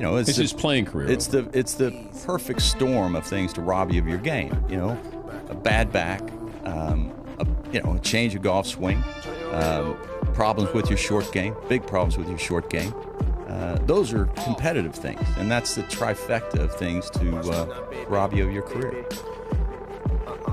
[0.00, 1.10] you know, it's, It's the, his playing career.
[1.10, 1.90] It's the it's the
[2.24, 4.64] perfect storm of things to rob you of your game.
[4.66, 4.98] You know,
[5.50, 6.22] a bad back,
[6.64, 9.04] um, a, you know, a change of golf swing,
[9.52, 9.98] um,
[10.32, 12.94] problems with your short game, big problems with your short game.
[13.46, 18.46] Uh, those are competitive things, and that's the trifecta of things to uh, rob you
[18.46, 19.02] of your career.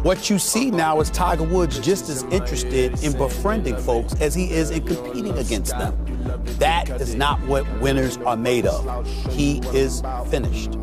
[0.01, 4.51] What you see now is Tiger Woods just as interested in befriending folks as he
[4.51, 6.06] is in competing against them.
[6.59, 9.07] That is not what winners are made of.
[9.31, 10.77] He is finished.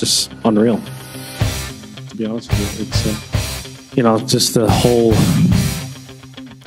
[0.00, 0.80] just unreal.
[2.08, 5.12] To be honest with you, it's uh, you know just the whole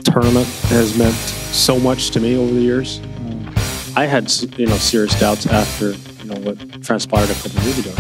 [0.03, 3.02] tournament has meant so much to me over the years.
[3.95, 5.91] I had you know serious doubts after
[6.23, 7.94] you know what transpired a couple of years ago.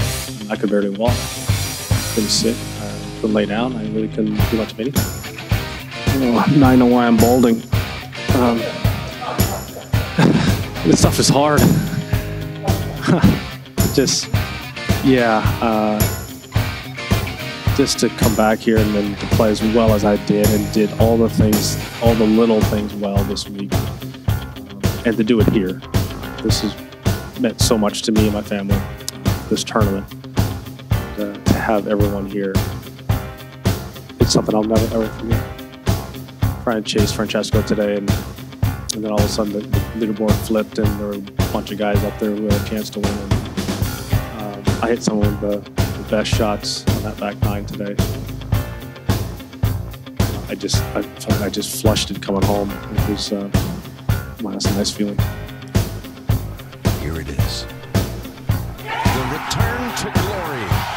[0.51, 1.17] I could barely walk,
[2.13, 3.75] couldn't sit, I couldn't lay down.
[3.75, 5.23] I really couldn't do much of anything.
[6.19, 7.55] Know, now I know why I'm balding.
[8.35, 8.57] Um,
[10.85, 11.59] this stuff is hard.
[13.95, 14.31] just
[15.03, 15.99] yeah, uh,
[17.75, 20.71] just to come back here and then to play as well as I did and
[20.71, 25.39] did all the things, all the little things well this week, um, and to do
[25.39, 25.81] it here.
[26.43, 28.79] This has meant so much to me and my family,
[29.49, 30.22] this tournament.
[31.63, 32.51] Have everyone here,
[34.19, 35.41] it's something I'll never ever forget.
[36.63, 38.09] Trying to chase Francesco today, and,
[38.93, 39.61] and then all of a sudden the,
[39.95, 42.89] leaderboard flipped, and there were a bunch of guys up there who had a chance
[42.89, 43.13] to win.
[43.13, 47.95] And, I hit some of the, the, best shots on that back nine today.
[50.49, 52.71] I just, I, I just flushed it coming home.
[52.71, 53.49] It was, uh,
[54.41, 55.17] well, that's a nice feeling.
[56.99, 57.65] Here it is.
[58.83, 60.92] The return to glory.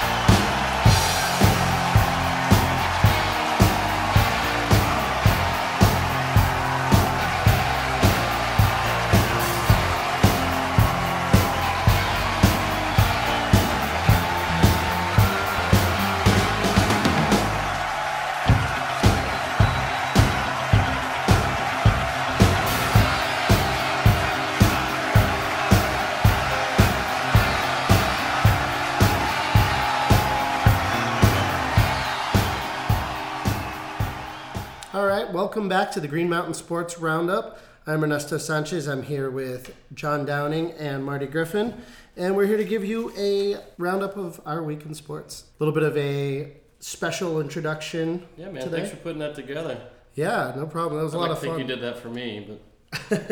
[35.36, 37.60] Welcome back to the Green Mountain Sports Roundup.
[37.86, 38.86] I'm Ernesto Sanchez.
[38.86, 41.74] I'm here with John Downing and Marty Griffin,
[42.16, 45.44] and we're here to give you a roundup of our week in sports.
[45.60, 48.26] A little bit of a special introduction.
[48.38, 48.64] Yeah, man.
[48.64, 48.78] today.
[48.78, 49.78] Thanks for putting that together.
[50.14, 50.96] Yeah, no problem.
[50.96, 53.20] That was a I lot don't of think you did that for me, but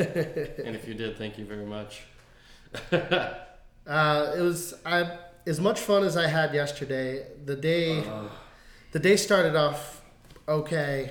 [0.66, 2.02] and if you did, thank you very much.
[3.86, 7.26] Uh, it was I, as much fun as I had yesterday.
[7.44, 8.28] The day, Uh,
[8.92, 10.00] the day started off
[10.48, 11.10] okay.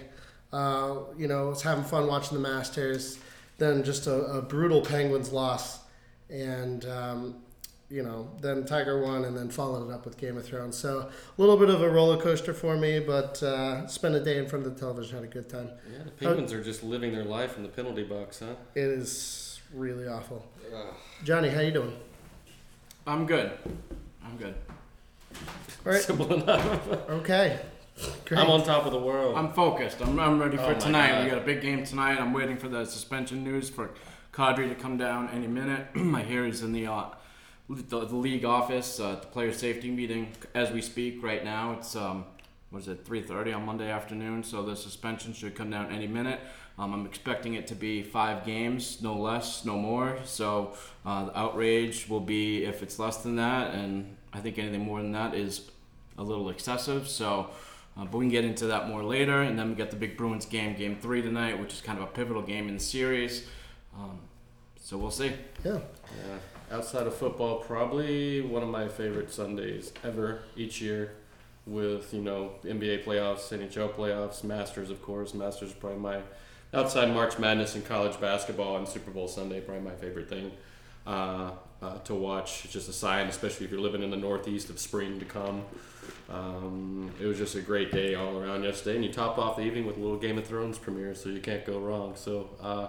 [0.54, 3.20] Uh, you know, I was having fun watching the Masters.
[3.58, 5.80] Then just a, a brutal Penguins loss,
[6.30, 7.36] and um,
[7.90, 10.76] you know, then Tiger won, and then followed it up with Game of Thrones.
[10.78, 11.00] So
[11.38, 14.48] a little bit of a roller coaster for me, but uh, spent a day in
[14.48, 15.70] front of the television, had a good time.
[15.92, 18.56] yeah, the Penguins are just living their life in the penalty box, huh?
[18.74, 20.46] It is really awful.
[21.24, 21.96] Johnny, how you doing?
[23.06, 23.52] I'm good.
[24.26, 24.56] I'm good.
[25.86, 26.02] All right.
[26.02, 26.88] Simple enough.
[27.10, 27.60] Okay.
[28.26, 28.40] Great.
[28.40, 29.36] I'm on top of the world.
[29.38, 30.02] I'm focused.
[30.02, 31.10] I'm, I'm ready for Oh tonight.
[31.12, 31.24] God.
[31.26, 32.20] We got a big game tonight.
[32.20, 33.92] I'm waiting for the suspension news for
[34.34, 35.88] Kadri to come down any minute.
[35.96, 37.06] I hear he's in the, uh,
[37.70, 41.74] the, the league office uh, at the player safety meeting as we speak right now.
[41.74, 42.26] It's um,
[42.72, 44.44] what is it, 3:30 on Monday afternoon.
[44.44, 46.40] So the suspension should come down any minute.
[46.80, 50.18] Um, I'm expecting it to be five games, no less, no more.
[50.26, 50.74] So
[51.06, 55.00] uh, the outrage will be if it's less than that, and I think anything more
[55.00, 55.70] than that is
[56.18, 57.08] a little excessive.
[57.08, 57.50] So,
[57.98, 59.42] uh, but we can get into that more later.
[59.42, 62.06] And then we got the big Bruins game, game three tonight, which is kind of
[62.06, 63.48] a pivotal game in the series.
[63.96, 64.20] Um,
[64.82, 65.34] so we'll see.
[65.64, 65.80] Yeah.
[66.28, 66.78] Yeah.
[66.78, 71.14] Outside of football, probably one of my favorite Sundays ever each year
[71.66, 75.34] with, you know, NBA playoffs, NHL playoffs, Masters, of course.
[75.34, 76.22] Masters is probably my,
[76.74, 80.52] outside March Madness and college basketball and Super Bowl Sunday, probably my favorite thing
[81.06, 81.52] uh,
[81.82, 82.66] uh, to watch.
[82.66, 85.64] It's just a sign, especially if you're living in the Northeast, of spring to come.
[86.30, 89.64] Um, it was just a great day all around yesterday, and you top off the
[89.64, 92.14] evening with a little Game of Thrones premiere, so you can't go wrong.
[92.16, 92.88] So uh,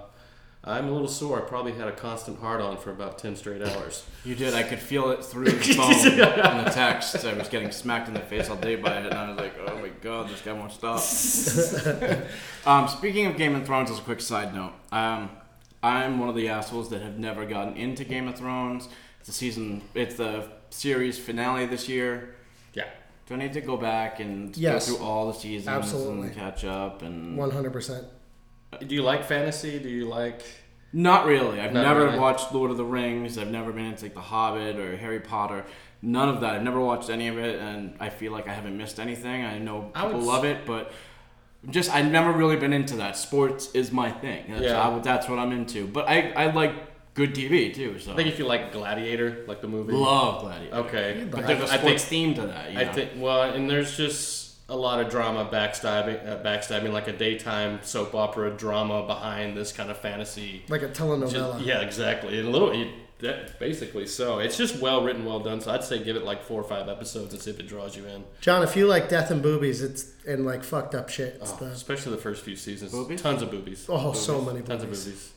[0.67, 1.39] I'm a little sore.
[1.39, 4.07] I probably had a constant hard on for about 10 straight hours.
[4.25, 4.55] You did.
[4.55, 7.23] I could feel it through the phone and the text.
[7.25, 9.55] I was getting smacked in the face all day by it, and I was like,
[9.67, 11.01] "Oh my god, this guy won't stop."
[12.67, 15.29] um, speaking of Game of Thrones, as a quick side note, um,
[15.83, 18.89] I'm one of the assholes that have never gotten into Game of Thrones.
[19.19, 19.83] It's the season.
[19.95, 22.37] It's the series finale this year.
[23.29, 23.37] Yeah.
[23.37, 24.89] Do I need to go back and Yes.
[24.91, 26.29] go through all the seasons Absolutely.
[26.29, 27.03] and catch up?
[27.03, 28.05] And 100%.
[28.73, 29.79] Uh, do you like fantasy?
[29.79, 30.43] Do you like?
[30.93, 31.61] Not really.
[31.61, 32.19] I've Not never really.
[32.19, 33.37] watched Lord of the Rings.
[33.39, 35.65] I've never been into like The Hobbit or Harry Potter.
[36.03, 36.55] None of that.
[36.55, 39.45] I've never watched any of it, and I feel like I haven't missed anything.
[39.45, 40.93] I know I would people love it, but
[41.71, 43.17] just I've never really been into that.
[43.17, 44.45] Sports is my thing.
[44.51, 44.87] That's, Yeah.
[44.89, 45.87] I, that's what I'm into.
[45.87, 46.75] But I, I like
[47.15, 47.99] good TV too.
[47.99, 49.93] So I think if you like Gladiator, like the movie.
[49.93, 50.77] love Gladiator.
[50.77, 52.73] Okay, But there's a I sports think theme to that.
[52.73, 52.93] You I know?
[52.93, 57.79] think well, and there's just a lot of drama, backstabbing, uh, backstabbing, like a daytime
[57.83, 60.65] soap opera drama behind this kind of fantasy.
[60.69, 61.31] Like a telenovela.
[61.57, 62.39] Just, yeah, exactly.
[62.39, 62.89] And a little, it,
[63.21, 64.07] that, basically.
[64.07, 65.61] So it's just well written, well done.
[65.61, 67.95] So I'd say give it like four or five episodes and see if it draws
[67.95, 68.25] you in.
[68.41, 71.37] John, if you like death and boobies, it's and like fucked up shit.
[71.43, 72.91] It's the Especially the first few seasons.
[72.93, 73.21] Boobies?
[73.21, 73.85] Tons of boobies.
[73.89, 75.33] Oh, so many Tons of boobies.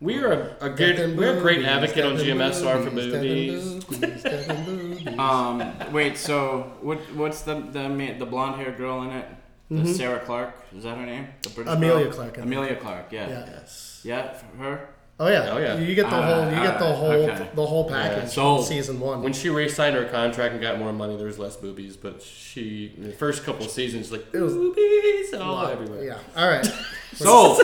[0.00, 0.16] Boobies.
[0.16, 3.12] We are a, a good, we're a great advocate on death and GMSR for movies.
[3.12, 3.84] death and boobies.
[3.84, 5.18] boobies, death and boobies.
[5.18, 6.18] Um, wait.
[6.18, 6.98] So what?
[7.14, 9.26] What's the the ma- the blonde haired girl in it?
[9.70, 10.54] The Sarah Clark.
[10.76, 11.26] Is that her name?
[11.42, 11.82] The British Mm-hmm.
[11.82, 12.12] Emilia girl?
[12.14, 12.46] Clarke, I think.
[12.46, 13.06] Emilia Clarke.
[13.10, 13.28] Yeah.
[13.28, 13.46] Yeah.
[13.50, 14.00] Yes.
[14.04, 14.38] Yeah.
[14.58, 14.88] her.
[15.18, 15.48] Oh yeah.
[15.50, 15.78] Oh, yeah.
[15.78, 16.44] You get the Ah, whole.
[16.44, 17.10] You get the whole.
[17.10, 17.48] okay.
[17.54, 18.24] The whole package.
[18.24, 18.28] Yeah.
[18.28, 18.66] Sold.
[18.66, 19.22] Season one.
[19.22, 21.96] When she re-signed her contract and got more money, there was less boobies.
[21.96, 26.04] But she, in the first couple of seasons, like It was- boobies all everywhere.
[26.04, 26.18] yeah.
[26.36, 26.66] All right.
[27.14, 27.62] Sold.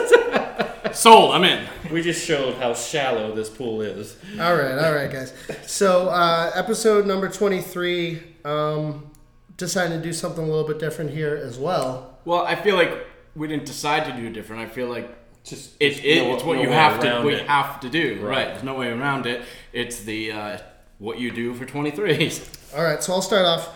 [0.93, 1.35] Sold.
[1.35, 1.67] I'm in.
[1.91, 4.17] We just showed how shallow this pool is.
[4.41, 4.79] All right.
[4.79, 5.35] All right, guys.
[5.67, 8.23] So uh, episode number twenty-three.
[8.47, 9.11] Um,
[9.59, 12.19] decided to do something a little bit different here as well.
[12.25, 13.07] Well, I feel like
[13.37, 14.63] we didn't decide to do different.
[14.63, 15.09] I feel like
[15.45, 17.47] Just it, it no- it's what no you have to we it.
[17.47, 18.21] have to do.
[18.23, 18.29] Right.
[18.37, 18.49] Right.
[18.49, 19.43] There's no way around it.
[19.73, 20.59] It's the uh,
[20.99, 22.75] what you do for 23s.
[22.77, 23.69] All right, so I'll start off.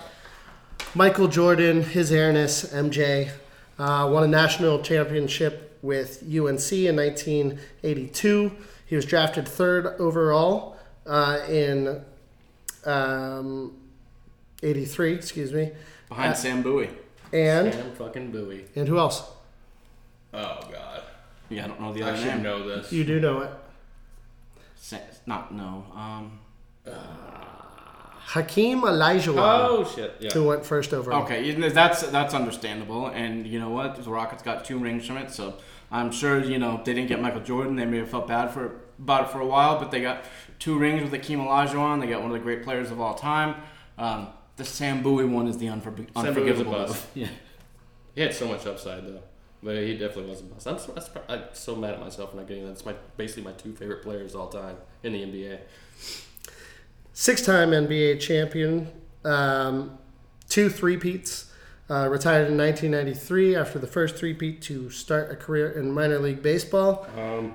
[0.94, 3.30] Michael Jordan, his airness, MJ,
[3.78, 8.52] uh, won a national championship with UNC in 1982.
[8.86, 12.00] He was drafted third overall uh, in
[12.84, 13.74] um,
[14.62, 15.72] 83, excuse me.
[16.08, 16.90] Behind Sam Bowie.
[17.32, 18.64] And Sam fucking Bowie.
[18.76, 19.22] and who else?
[20.32, 21.02] Oh god,
[21.48, 22.42] Yeah, I don't know the I other should name.
[22.42, 22.92] know this.
[22.92, 23.50] You do know it.
[24.76, 25.84] Sa- not no.
[25.94, 26.38] Um.
[28.28, 30.30] Hakeem Olajuwon, Oh shit, yeah.
[30.32, 31.22] who went first overall.
[31.22, 33.96] Okay, you know, that's that's understandable, and you know what?
[34.02, 35.54] The Rockets got two rings from it, so
[35.92, 37.76] I'm sure you know they didn't get Michael Jordan.
[37.76, 40.24] They may have felt bad for about it for a while, but they got
[40.58, 42.00] two rings with Akeem Olajuwon.
[42.00, 43.54] They got one of the great players of all time.
[43.96, 46.72] Um, the Sam Bowie one is the unfor- Sam Bowie's a unforgivable.
[46.72, 47.06] bust.
[47.14, 47.28] move.
[47.28, 47.28] Yeah.
[48.16, 49.20] He had so much upside though,
[49.62, 50.66] but he definitely was a bust.
[50.66, 52.72] I'm so, I'm so mad at myself for not getting that.
[52.72, 55.60] It's my basically my two favorite players of all time in the NBA.
[57.12, 58.92] Six-time NBA champion,
[59.24, 59.98] um,
[60.48, 61.52] two three-peats.
[61.88, 66.42] Uh, retired in 1993 after the first three-peat to start a career in minor league
[66.42, 67.06] baseball.
[67.16, 67.54] Um,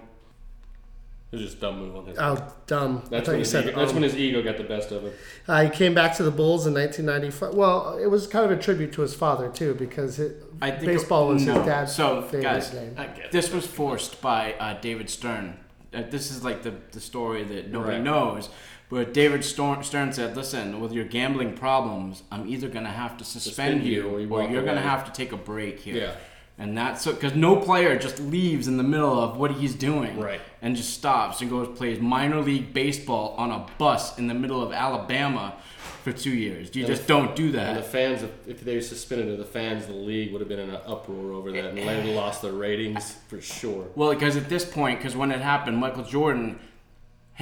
[1.31, 2.17] it was just a dumb move on his.
[2.19, 3.03] Oh, dumb!
[3.05, 3.65] I That's, thought when you his, said.
[3.67, 3.95] ego, that's um.
[3.95, 5.13] when his ego got the best of him.
[5.47, 7.53] Uh, he came back to the Bulls in 1995.
[7.55, 10.85] Well, it was kind of a tribute to his father too, because it, I think
[10.87, 11.55] baseball was no.
[11.55, 12.95] his dad's So, favorite guys, game.
[12.97, 15.57] I get This was forced by uh, David Stern.
[15.93, 18.03] Uh, this is like the, the story that nobody Right.
[18.03, 18.49] knows.
[18.89, 23.43] But David Stern said, "Listen, with your gambling problems, I'm either gonna have to suspend,
[23.81, 25.95] Suspend you you, or or, you walk you're gonna have to take a break here."
[25.95, 26.11] Yeah.
[26.61, 30.39] And that's because no player just leaves in the middle of what he's doing, Right.
[30.61, 34.61] And just stops and goes plays minor league baseball on a bus in the middle
[34.61, 35.55] of Alabama
[36.03, 36.69] for two years.
[36.75, 37.69] You And just the- don't do that.
[37.69, 40.47] And the fans, if, if they suspended it, the fans, of the league would have
[40.49, 43.87] been in an uproar over that, and they would have lost their ratings for sure.
[43.95, 46.59] Well, because at this point, because when it happened, Michael Jordan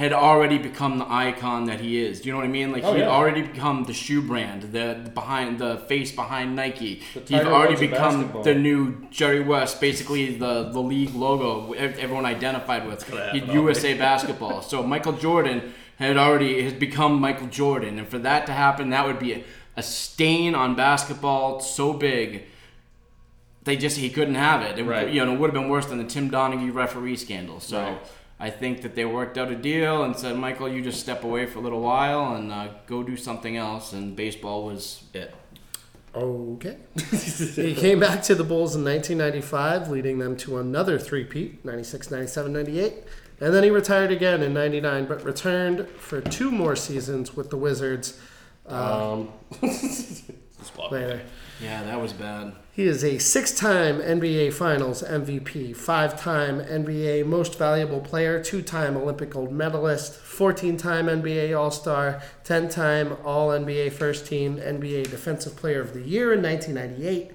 [0.00, 2.22] had already become the icon that he is.
[2.22, 2.72] Do you know what I mean?
[2.72, 3.14] Like Oh, he had yeah.
[3.14, 7.02] already become the shoe brand, the, the behind the face behind Nike.
[7.26, 13.02] He'd already become the new Jerry West, basically the the league logo everyone identified with.
[13.32, 14.62] He'd USA basketball.
[14.62, 19.06] So Michael Jordan had already has become Michael Jordan, and for that to happen, that
[19.06, 19.44] would be a,
[19.76, 22.44] a stain on basketball so big.
[23.64, 24.78] They just he couldn't have it.
[24.78, 25.10] it Right.
[25.12, 27.60] You know, it would have been worse than the Tim Donaghy referee scandal.
[27.60, 27.82] So.
[27.82, 28.00] Right.
[28.42, 31.44] I think that they worked out a deal and said, Michael, you just step away
[31.44, 33.92] for a little while and uh, go do something else.
[33.92, 35.34] And baseball was it.
[36.14, 36.78] Okay.
[37.54, 42.52] he came back to the Bulls in 1995, leading them to another three-peat, 96, 97,
[42.52, 42.94] 98.
[43.42, 47.56] And then he retired again in 99, but returned for two more seasons with the
[47.56, 48.18] Wizards
[48.66, 49.28] Um,
[49.62, 50.30] just
[50.76, 51.06] walk away.
[51.06, 51.20] later.
[51.62, 52.54] Yeah, that was bad.
[52.80, 59.52] He is a six-time NBA Finals MVP, five-time NBA Most Valuable Player, two-time Olympic gold
[59.52, 66.42] medalist, 14-time NBA All-Star, 10-time All-NBA First Team, NBA Defensive Player of the Year in
[66.42, 67.32] 1998,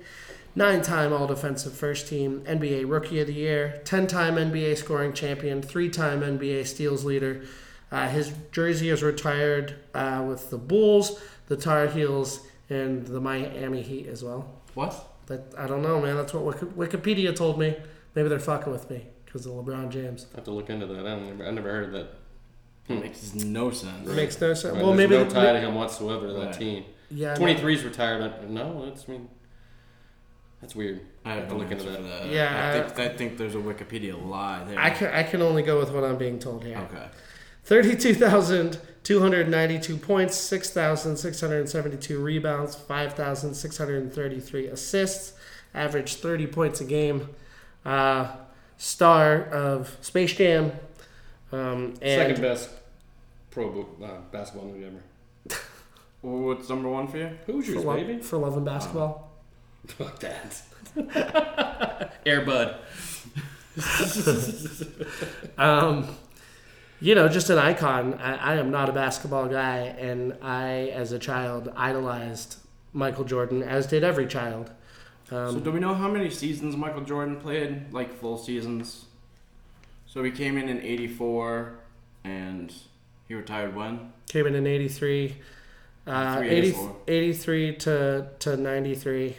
[0.55, 6.65] nine-time All-Defensive First Team, NBA Rookie of the Year, 10-time NBA Scoring Champion, three-time NBA
[6.65, 7.43] Steals Leader.
[7.91, 13.83] Uh, his jersey is retired uh, with the Bulls, the Tar Heels, and the Miami
[13.83, 14.51] Heat as well.
[14.73, 15.11] What?
[15.27, 16.15] That I don't know, man.
[16.15, 17.75] That's what Wikipedia told me.
[18.13, 20.27] Maybe they're fucking with me because of LeBron James.
[20.34, 21.05] I have to look into that.
[21.05, 22.15] I, don't, I never heard that.
[22.88, 23.00] It hmm.
[23.01, 24.08] makes no sense.
[24.08, 24.75] It makes no sense.
[24.75, 26.53] Right, Well, there's maybe no tie to him whatsoever to that Right.
[26.53, 26.86] team.
[27.10, 27.39] Yeah, no.
[27.39, 28.50] 23 is retired.
[28.50, 29.29] No, that's I mean,
[30.62, 31.01] that's weird.
[31.24, 32.03] I have have to look into that.
[32.03, 32.29] that.
[32.29, 34.79] Yeah, I I- think, I think there's a Wikipedia lie there.
[34.79, 36.77] I can I can only go with what I'm being told here.
[36.77, 37.08] Okay.
[37.63, 43.77] Thirty-two thousand two hundred ninety-two points, six thousand six hundred seventy-two rebounds, five thousand six
[43.77, 45.31] hundred thirty-three assists,
[45.74, 47.29] averaged thirty points a game.
[47.85, 48.35] Uh,
[48.77, 50.74] star of Space Jam.
[51.53, 52.69] Um, and Second best
[53.51, 55.55] pro bo- uh, basketball movie ever.
[56.21, 57.29] What's number one for you?
[57.45, 58.21] for, Hoosiers, love, baby.
[58.21, 59.31] for love and basketball.
[59.88, 60.62] Fuck that.
[62.25, 62.75] Airbud.
[65.57, 66.15] Um,
[67.05, 68.15] you know, just an icon.
[68.15, 72.57] I, I am not a basketball guy, and I, as a child, idolized
[72.93, 74.71] Michael Jordan, as did every child.
[75.29, 77.93] Um, so do we know how many seasons Michael Jordan played?
[77.93, 79.05] Like full seasons.
[80.07, 81.77] So he came in in '84,
[82.24, 82.74] and
[83.27, 84.12] he retired when?
[84.27, 85.38] Came in in 83.
[86.07, 86.75] Uh, 80,
[87.07, 89.35] 83 to, to 93.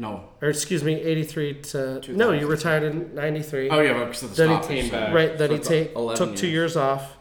[0.00, 0.28] No.
[0.40, 2.00] Or excuse me, 83 to.
[2.16, 3.68] No, you retired in 93.
[3.68, 4.80] Oh yeah, but because of the Then he stoppage.
[4.82, 5.12] came back.
[5.14, 7.16] right, then he it's take, 11 took two years off.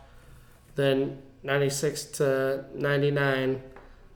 [0.75, 3.63] Then 96 to 99,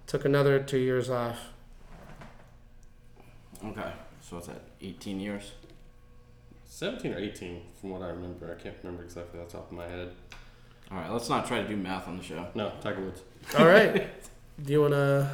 [0.05, 1.39] took another two years off.
[3.65, 3.91] Okay,
[4.21, 5.51] so it's at 18 years.
[6.65, 8.55] 17 or 18, from what I remember.
[8.57, 10.11] I can't remember exactly off the top of my head.
[10.91, 12.47] All right, let's not try to do math on the show.
[12.53, 13.21] No, Tiger Woods.
[13.57, 14.07] All right.
[14.63, 15.31] Do you want to.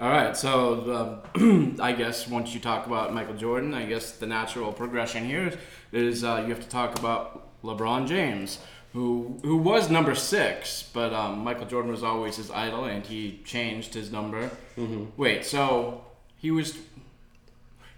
[0.00, 4.26] All right, so um, I guess once you talk about Michael Jordan, I guess the
[4.26, 5.52] natural progression here
[5.92, 8.58] is uh, you have to talk about LeBron James,
[8.92, 13.40] who who was number six, but um, Michael Jordan was always his idol, and he
[13.44, 14.50] changed his number.
[14.76, 15.04] Mm-hmm.
[15.16, 16.04] Wait, so
[16.38, 16.76] he was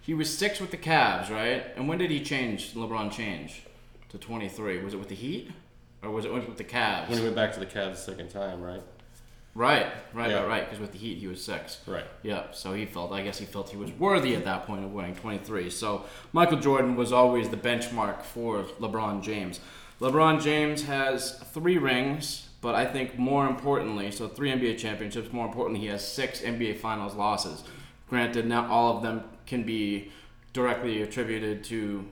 [0.02, 1.64] he was six with the Cavs, right?
[1.76, 2.74] And when did he change?
[2.74, 3.62] LeBron change
[4.10, 4.82] to twenty three?
[4.82, 5.50] Was it with the Heat,
[6.02, 7.08] or was it with the Cavs?
[7.08, 8.82] When he went back to the Cavs the second time, right?
[9.56, 10.40] Right, right, Yeah.
[10.40, 10.64] right, right.
[10.66, 11.78] Because with the Heat, he was six.
[11.86, 12.04] Right.
[12.22, 14.92] Yeah, so he felt, I guess he felt he was worthy at that point of
[14.92, 15.70] winning 23.
[15.70, 19.60] So Michael Jordan was always the benchmark for LeBron James.
[19.98, 25.46] LeBron James has three rings, but I think more importantly, so three NBA championships, more
[25.46, 27.64] importantly, he has six NBA Finals losses.
[28.10, 30.10] Granted, not all of them can be
[30.52, 32.04] directly attributed to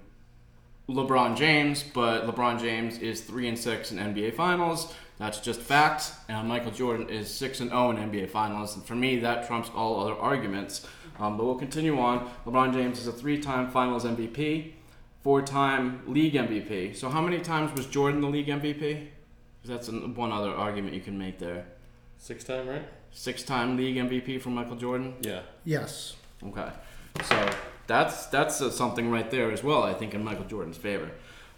[0.89, 4.95] LeBron James, but LeBron James is three and six in NBA Finals.
[5.19, 6.13] That's just fact.
[6.29, 8.75] And Michael Jordan is six and zero in NBA Finals.
[8.75, 10.87] And for me, that trumps all other arguments.
[11.19, 12.29] Um, but we'll continue on.
[12.45, 14.73] LeBron James is a three-time Finals MVP,
[15.23, 16.97] four-time League MVP.
[16.97, 19.09] So how many times was Jordan the League MVP?
[19.63, 21.65] 'Cause that's an, one other argument you can make there.
[22.19, 22.83] Six time, right?
[23.13, 25.15] Six-time League MVP for Michael Jordan.
[25.23, 25.41] Yeah.
[25.65, 26.17] Yes.
[26.47, 26.69] Okay,
[27.23, 27.49] so
[27.87, 29.83] that's that's uh, something right there as well.
[29.85, 31.11] I think in Michael Jordan's favor.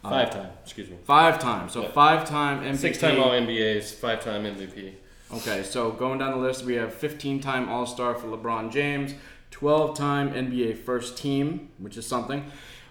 [0.06, 0.96] Um, Five time, excuse me.
[1.04, 1.72] Five times.
[1.72, 1.88] So Yeah.
[1.88, 2.76] five time MVP.
[2.78, 4.92] Six time All NBAs, five time MVP.
[5.34, 9.14] Okay, so going down the list, we have 15 time All Star for LeBron James,
[9.50, 12.44] 12 time NBA First Team, which is something,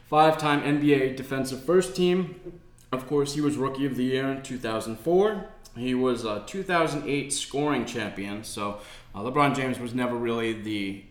[0.09, 2.59] five time NBA Defensive First Team.
[2.91, 5.45] Of course, he was Rookie of the Year in 2004.
[5.77, 8.43] He was a 2008 scoring champion.
[8.43, 8.79] So
[9.13, 11.03] uh, LeBron James was never really the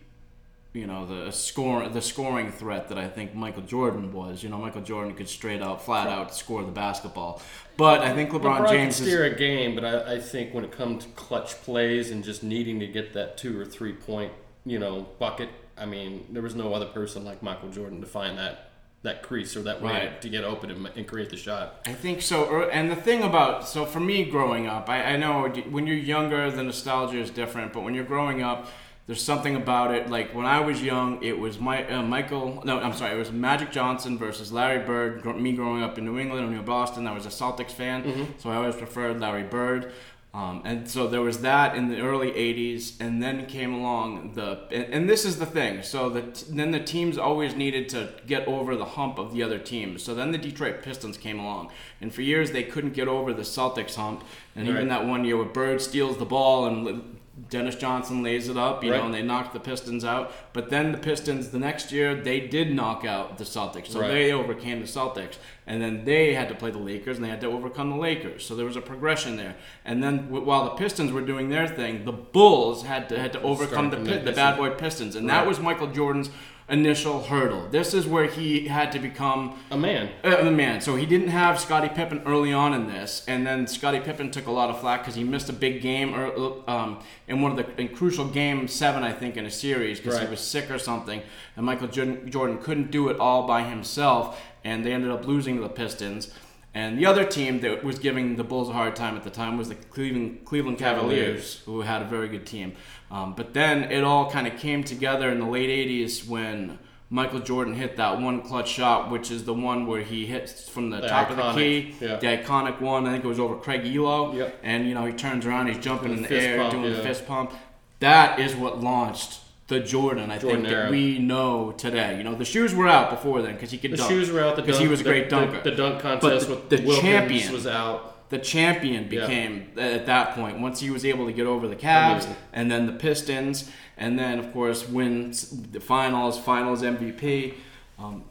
[0.75, 4.43] you know the score the scoring threat that I think Michael Jordan was.
[4.43, 7.41] You know, Michael Jordan could straight out, flat out score the basketball.
[7.77, 10.53] But I think LeBron, LeBron James can is steer a game, but I, I think
[10.53, 13.93] when it comes to clutch plays and just needing to get that two or three
[13.93, 14.33] point,
[14.65, 18.37] you know, bucket, I mean, there was no other person like Michael Jordan to find
[18.37, 18.69] that
[19.03, 20.21] that crease or that way Right.
[20.21, 21.81] to get open and, and create the shot.
[21.85, 22.51] I think so.
[22.51, 25.95] Er, And the thing about so for me growing up, I, I know when you're
[25.95, 27.71] younger, the nostalgia is different.
[27.71, 28.67] But when you're growing up,
[29.07, 30.09] there's something about it.
[30.09, 32.61] Like when I was young, it was my uh, Michael.
[32.65, 33.13] No, I'm sorry.
[33.15, 35.21] It was Magic Johnson versus Larry Bird.
[35.21, 38.33] Gr- Me growing up in New England or New Boston, I was a Celtics fan,
[38.39, 39.91] so I always preferred Larry Bird.
[40.33, 44.67] Um, and so there was that in the early 80s, and then came along the,
[44.69, 45.81] and, and this is the thing.
[45.81, 49.57] So that then the teams always needed to get over the hump of the other
[49.59, 50.03] teams.
[50.03, 51.71] So then the Detroit Pistons came along,
[52.01, 54.25] and for years they couldn't get over the Celtics hump.
[54.57, 57.17] And even that one year where Bird steals the ball and
[57.49, 58.99] Dennis Johnson lays it up, you Right.
[58.99, 60.31] know, and they knocked the Pistons out.
[60.53, 64.07] But then the Pistons the next year they did knock out the Celtics, so Right.
[64.09, 65.35] they overcame the Celtics,
[65.67, 68.45] and then they had to play the Lakers, and they had to overcome the Lakers.
[68.45, 69.55] So there was a progression there.
[69.83, 73.33] And then w- while the Pistons were doing their thing, the Bulls had to had
[73.33, 76.29] to overcome the the the bad boy Pistons, and that was Michael Jordan's
[76.67, 77.67] initial hurdle.
[77.69, 80.09] This is where he had to become A man.
[80.23, 80.81] uh, the man.
[80.81, 84.47] So he didn't have Scottie Pippen early on in this, and then Scottie Pippen took
[84.47, 87.57] a lot of flack because he missed a big game or um, in one of
[87.57, 90.79] the in crucial game seven, I think, in a series because he was sick or
[90.79, 91.21] something,
[91.55, 95.57] and Michael Jordan, Jordan couldn't do it all by himself, and they ended up losing
[95.57, 96.31] to the Pistons.
[96.75, 99.57] And the other team that was giving the Bulls a hard time at the time
[99.57, 102.73] was the Cleveland Cleveland Cavaliers, who had a very good team.
[103.09, 106.77] Um, but then it all kind of came together in the late '80s when
[107.09, 110.89] Michael Jordan hit that one clutch shot, which is the one where he hits from
[110.89, 112.17] the, The top of the key, yeah.
[112.17, 113.07] the iconic one.
[113.07, 114.35] I think it was over Craig Ehlo.
[114.35, 114.59] Yep.
[114.61, 117.25] And you know he turns around, he's jumping in the air, pump, doing the fist
[117.25, 117.53] pump.
[118.01, 120.29] That is what launched the Jordan.
[120.31, 122.17] I Jordan think that we know today.
[122.17, 124.09] You know the shoes were out before then because he could The dunk.
[124.11, 124.55] shoes were out.
[124.55, 125.61] Because he was a the- great dunker.
[125.61, 128.29] The, the dunk But contest the- with the champion was out.
[128.29, 129.21] the champion Yeah.
[129.21, 132.35] became at that point once he was able to get over the Cavs Amazing.
[132.53, 137.53] and then the Pistons and then of course wins the finals, finals MVP.
[137.99, 138.23] Um,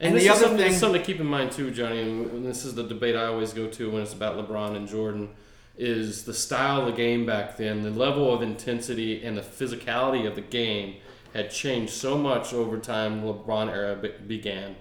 [0.00, 2.64] And, and the other something, thing, something to keep in mind too, Johnny, and this
[2.64, 5.28] is the debate I always go to when it's about LeBron and Jordan,
[5.76, 10.26] is the style of the game back then, the level of intensity and the physicality
[10.26, 10.96] of the game
[11.34, 13.22] had changed so much over time.
[13.22, 14.76] LeBron era be- began,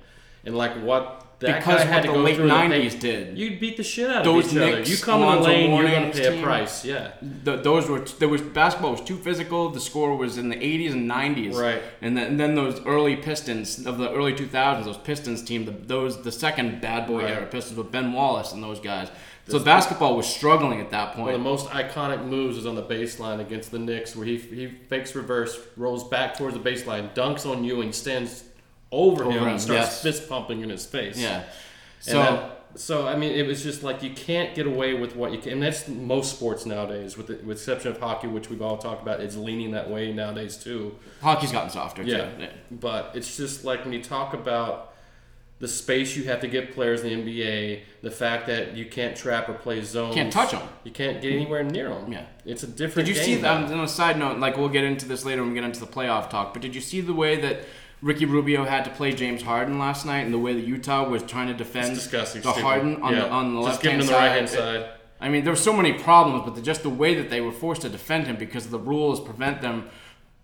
[0.45, 3.35] and like what that Because guy had to the go late through 90s did.
[3.35, 4.81] You'd beat the shit out Those of each other.
[4.81, 6.85] You come in the lane, you're gonna pay a price.
[6.85, 7.13] Yeah.
[7.21, 9.69] the, those were there was basketball was too physical.
[9.69, 11.81] The score was in the 80s and 90s, Right.
[12.01, 15.71] And then, and then those early Pistons of the early 2000s, those Pistons team, the,
[15.71, 17.31] those the second bad boy Right.
[17.31, 19.09] era Pistons with Ben Wallace and those guys.
[19.47, 21.25] So basketball was struggling at that point.
[21.25, 24.37] One of the most iconic moves is on the baseline against the Knicks, where he,
[24.37, 28.45] he fakes reverse, rolls back towards the baseline, dunks on Ewing, stands
[28.91, 30.01] over, Over him, him, and starts yes.
[30.03, 31.17] fist pumping in his face.
[31.17, 31.39] Yeah.
[31.39, 31.45] And
[31.99, 35.33] So that- so I mean, it was just like you can't get away with what
[35.33, 38.61] you can, and that's most sports nowadays, with the with exception of hockey, which we've
[38.61, 40.95] all talked about, It's leaning that way nowadays too.
[41.21, 42.29] hockey's gotten softer Yeah.
[42.29, 42.47] too.
[42.71, 44.90] But it's just like when you talk about
[45.61, 49.15] the space you have to give players in the NBA, the fact that you can't
[49.15, 52.11] trap or play zones, Can't touch them, you can't get anywhere near them.
[52.11, 52.25] Yeah.
[52.45, 53.07] it's a different.
[53.07, 53.61] Did you see now.
[53.61, 53.71] that?
[53.71, 55.79] Um, on a side note, like we'll get into this later when we get into
[55.79, 56.51] the playoff talk.
[56.51, 57.59] But did you see the way that
[58.01, 61.21] Ricky Rubio had to play James Harden last night, and the way that Utah was
[61.21, 62.43] trying to defend the stupid.
[62.43, 63.19] Harden on yeah.
[63.19, 64.15] the on the Just left hand the side?
[64.15, 64.89] right hand side.
[65.19, 67.51] I mean, there were so many problems, but the, just the way that they were
[67.51, 69.89] forced to defend him because the rules prevent them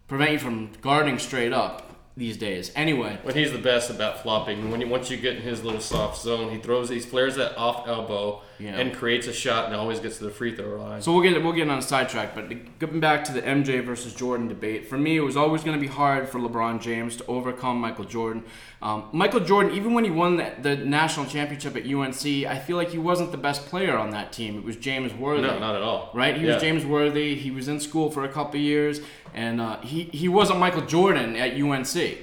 [0.07, 1.86] prevent you from guarding straight up
[2.17, 2.71] these days.
[2.75, 5.79] Anyway, When he's the best about flopping, when you, once you get in his little
[5.79, 8.75] soft zone, he throws, he flares that off elbow Yeah.
[8.79, 11.01] and creates a shot, and always gets to the free throw line.
[11.03, 12.49] So we'll get we'll get on a sidetrack, but
[12.79, 15.81] getting back to the MJ versus Jordan debate, for me it was always going to
[15.81, 18.43] be hard for LeBron James to overcome Michael Jordan.
[18.81, 22.77] Um, Michael Jordan, even when he won the, the national championship at UNC, I feel
[22.77, 24.57] like he wasn't the best player on that team.
[24.57, 25.41] It was James Worthy.
[25.43, 26.11] no, not at all.
[26.13, 26.35] Right?
[26.37, 26.53] He Yeah.
[26.55, 27.35] was James Worthy.
[27.35, 29.01] He was in school for a couple years,
[29.37, 32.17] and uh, he he wasn't Michael Jordan at UNC.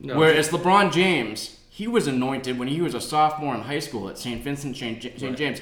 [0.00, 0.18] No.
[0.18, 4.18] Whereas LeBron James, he was anointed when he was a sophomore in high school at
[4.18, 4.42] St.
[4.42, 5.00] Vincent St.
[5.02, 5.36] St.
[5.36, 5.60] James.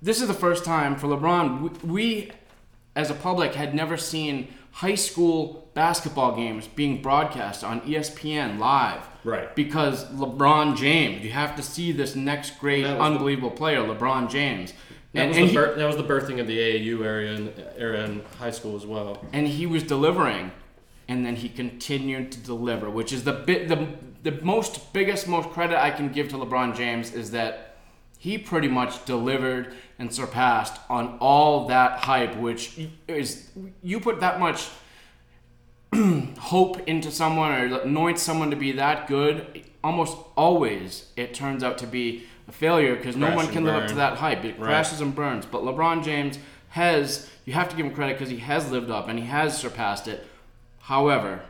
[0.00, 1.82] This is the first time for LeBron.
[1.82, 2.30] We, we,
[2.94, 9.08] as a public, had never seen high school basketball games being broadcast on ESPN live.
[9.24, 9.54] Right.
[9.56, 14.30] Because LeBron James, you have to see this next great, was the- unbelievable player, LeBron
[14.30, 14.72] James.
[15.14, 17.32] That And, was, and the he- bir- that was the birthing of the AAU area
[17.34, 19.24] in, era in high school as well.
[19.32, 20.52] and he was delivering
[21.08, 23.88] and then he continued to deliver which is the bit the,
[24.22, 27.76] the most biggest most credit i can give to lebron james is that
[28.18, 33.50] he pretty much delivered and surpassed on all that hype which is
[33.82, 34.68] you put that much
[36.38, 41.78] hope into someone or anoint someone to be that good almost always it turns out
[41.78, 44.66] to be failure because no one can live up to that hype it Right.
[44.68, 46.38] crashes and burns but lebron james
[46.70, 49.56] has you have to give him credit because he has lived up and he has
[49.58, 50.26] surpassed it
[50.80, 51.40] however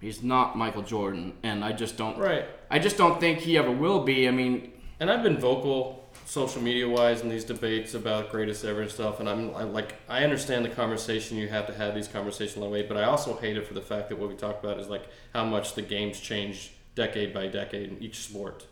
[0.00, 2.44] he's not michael jordan and i just don't Right.
[2.70, 6.60] i just don't think he ever will be i mean And I've been vocal, social
[6.60, 9.18] media wise, in these debates about greatest ever and stuff.
[9.18, 11.38] And I'm, I'm like, I understand the conversation.
[11.38, 12.82] You have to have these conversations that way.
[12.82, 15.08] But I also hate it for the fact that what we talk about is like
[15.32, 18.66] how much the games change decade by decade in each sport.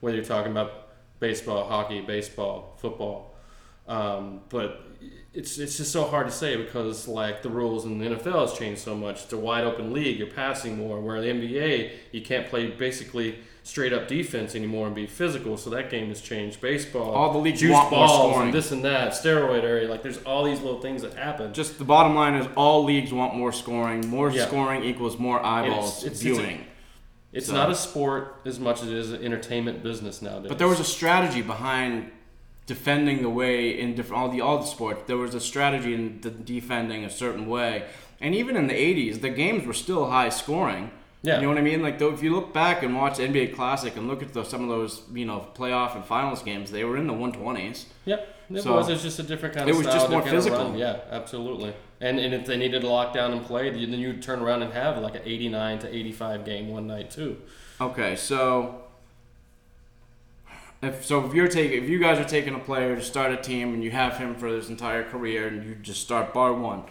[0.00, 0.87] Whether you're talking about
[1.20, 3.34] baseball, hockey, baseball, football.
[3.86, 4.82] Um, but
[5.32, 8.58] it's it's just so hard to say because like the rules in the NFL has
[8.58, 9.24] changed so much.
[9.24, 10.18] It's a wide open league.
[10.18, 11.00] You're passing more.
[11.00, 15.56] Where the NBA, you can't play basically straight up defense anymore and be physical.
[15.58, 16.60] So that game has changed.
[16.60, 18.46] Baseball, All the leagues juice want more balls scoring.
[18.48, 19.88] and this and that, steroid area.
[19.88, 21.52] Like there's all these little things that happen.
[21.54, 24.46] just the bottom line is all leagues want more scoring more Yeah.
[24.46, 26.67] scoring equals more eyeballs it's- it's viewing it's
[27.46, 30.48] so- not a sport as much as it is an entertainment business nowadays.
[30.48, 32.10] But there was a strategy behind
[32.66, 35.02] defending the way in different all the all the sports.
[35.06, 37.86] There was a strategy in the defending a certain way,
[38.20, 40.90] and even in the '80s, the games were still high scoring.
[41.22, 41.36] Yeah.
[41.36, 41.82] You know what I mean?
[41.82, 44.62] Like, though, if you look back and watch NBA Classic and look at the, some
[44.62, 47.86] of those, you know, playoff and finals games, they were in the 120s.
[48.04, 48.88] Yep, it So- was.
[48.88, 49.74] It's just a different kind of.
[49.74, 50.76] It was style, just more physical.
[50.76, 51.74] Yeah, absolutely.
[52.00, 54.72] And and if they needed to lock down and play, then you'd turn around and
[54.72, 57.38] have like an 89 to 85 game one night too.
[57.80, 58.82] Okay, so
[60.80, 63.36] if so, if you're taking, if you guys are taking a player to start a
[63.36, 66.84] team and you have him for his entire career and you just start bar one,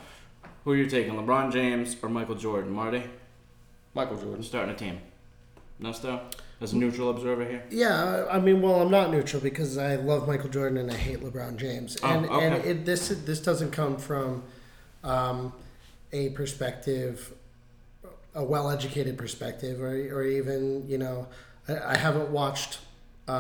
[0.65, 2.73] who are you taking, LeBron James or Michael Jordan?
[2.73, 3.03] Marty,
[3.97, 4.43] Michael Jordan.
[4.43, 4.99] starting a team.
[5.81, 6.21] Nesto,
[6.61, 7.63] as a neutral observer here.
[7.69, 11.19] Yeah, I mean, well, I'm not neutral because I love Michael Jordan and I hate
[11.19, 14.43] LeBron James, Oh, and and it, this this doesn't come from
[15.03, 15.53] um,
[16.11, 17.33] a perspective,
[18.33, 21.27] a well-educated perspective, or or even you know,
[21.67, 22.79] I, I haven't watched
[23.27, 23.31] uh,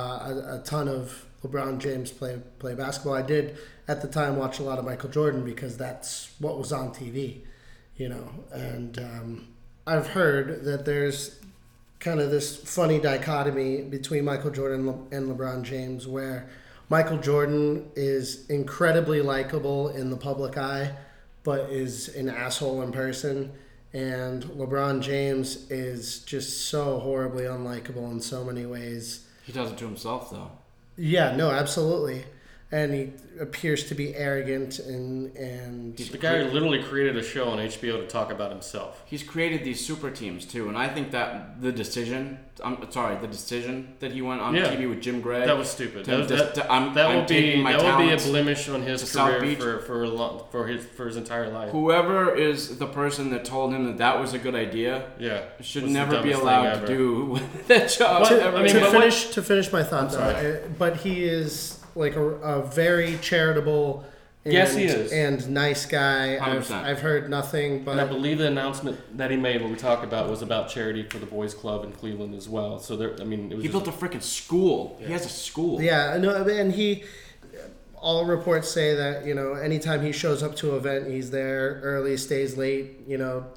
[0.51, 3.15] a, a ton of LeBron James play play basketball.
[3.15, 6.71] I did at the time watch a lot of Michael Jordan because that's what was
[6.71, 7.41] on TV,
[7.95, 9.47] you know, and um,
[9.87, 11.39] I've heard that there's
[11.99, 16.49] kind of this funny dichotomy between Michael Jordan and LeBron James, where
[16.89, 20.91] Michael Jordan is incredibly likable in the public eye,
[21.43, 23.53] but is an asshole in person.
[23.93, 29.25] And LeBron James is just so horribly unlikable in so many ways.
[29.45, 30.51] He does it to himself, though.
[30.97, 32.25] Yeah, no, absolutely.
[32.69, 37.59] And he appears to be arrogant and and The guy literally created a show on
[37.59, 39.01] HBO to talk about himself.
[39.05, 43.27] He's created these super teams too, and I think that the decision, I'm sorry, the
[43.27, 44.65] decision that he went on Yeah.
[44.75, 45.45] TV with Jim Gray.
[45.45, 46.03] That was stupid.
[46.05, 48.17] to That, was, that, to- I'm- that I'm would be my that would be a
[48.17, 51.69] blemish on his career for for a long, for his for his entire life.
[51.71, 55.83] Whoever is the person that told him that that was a good idea yeah, should
[55.83, 58.23] was never be allowed to do that job.
[58.23, 58.57] But, ever.
[58.57, 60.53] I mean, to but what- finish to finish my thoughts though, sorry.
[60.57, 64.05] uh, but he is like a, a very charitable
[64.45, 65.11] and, Yes, he is.
[65.11, 66.35] and nice guy.
[66.35, 66.83] I've, 100%.
[66.83, 70.29] I've heard nothing And I believe the announcement that he made, when we talked about,
[70.29, 72.79] was about charity for the boys' club in Cleveland as well.
[72.79, 74.97] So there, I mean, it was he built a freaking school.
[75.01, 75.81] He has a school.
[75.81, 77.03] yeah, I know, and he.
[77.99, 81.81] All reports say that you know anytime he shows up to an event, he's there
[81.83, 82.99] early, stays late.
[83.07, 83.47] You know,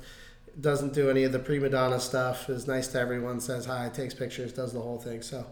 [0.59, 2.49] doesn't do any of the prima donna stuff.
[2.49, 5.21] Is nice to everyone, says hi, takes pictures, does the whole thing.
[5.21, 5.45] So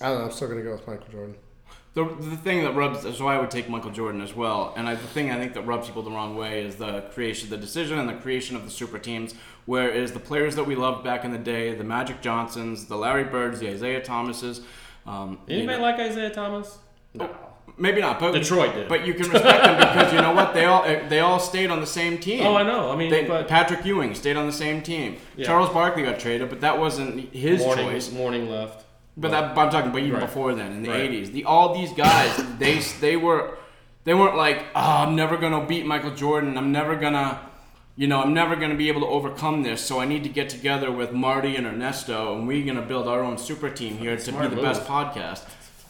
[0.00, 0.24] I don't know.
[0.24, 1.36] I'm still gonna go with Michael Jordan.
[1.94, 4.74] The, the thing that rubs, so I would take Michael Jordan as well.
[4.76, 7.50] And I, the thing I think that rubs people the wrong way is the creation,
[7.50, 9.32] the decision and the creation of the super teams.
[9.66, 13.22] Whereas the players that we loved back in the day, the Magic Johnsons, the Larry
[13.24, 14.60] Birds, the Isiah Thomases,
[15.06, 16.78] um, you anybody know- like Isiah Thomas?
[17.16, 17.30] No.
[17.78, 18.88] maybe not, but Detroit did.
[18.88, 20.52] But you can respect them because you know what?
[20.52, 22.44] They all they all stayed on the same team.
[22.44, 22.90] Oh, I know.
[22.90, 25.18] I mean, They, but Patrick Ewing stayed on the same team.
[25.36, 25.46] Yeah.
[25.46, 28.10] Charles Barkley got traded, but that wasn't his morning, choice.
[28.10, 28.83] morning left.
[29.16, 30.20] But that, but I'm talking about even Right.
[30.26, 31.10] before then, in the Right.
[31.10, 31.30] '80s.
[31.32, 33.56] The all these guys, they they were
[34.04, 36.58] they weren't like, oh, I'm never gonna beat Michael Jordan.
[36.58, 37.38] I'm never gonna,
[37.96, 39.80] you know, I'm never gonna be able to overcome this.
[39.82, 43.20] So I need to get together with Marty and Ernesto, and we're gonna build our
[43.20, 44.62] own super team here to be the move.
[44.64, 45.42] best podcast.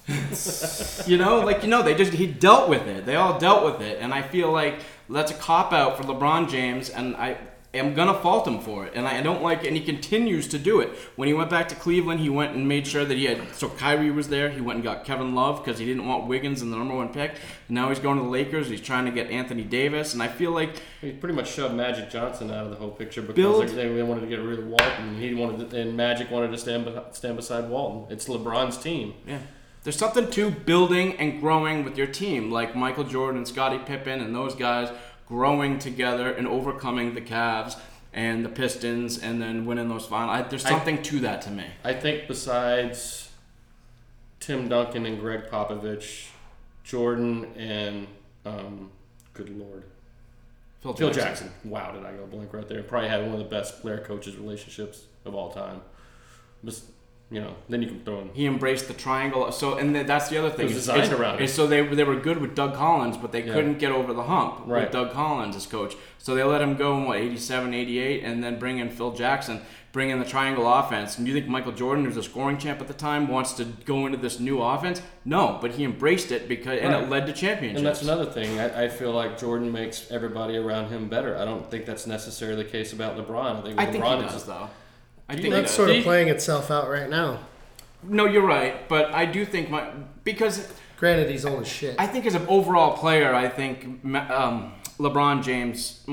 [1.08, 3.06] you know, like you know, they just he dealt with it.
[3.06, 6.50] They all dealt with it, and I feel like that's a cop out for LeBron
[6.50, 7.38] James, and I
[7.74, 8.92] am gonna fault him for it.
[8.94, 10.90] And I don't like, it, and he continues to do it.
[11.16, 13.54] When he went back to Cleveland, he went and made sure that he had.
[13.54, 14.50] So Kyrie was there.
[14.50, 17.08] He went and got Kevin Love because he didn't want Wiggins in the number one
[17.12, 17.32] pick.
[17.32, 18.68] And now he's going to the Lakers.
[18.68, 22.10] He's trying to get Anthony Davis, and I feel like He pretty much shoved Magic
[22.10, 24.66] Johnson out of the whole picture because Build- they, they wanted to get rid of
[24.66, 25.16] Walton.
[25.18, 28.12] He wanted, to, and Magic wanted to stand stand beside Walton.
[28.12, 29.14] It's LeBron's team.
[29.26, 29.38] Yeah.
[29.82, 34.22] There's something to building and growing with your team, like Michael Jordan and Scottie Pippen
[34.22, 34.88] and those guys
[35.26, 37.78] growing together and overcoming the Cavs
[38.12, 40.38] and the Pistons and then winning those finals.
[40.38, 41.66] I, there's I- something to that to me.
[41.82, 43.30] I think besides
[44.40, 46.28] Tim Duncan and Gregg Popovich,
[46.84, 48.06] Jordan and
[48.44, 48.90] um,
[49.32, 49.84] good lord,
[50.82, 51.50] Phil Jackson.
[51.64, 52.82] Wow, did I go blank right there?
[52.82, 55.80] Probably had one of the best player coaches relationships of all time.
[56.62, 56.84] Just
[57.34, 58.30] you know, then you can throw him.
[58.32, 59.50] He embraced the triangle.
[59.52, 60.66] So, and th- that's the other thing.
[60.66, 61.48] It was designed is- around it.
[61.48, 63.52] So they they were good with Doug Collins, but they Yeah.
[63.52, 64.82] couldn't get over the hump Right.
[64.84, 65.94] with Doug Collins as coach.
[66.18, 69.60] So they let him go in what 87, 88, and then bring in Phil Jackson,
[69.92, 71.18] bring in the triangle offense.
[71.18, 74.06] And you think Michael Jordan, who's a scoring champ at the time, wants to go
[74.06, 75.02] into this new offense?
[75.24, 77.78] No, but he embraced it because and it led to championships.
[77.78, 78.58] And that's another thing.
[78.58, 81.36] I, I feel like Jordan makes everybody around him better.
[81.36, 83.58] I don't think that's necessarily the case about LeBron.
[83.58, 84.68] I think I think LeBron he is does though.
[85.28, 87.40] I think think That's sort of playing itself out right now.
[88.02, 89.90] No, you're right, but I do think my
[90.24, 90.70] because
[91.04, 91.96] Granted, he's old as shit.
[91.98, 93.84] I think as an overall player, I think
[94.14, 96.06] um, LeBron James,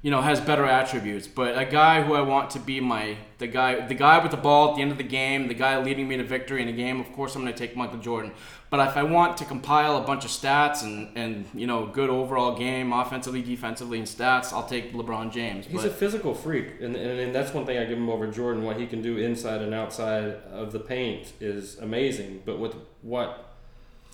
[0.00, 1.26] you know, has better attributes.
[1.26, 4.36] But a guy who I want to be my the guy the guy with the
[4.36, 6.72] ball at the end of the game, the guy leading me to victory in a
[6.72, 8.32] game, of course I'm gonna take Michael Jordan.
[8.70, 12.10] But if I want to compile a bunch of stats and, and you know, good
[12.10, 15.66] overall game, offensively, defensively, and stats, I'll take LeBron James.
[15.66, 18.26] He's But- a physical freak, and, and, and that's one thing I give him over
[18.26, 18.64] Jordan.
[18.64, 22.42] What he can do inside and outside of the paint is amazing.
[22.44, 23.46] But with what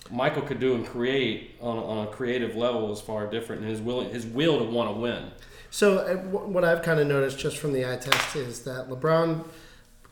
[0.09, 3.81] Michael could do and create on, on a creative level is far different, and his
[3.81, 5.31] will his will to want to win.
[5.75, 9.45] So uh, what I've kind of noticed just from the eye test is that LeBron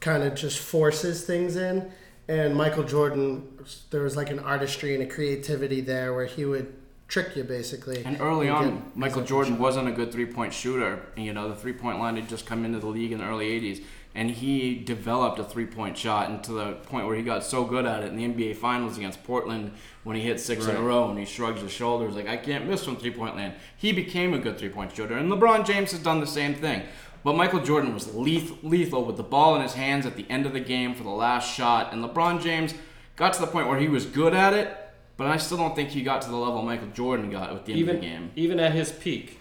[0.01, 1.89] kind of just forces things in,
[2.27, 3.47] and Michael Jordan
[3.89, 6.73] there was like an artistry and a creativity there where he would
[7.07, 8.03] trick you basically.
[8.03, 11.01] And early and on, Michael Jordan wasn't a good three point shooter.
[11.15, 13.23] And, you know, the three point line had just come into the league in the
[13.23, 13.85] early 80s.
[14.15, 17.63] And he developed a three point shot and to the point where he got so
[17.65, 19.71] good at it in the NBA Finals against Portland
[20.03, 22.67] when he hit six in a row and he shrugs his shoulders like, I can't
[22.67, 23.55] miss from three point land.
[23.75, 25.17] He became a good three point shooter.
[25.17, 26.83] And LeBron James has done the same thing.
[27.23, 30.45] But Michael Jordan was leth- lethal with the ball in his hands at the end
[30.45, 31.91] of the game for the last shot.
[31.93, 32.73] And LeBron James
[33.15, 34.77] got to the point where he was good at it,
[35.17, 37.71] but I still don't think he got to the level Michael Jordan got at the
[37.71, 38.31] end even of the game.
[38.35, 39.39] even at his peak,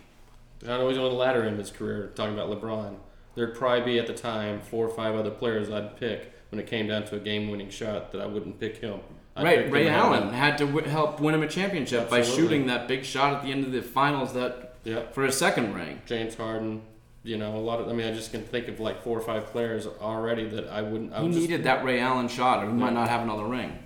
[0.63, 2.13] I know he's on the latter end of his career.
[2.15, 2.95] Talking about LeBron,
[3.35, 6.67] there'd probably be at the time four or five other players I'd pick when it
[6.67, 9.01] came down to a game-winning shot that I wouldn't pick him.
[9.35, 12.21] I'd Right, pick Ray him Allen had to w- help win him a championship by
[12.23, 15.15] shooting that big shot at the end of the finals that Yep.
[15.15, 16.03] for a second ring.
[16.07, 16.83] James Harden.
[17.25, 17.89] You know, a lot of.
[17.89, 20.83] I mean, I just can think of like four or five players already that I
[20.83, 21.13] wouldn't.
[21.13, 22.79] I He would just, needed that Ray Allen shot, or he Yeah.
[22.81, 23.79] might not have another ring.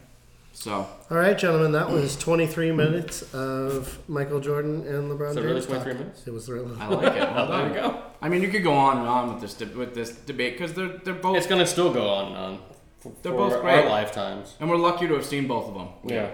[0.59, 0.73] So
[1.11, 5.45] All right, gentlemen, that was 23 minutes of Michael Jordan and LeBron Is it James.
[5.45, 6.01] really 23 talk.
[6.01, 6.27] minutes?
[6.27, 6.81] It was really.
[6.81, 7.29] I like it.
[7.35, 7.69] Well There done.
[7.71, 8.03] we go.
[8.23, 10.73] I mean, you could go on and on with this de- with this debate because
[10.73, 12.59] they're they're both, It's gonna still go on and on.
[13.01, 13.87] For, They're for both our great.
[13.87, 14.55] lifetimes.
[14.59, 15.89] and we're lucky to have seen both of them.
[16.05, 16.31] Yeah.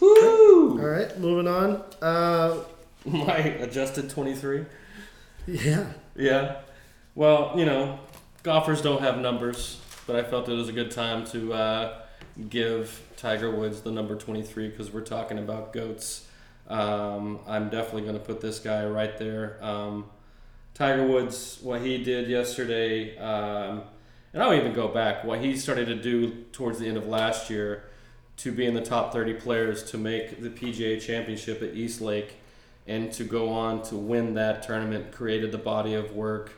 [0.00, 0.78] Woo!
[0.80, 1.82] All right, moving on.
[2.00, 2.58] Uh,
[3.04, 4.64] My adjusted 23.
[5.48, 5.86] yeah.
[6.14, 6.60] Yeah.
[7.16, 7.98] Well, you know,
[8.44, 11.98] golfers don't have numbers, but I felt it was a good time to uh,
[12.48, 16.26] give Tiger Woods the number 23 because we're talking about goats.
[16.68, 19.58] Um, I'm definitely going to put this guy right there.
[19.62, 20.06] Um,
[20.74, 23.82] Tiger Woods, what he did yesterday, um,
[24.32, 27.48] and I'll even go back, what he started to do towards the end of last
[27.48, 27.84] year
[28.38, 32.34] to be in the top 30 players to make the PGA Championship at East Lake
[32.86, 36.52] and to go on to win that tournament created the body of work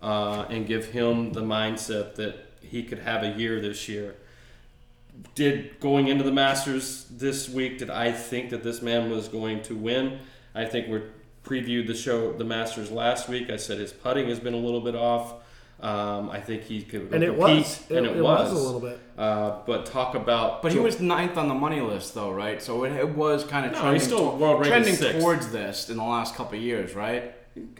[0.00, 4.16] uh, and give him the mindset that he could have a year this year.
[5.34, 9.62] Did going into the Masters this week, did I think that this man was going
[9.64, 10.20] to win?
[10.54, 11.02] I think we
[11.44, 13.50] previewed the show, the Masters last week.
[13.50, 15.34] I said his putting has been a little bit off.
[15.80, 17.84] Um, I think he could And it was.
[17.88, 18.52] And it it, was.
[18.52, 18.60] was.
[18.60, 18.98] a little bit.
[19.16, 22.60] Uh, but talk about, But he was ninth on the money list, though, right?
[22.60, 25.20] So it, it was kind of No, trending, he's still world ranked trending sixth.
[25.20, 27.32] towards this in the last couple of years, right?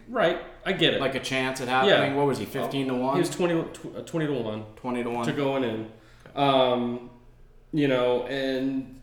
[0.08, 0.40] right.
[0.64, 1.00] I get it.
[1.00, 2.12] Like a chance at happening.
[2.12, 2.16] Yeah.
[2.16, 3.14] What was he, 15 to 1?
[3.14, 3.64] he was 20, uh,
[4.02, 4.64] 20 to one.
[4.76, 5.26] 20 to 1.
[5.26, 5.88] to going in.
[6.36, 7.10] Um,
[7.72, 9.00] you know, and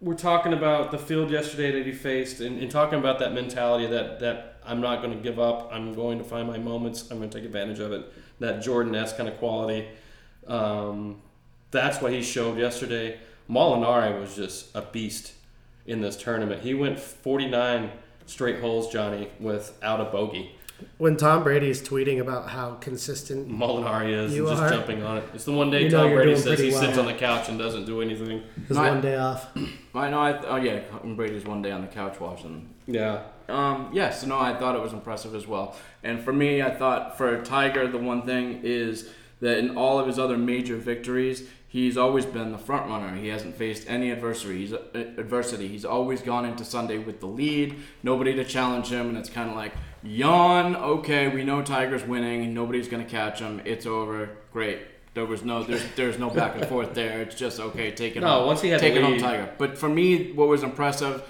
[0.00, 3.86] we're talking about the field yesterday that he faced, and, and talking about that mentality
[3.86, 5.70] that that I'm not going to give up.
[5.72, 7.10] I'm going to find my moments.
[7.10, 8.12] I'm going to take advantage of it.
[8.38, 9.88] That Jordan-esque kind of quality.
[10.46, 11.20] Um,
[11.70, 13.18] that's what he showed yesterday.
[13.50, 15.32] Molinari was just a beast
[15.86, 16.62] in this tournament.
[16.62, 17.90] He went 49
[18.26, 20.54] straight holes, Johnny, without a bogey.
[20.98, 24.76] When Tom Brady's tweeting about how consistent Molinari is You and just are.
[24.76, 25.24] jumping on it.
[25.34, 27.48] It's the one day You know Tom Brady says he pretty sits on the couch
[27.48, 28.42] and doesn't do anything.
[28.68, 28.90] his Right.
[28.90, 29.48] one day off.
[29.94, 30.20] I know.
[30.22, 30.80] I th- oh yeah,
[31.14, 32.68] Brady's one day on the couch watching.
[32.86, 33.22] Yeah.
[33.48, 35.74] Um, yes, no, I thought it was impressive as well.
[36.04, 39.08] And for me, I thought for Tiger, the one thing is
[39.40, 43.16] that in all of his other major victories, he's always been the front runner.
[43.16, 44.58] He hasn't faced any adversity.
[44.58, 45.66] He's uh, adversity.
[45.68, 49.48] He's always gone into Sunday with the lead, nobody to challenge him, and it's kind
[49.48, 49.72] of like
[50.08, 50.76] yawn.
[50.76, 52.54] Okay, we know Tiger's winning.
[52.54, 53.60] Nobody's gonna catch him.
[53.64, 54.30] It's over.
[54.52, 54.80] Great.
[55.14, 57.20] There was no there's there's no back and forth there.
[57.22, 57.90] It's just okay.
[57.90, 58.20] Take it.
[58.20, 58.46] No, home.
[58.46, 59.52] once he had take it home, Tiger.
[59.58, 61.22] But for me, what was impressive,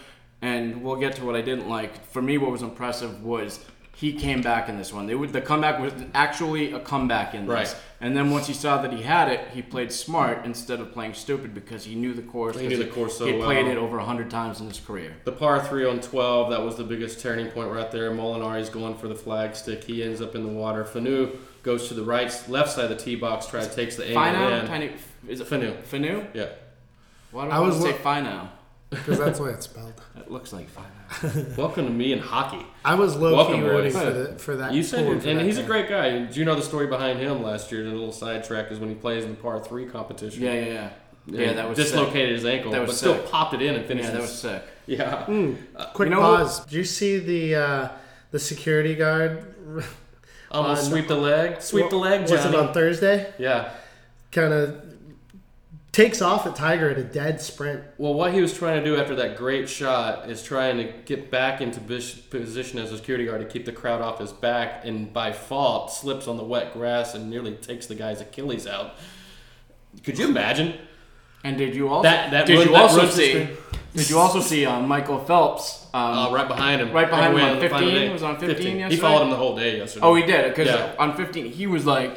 [0.42, 2.04] and we'll get to what I didn't like.
[2.06, 3.64] For me, what was impressive was
[3.98, 5.08] he came back in this one.
[5.08, 7.72] They would, the comeback was actually a comeback in this.
[7.72, 7.76] Right.
[8.00, 11.14] And then once he saw that he had it, he played smart instead of playing
[11.14, 12.56] stupid because he knew the course.
[12.56, 13.72] He knew 'cause the course so He played well.
[13.72, 15.16] it over hundred times in his career.
[15.24, 18.12] The par three on 12, that was the biggest turning point right there.
[18.12, 19.82] Molinari's going for the flag stick.
[19.82, 20.84] He ends up in the water.
[20.84, 24.22] Fanu goes to the right, left side of the tee box, tries takes the angle
[24.22, 24.66] Finau, in.
[24.68, 24.90] tiny,
[25.26, 25.74] is it Fanu.
[25.82, 26.24] Fanu?
[26.34, 26.46] Yeah.
[27.32, 28.48] Why do I I, want was to lo- say Finau?
[28.90, 29.92] Because that's the way it's spelled.
[30.18, 31.56] It looks like Finau.
[31.56, 32.66] Welcome to me in hockey.
[32.84, 34.02] I was low Welcome, key rooting boys.
[34.02, 34.74] for, the, for that.
[34.74, 36.24] You said, pool it, and that he's a great guy.
[36.24, 37.82] Do you know the story behind him last year?
[37.82, 40.42] The little sidetrack is when he plays in the par three competition.
[40.42, 40.90] Yeah, yeah, yeah.
[41.26, 44.08] Yeah, that was dislocated his ankle, That was but still popped it in and finished.
[44.08, 44.62] Yeah, that was sick.
[44.86, 45.24] yeah.
[45.24, 45.54] Hmm.
[45.76, 46.60] Uh, Quick You know pause.
[46.64, 47.88] Did you see the uh,
[48.32, 49.54] the security guard
[50.50, 51.62] Almost On- sweep the leg.
[51.62, 53.32] Sweep the leg, Was it on Thursday?
[53.38, 53.72] yeah.
[54.32, 54.82] Kind of
[55.98, 57.82] takes off at Tiger at a dead sprint.
[57.98, 61.28] Well, what he was trying to do after that great shot is trying to get
[61.28, 65.12] back into position as a security guard to keep the crowd off his back, and
[65.12, 68.92] by fault slips on the wet grass and nearly takes the guy's Achilles out.
[70.04, 70.74] Could you imagine?
[71.42, 73.48] And did you also That- that did ruined- you that also see
[73.96, 75.86] did you also see uh, Michael Phelps?
[75.92, 76.92] Um, Uh, right behind him.
[76.92, 78.06] Right behind him Everywhere on on the final 15?
[78.06, 78.12] day.
[78.12, 79.00] Was on 15 He yesterday?
[79.00, 80.06] followed him the whole day yesterday.
[80.06, 80.92] oh, he did because Yeah.
[81.00, 82.16] on 15 he was like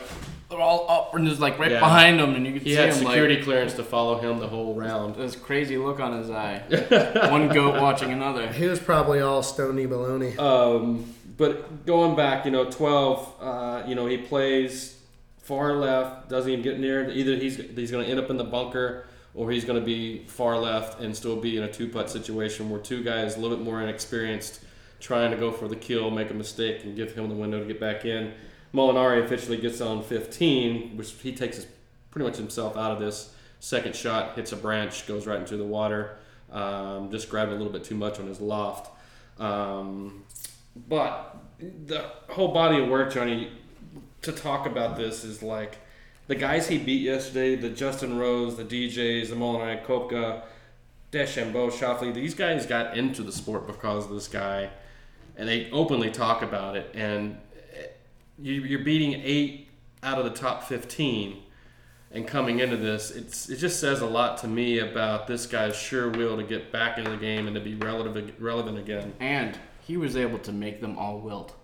[0.52, 1.80] they're all up and just like right Yeah.
[1.80, 4.38] behind him, and you could He see had him security like clearance to follow him
[4.40, 5.16] the whole round.
[5.16, 6.60] this crazy look on his eye.
[7.32, 8.52] One goat watching another.
[8.52, 10.38] He was probably all stony baloney.
[10.38, 14.98] Um, but going back, you know, 12, uh, you know, he plays
[15.42, 17.10] far left, doesn't even get near.
[17.10, 20.24] Either he's he's going to end up in the bunker or he's going to be
[20.28, 23.56] far left and still be in a two putt situation where two guys a little
[23.58, 24.60] bit more inexperienced
[25.00, 27.66] trying to go for the kill, make a mistake, and give him the window to
[27.66, 28.34] get back in.
[28.74, 31.68] Molinari officially gets on 15, which he takes his,
[32.10, 33.34] pretty much himself out of this.
[33.60, 36.18] Second shot hits a branch, goes right into the water.
[36.52, 38.92] Um, just grabbed a little bit too much on his loft.
[39.40, 40.24] Um,
[40.88, 43.52] but the whole body of work, Johnny,
[44.22, 45.78] to talk about this is like
[46.28, 50.44] the guys he beat yesterday, the Justin Rose, the DJs, the Molinari, Koepka,
[51.12, 54.70] DeChambeau, Schauffele, these guys got into the sport because of this guy,
[55.36, 56.90] and they openly talk about it.
[56.94, 57.38] And
[58.42, 59.70] you, you're beating eight
[60.04, 61.42] out of the top 15
[62.14, 65.76] and coming into this, it's it just says a lot to me about this guy's
[65.76, 69.14] sure will to get back into the game and to be relevant relevant again.
[69.20, 71.56] And he was able to make them all wilt,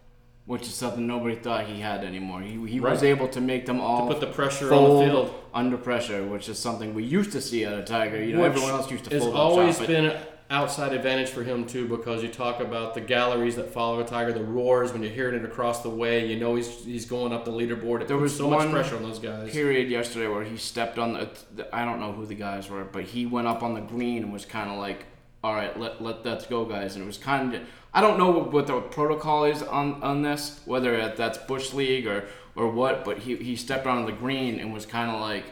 [0.45, 2.41] which is something nobody thought he had anymore.
[2.41, 5.35] He, he was able to make them all put the pressure on the field.
[5.53, 8.23] under pressure, which is something we used to see out of Tiger.
[8.23, 10.17] You know, Which everyone else used to fold always up been
[10.49, 14.31] outside advantage for him too because you talk about the galleries that follow a tiger
[14.31, 17.43] the roars when you're hearing it across the way you know he's he's going up
[17.43, 20.55] the leaderboard it There was so much pressure on those guys period yesterday where he
[20.55, 23.61] stepped on the, the I don't know who the guys were, but he went up
[23.61, 25.05] on the green and was kind of like,
[25.43, 27.61] "All right, let let that go, guys." And it was kind of
[27.93, 32.07] I don't know what, what the protocol is on on this, whether that's bush league
[32.07, 35.45] or or what, but he he stepped on the green and was kind of like.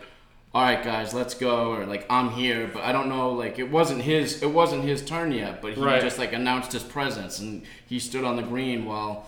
[0.56, 1.74] All right, guys, let's go.
[1.74, 3.32] Or like, I'm here, but I don't know.
[3.32, 4.42] Like, it wasn't his.
[4.42, 5.62] It wasn't his turn yet.
[5.62, 6.02] But he Right.
[6.02, 9.26] just like announced his presence, and he stood on the green while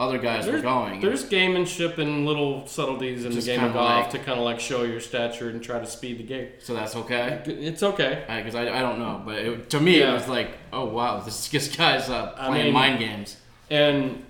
[0.00, 1.00] other guys there's, were going.
[1.00, 4.58] there's gamemanship and little subtleties in the game of golf like- to kind of like
[4.58, 7.40] show your stature and try to speed the game so that's okay.
[7.46, 10.10] it's okay because I, I don't know, but it, to me Yeah.
[10.10, 13.36] it was like, oh wow, this, this guy's uh, I playing mean- mind games.
[13.70, 14.24] and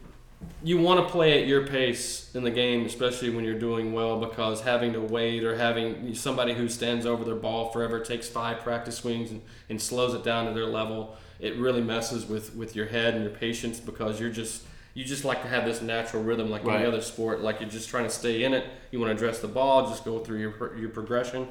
[0.63, 4.19] you want to play at your pace in the game, especially when you're doing well,
[4.19, 8.61] because having to wait or having somebody who stands over their ball forever takes five
[8.61, 11.17] practice swings and, and slows it down to their level.
[11.41, 14.63] It really messes with, with your head and your patience because you're just
[14.95, 16.77] you just like to have this natural rhythm like Right.
[16.77, 17.41] any other sport.
[17.41, 18.65] Like you're just trying to stay in it.
[18.93, 21.49] You want to address the ball, just go through your your progression.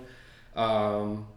[0.56, 1.28] Um,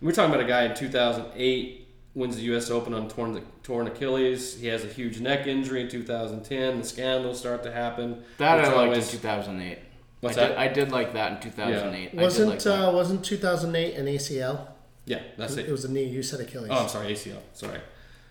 [0.00, 1.81] we're talking about a guy in 2008
[2.14, 2.70] wins the U.S.
[2.70, 4.60] Open on torn torn Achilles.
[4.60, 6.78] He has a huge neck injury in 2010.
[6.78, 8.22] The scandals start to happen.
[8.38, 9.78] That I liked always- in 2008.
[10.20, 10.48] What's I that?
[10.50, 11.98] Did, I did like that in 2008.
[12.06, 14.68] I did Wasn't like uh, wasn't 2008 an ACL?
[15.04, 15.72] yeah, that's It it.
[15.72, 16.04] was a knee.
[16.04, 16.68] You said Achilles.
[16.70, 17.38] Oh, I'm sorry, ACL.
[17.54, 17.80] Sorry,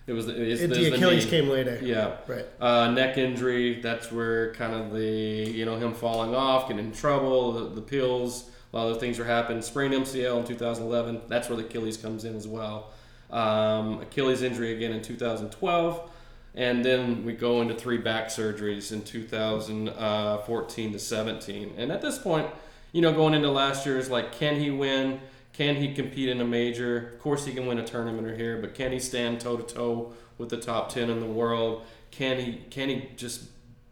[0.07, 1.29] it was the, it's, It- there's the Achilles knee.
[1.31, 1.79] came later.
[1.81, 2.15] Yeah.
[2.27, 2.45] Right.
[2.61, 3.81] Uh, neck injury.
[3.81, 7.81] That's where kind of the you know him falling off, getting in trouble, the, the
[7.81, 9.61] pills, a lot of those things were happening.
[9.61, 11.23] Sprained MCL in 2011.
[11.27, 12.91] That's where the Achilles comes in as well.
[13.31, 16.09] Um, Achilles injury again in 2012,
[16.53, 21.73] and then we go into three back surgeries in 2014 to 17.
[21.77, 22.47] And at this point,
[22.91, 25.21] you know, going into last year is like, can he win?
[25.53, 27.11] Can he compete in a major?
[27.13, 29.63] Of course, he can win a tournament or here, but can he stand toe to
[29.63, 31.83] toe with the top ten in the world?
[32.09, 33.43] Can he can he just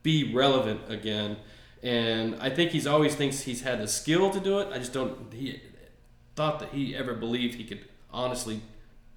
[0.04, 1.38] be relevant again?
[1.82, 4.69] And I think he's always thinks he's had the skill to do it.
[4.73, 5.34] I just don't.
[5.34, 5.62] He
[6.36, 8.62] thought that he ever believed he could honestly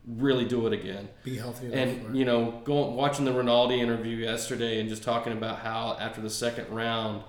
[0.07, 1.09] really do it again.
[1.23, 5.61] Be healthy And you know, going watching the Rinaldi interview yesterday and just talking about
[5.61, 7.23] how after the second round,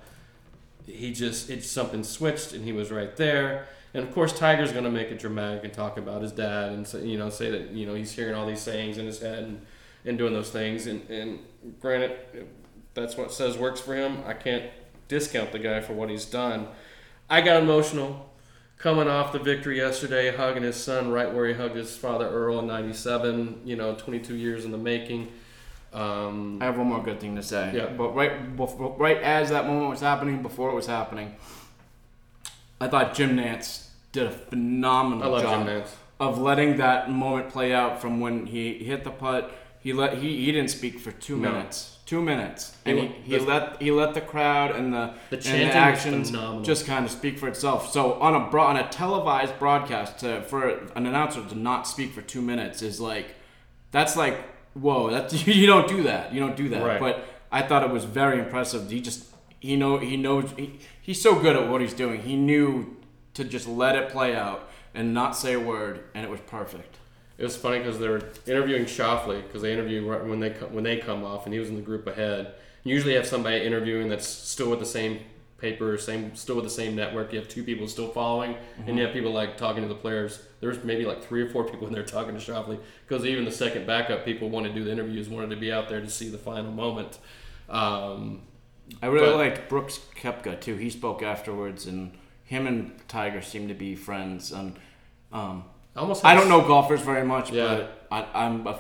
[0.86, 3.68] he just it something switched and he was right there.
[3.94, 6.88] And of course, Tiger's going to make it dramatic and talk about his dad and
[6.88, 9.44] say, you know say that you know he's hearing all these sayings in his head
[9.44, 9.62] and,
[10.04, 10.88] and doing those things.
[10.88, 11.40] And and
[11.80, 12.48] granted,
[12.96, 14.24] that's what says works for him.
[14.26, 14.66] I can't
[15.08, 16.68] discount the guy for what he's done.
[17.30, 18.33] I got emotional
[18.84, 22.60] coming off the victory yesterday, hugging his son right where he hugged his father Earl
[22.60, 23.62] in '97.
[23.64, 25.32] You know, 22 years in the making.
[25.94, 27.72] Um, I have one more good thing to say.
[27.74, 27.86] Yeah.
[27.86, 31.36] But right, before, right as that moment was happening, before it was happening,
[32.82, 35.86] I thought Jim Nantz did a phenomenal job
[36.20, 39.52] of letting that moment play out from when he hit the putt.
[39.80, 41.52] He let he, he didn't speak for two No.
[41.52, 41.93] minutes.
[42.14, 45.74] Two minutes, and he, He- let he let the crowd and the The and the
[45.74, 46.30] actions
[46.64, 47.92] just kind of speak for itself.
[47.92, 52.14] So on a bro- on a televised broadcast, to, for an announcer to not speak
[52.14, 53.34] for two minutes is like
[53.90, 54.38] that's like
[54.76, 55.10] whoa.
[55.10, 56.32] That you don't do that.
[56.32, 56.84] You don't do that.
[56.86, 57.00] Right.
[57.00, 58.92] But I thought it was very impressive.
[58.92, 59.26] He just
[59.60, 62.22] he know he knows he, he's so good at what he's doing.
[62.22, 62.96] He knew
[63.34, 67.00] to just let it play out and not say a word, and it was perfect.
[67.38, 70.84] It was funny because they were interviewing Schauffele because they interview when they co- when
[70.84, 72.54] they come off, and he was in the group ahead.
[72.84, 75.20] You usually have somebody interviewing that's still with the same
[75.58, 77.32] paper, same still with the same network.
[77.34, 78.56] You have two people still following,
[78.86, 80.44] and you have people like talking to the players.
[80.60, 83.52] There's maybe like three or four people in there talking to Schauffele because even the
[83.52, 86.30] second backup people wanted to do the interviews, wanted to be out there to see
[86.30, 87.18] the final moment.
[87.70, 88.42] Um,
[89.02, 90.76] I really But- liked Brooks Koepka too.
[90.76, 92.12] He spoke afterwards, and
[92.44, 94.52] him and Tiger seem to be friends.
[94.52, 94.78] And
[95.32, 95.64] um,
[95.96, 97.68] I almost I don't know golfers very much, Yeah.
[97.68, 98.80] but I, I'm a,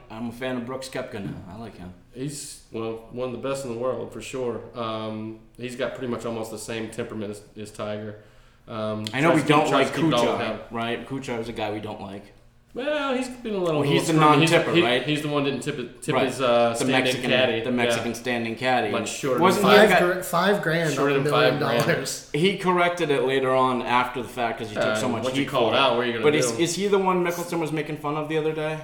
[0.10, 1.34] I'm a fan of Brooks Koepka now.
[1.50, 1.92] I like him.
[2.14, 4.60] He's well one of the best in the world for sure.
[4.74, 8.16] Um, he's got pretty much almost the same temperament as, as Tiger.
[8.66, 11.08] Um, I know we don't like tries to keep it all Kuchar, right?
[11.08, 12.24] Kuchar is a guy we don't like.
[12.74, 13.80] Well, he's been a little.
[13.80, 14.40] Well, he's the little screwy.
[14.46, 15.02] non-tipper, He's- he- right?
[15.02, 16.26] He's the one that didn't tip, it, tip Right.
[16.26, 17.60] his uh, The Mexican, caddy.
[17.60, 17.76] the Yeah.
[17.76, 18.90] Mexican standing caddy.
[18.90, 21.32] Much shorter than Wasn't he five the Five, gr- five grand Shorter on a than
[21.32, 21.86] million five grand.
[21.86, 22.30] dollars.
[22.32, 25.34] He corrected it later on after the fact because he took Uh, so much once
[25.34, 26.38] heat you call for it out, what are you gonna But do?
[26.38, 28.78] is, is he the one Mickelson was making fun of the other day?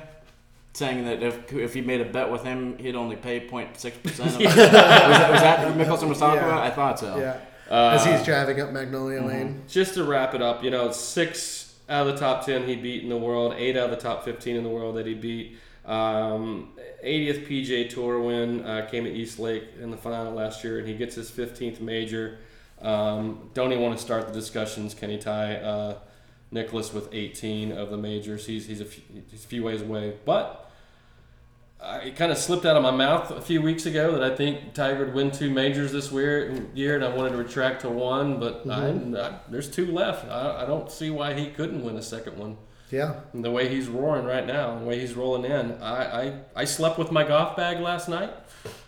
[0.72, 4.32] Saying that if if he made a bet with him, he'd only pay 0.6 percent.
[4.44, 6.46] Was, that, was that who Mickelson was talking Yeah.
[6.48, 6.62] about?
[6.64, 7.16] I thought so.
[7.16, 7.34] Yeah.
[7.70, 9.62] Uh, As he's driving up Magnolia Lane.
[9.68, 13.02] just to wrap it up, you know, six out of the top ten he beat
[13.02, 15.58] in the world, eight out of the top fifteen in the world that he beat.
[15.84, 16.72] Um,
[17.04, 20.88] 80th PGA Tour win uh, came at East Lake in the final last year, and
[20.88, 22.38] he gets his 15th major.
[22.80, 24.94] Um, don't even want to start the discussions.
[24.94, 25.98] Can he tie uh,
[26.50, 28.46] Nicklaus with 18 of the majors?
[28.46, 28.80] He's he's
[29.30, 30.63] he's a few ways away, but.
[32.02, 34.74] It kind of slipped out of my mouth a few weeks ago that I think
[34.74, 38.40] Tiger would win two majors this year, year and I wanted to retract to one,
[38.40, 40.26] but I, I, there's two left.
[40.28, 42.56] I, I don't see why he couldn't win a second one.
[42.90, 43.20] Yeah.
[43.32, 46.64] And the way he's roaring right now, the way he's rolling in, I, I, I
[46.64, 48.30] slept with my golf bag last night.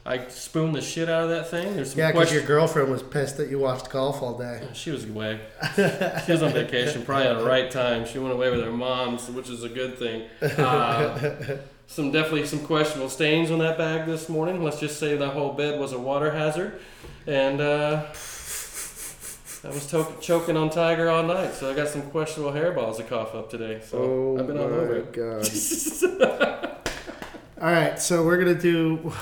[0.05, 1.75] I spooned the shit out of that thing.
[1.75, 4.69] There's some Yeah, because your girlfriend was pissed that you watched golf all day.
[4.73, 5.41] She was away.
[5.75, 8.07] she was on vacation, probably at the right time.
[8.07, 10.29] She went away with her mom, which is a good thing.
[10.57, 14.63] Uh, some definitely some questionable stains on that bag this morning.
[14.63, 16.81] Let's just say the whole bed was a water hazard,
[17.27, 18.05] and uh,
[19.65, 21.55] I was to- choking on Tiger all night.
[21.55, 23.81] So I got some questionable hairballs to cough up today.
[23.85, 25.13] So I've been all over it.
[25.13, 26.79] god.
[27.61, 29.13] all right, so we're gonna do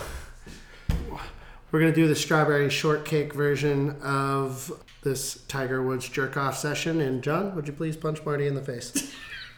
[1.71, 7.01] we're gonna do the strawberry shortcake version of this Tiger Woods jerk off session.
[7.01, 9.15] And John, would you please punch Marty in the face?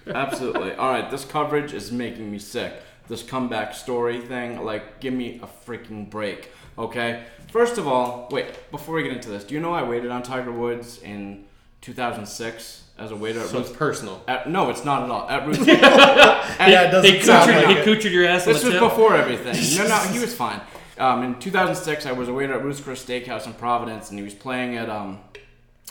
[0.07, 0.72] Absolutely.
[0.74, 2.72] All right, this coverage is making me sick.
[3.09, 6.50] This comeback story thing, like, give me a freaking break.
[6.78, 7.22] Okay.
[7.52, 8.46] First of all, wait.
[8.70, 11.44] Before we get into this, do you know I waited on Tiger Woods in
[11.82, 13.68] 2006 as a waiter at So Ruth?
[13.68, 14.22] it's personal.
[14.26, 15.28] At, no, it's not at all.
[15.28, 15.66] At Ruth.
[15.66, 17.86] yeah, it doesn't He sound coochered, like it.
[17.86, 18.80] coochered your ass This was tip.
[18.82, 19.54] before everything.
[19.78, 20.61] No, no, he was fine.
[20.98, 24.24] Um, in 2006, I was a waiter at Ruth's Chris Steakhouse in Providence, and he
[24.24, 25.18] was playing at um,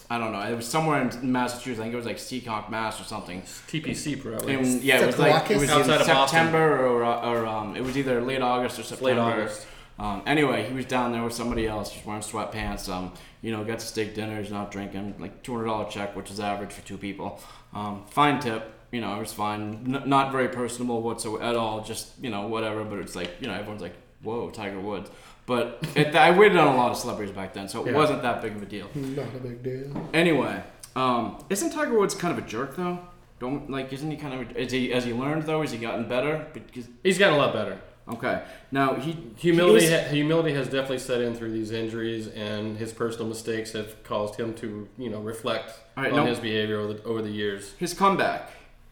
[0.09, 1.79] I don't know, it was somewhere in Massachusetts.
[1.79, 3.41] I think it was like Seekonk, Mass, or something.
[3.41, 4.53] TPC probably.
[4.53, 7.81] And yeah, it was like it was in Outside of September or, or um, it
[7.83, 9.15] was either late August or September.
[9.15, 9.67] Late August.
[9.97, 11.91] Um, anyway, he was down there with somebody else.
[11.91, 12.89] He's wearing sweatpants.
[12.89, 14.41] Um, you know, got to steak dinner.
[14.41, 15.15] He's not drinking.
[15.19, 17.39] Like two hundred dollar check, which is average for two people.
[17.73, 18.73] Um, fine tip.
[18.91, 19.95] You know, it was fine.
[19.95, 21.81] N- not very personable whatsoever at all.
[21.81, 22.83] Just you know, whatever.
[22.83, 25.09] But it's like you know, everyone's like, whoa, Tiger Woods.
[25.45, 27.97] But it, I waited on a lot of celebrities back then, so it Yeah.
[27.97, 28.87] wasn't that big of a deal.
[28.95, 30.09] Not a big deal.
[30.13, 30.63] Anyway,
[30.95, 32.99] um, isn't Tiger Woods kind of a jerk though?
[33.39, 34.51] Don't like, isn't he kind of?
[34.55, 35.61] A, is he has he learned though?
[35.61, 36.47] Has he gotten better?
[36.53, 37.77] Because He's gotten a lot better.
[38.13, 42.77] okay, now he Humility, he's- ha- humility has definitely set in through these injuries, and
[42.77, 46.39] his personal mistakes have caused him to, you know, reflect All right, on no- his
[46.39, 47.73] behavior over the, over the years.
[47.77, 48.49] his comeback.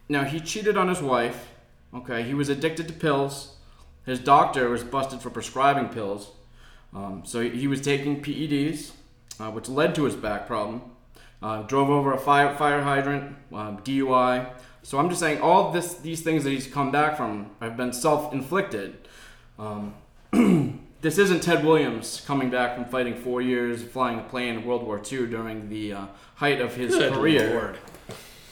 [0.09, 1.49] Now he cheated on his wife.
[1.95, 3.55] Okay, he was addicted to pills.
[4.05, 6.31] His doctor was busted for prescribing pills.
[6.95, 8.91] Um, so he, was taking PEDs,
[9.39, 10.81] uh, which led to his back problem.
[11.41, 14.49] Uh, drove over a fire fire hydrant, um, DUI.
[14.81, 17.91] So I'm just saying all this these things that he's come back from have been
[17.91, 19.07] self-inflicted.
[19.59, 19.93] Um,
[21.01, 24.83] this isn't Ted Williams coming back from fighting four years, flying a plane in World
[24.83, 27.49] War II during the uh, height of his Good career.
[27.49, 27.77] lord.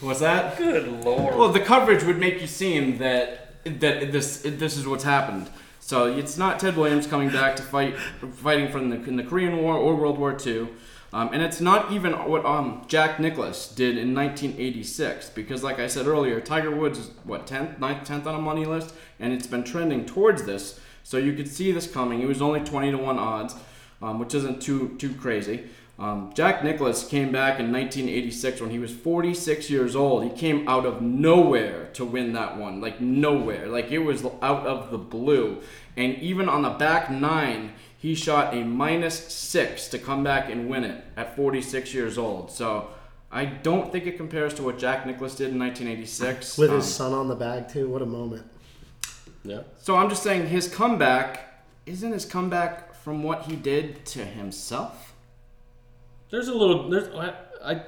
[0.02, 0.58] What's that?
[0.58, 1.36] Good lord.
[1.36, 5.50] Well, the coverage would make you seem that that this this is what's happened.
[5.92, 9.58] So it's not Ted Williams coming back to fight fighting from the in the Korean
[9.58, 10.70] War or World War II.
[11.12, 15.88] Um, and it's not even what um, Jack Nicklaus did in 1986, because, like I
[15.88, 19.48] said earlier, Tiger Woods is what 10th, 9th, 10th on a money list, and it's
[19.48, 22.22] been trending towards this So you could see this coming.
[22.22, 23.56] He was only 20 to 1 odds,
[24.02, 25.66] um, which isn't too too crazy.
[26.02, 30.24] Um, Jack Nicklaus came back in 1986 when he was 46 years old.
[30.24, 33.68] He came out of nowhere to win that one, like nowhere.
[33.68, 35.62] Like it was out of the blue.
[35.98, 40.70] And even on the back nine, he shot a minus six to come back and
[40.70, 42.50] win it at 46 years old.
[42.52, 42.88] So
[43.32, 46.58] I don't think it compares to what Jack Nicklaus did in 1986.
[46.58, 47.88] With Um, his son on the bag too.
[47.90, 48.44] What a moment.
[49.44, 49.62] Yeah.
[49.80, 55.14] so I'm just saying his comeback isn't his comeback from what he did to himself.
[56.30, 56.90] There's a little.
[56.90, 57.14] There's.
[57.16, 57.34] I,
[57.74, 57.82] I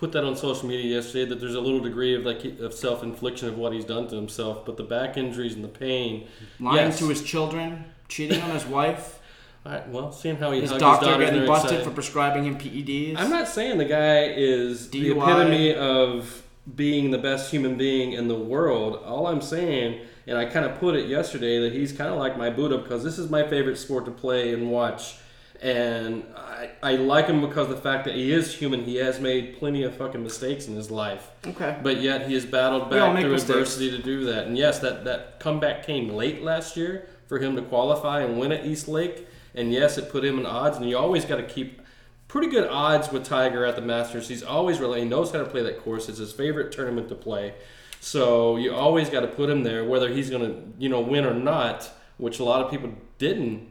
[0.00, 3.02] put that on social media yesterday that there's a little degree of like of self
[3.02, 6.26] infliction of what he's done to himself, but the back injuries and the pain.
[6.58, 6.98] Lying yes.
[7.00, 9.18] to his children, cheating on his wife,
[9.66, 11.84] All right, well, seeing how he his hugged doctor his getting busted excited.
[11.84, 13.18] for prescribing him PEDs.
[13.18, 16.44] I'm not saying the guy is the epitome of
[16.74, 19.02] being the best human being in the world.
[19.04, 22.38] All I'm saying, and I kind of put it yesterday, that he's kind of like
[22.38, 25.16] my Buddha because this is my favorite sport to play and watch.
[25.60, 28.84] And I, I like him because of the fact that he is human.
[28.84, 31.30] He has made plenty of fucking mistakes in his life.
[31.46, 31.78] Okay.
[31.82, 33.50] But yet he has battled back through mistakes.
[33.50, 34.46] adversity to do that.
[34.46, 38.52] And yes, that, that comeback came late last year for him to qualify and win
[38.52, 39.28] at East Lake.
[39.54, 40.78] And yes, it put him in odds.
[40.78, 41.82] And you always got to keep
[42.26, 44.28] pretty good odds with Tiger at the Masters.
[44.28, 46.08] He's always really he knows how to play that course.
[46.08, 47.54] It's his favorite tournament to play.
[48.00, 51.26] So you always got to put him there, whether he's going to you know win
[51.26, 53.69] or not, which a lot of people didn't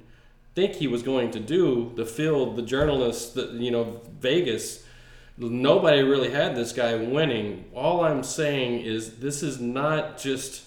[0.55, 1.91] think he was going to do.
[1.95, 4.83] The field, the journalists, the you know Vegas,
[5.37, 7.65] nobody really had this guy winning.
[7.73, 10.63] All I'm saying is this is not just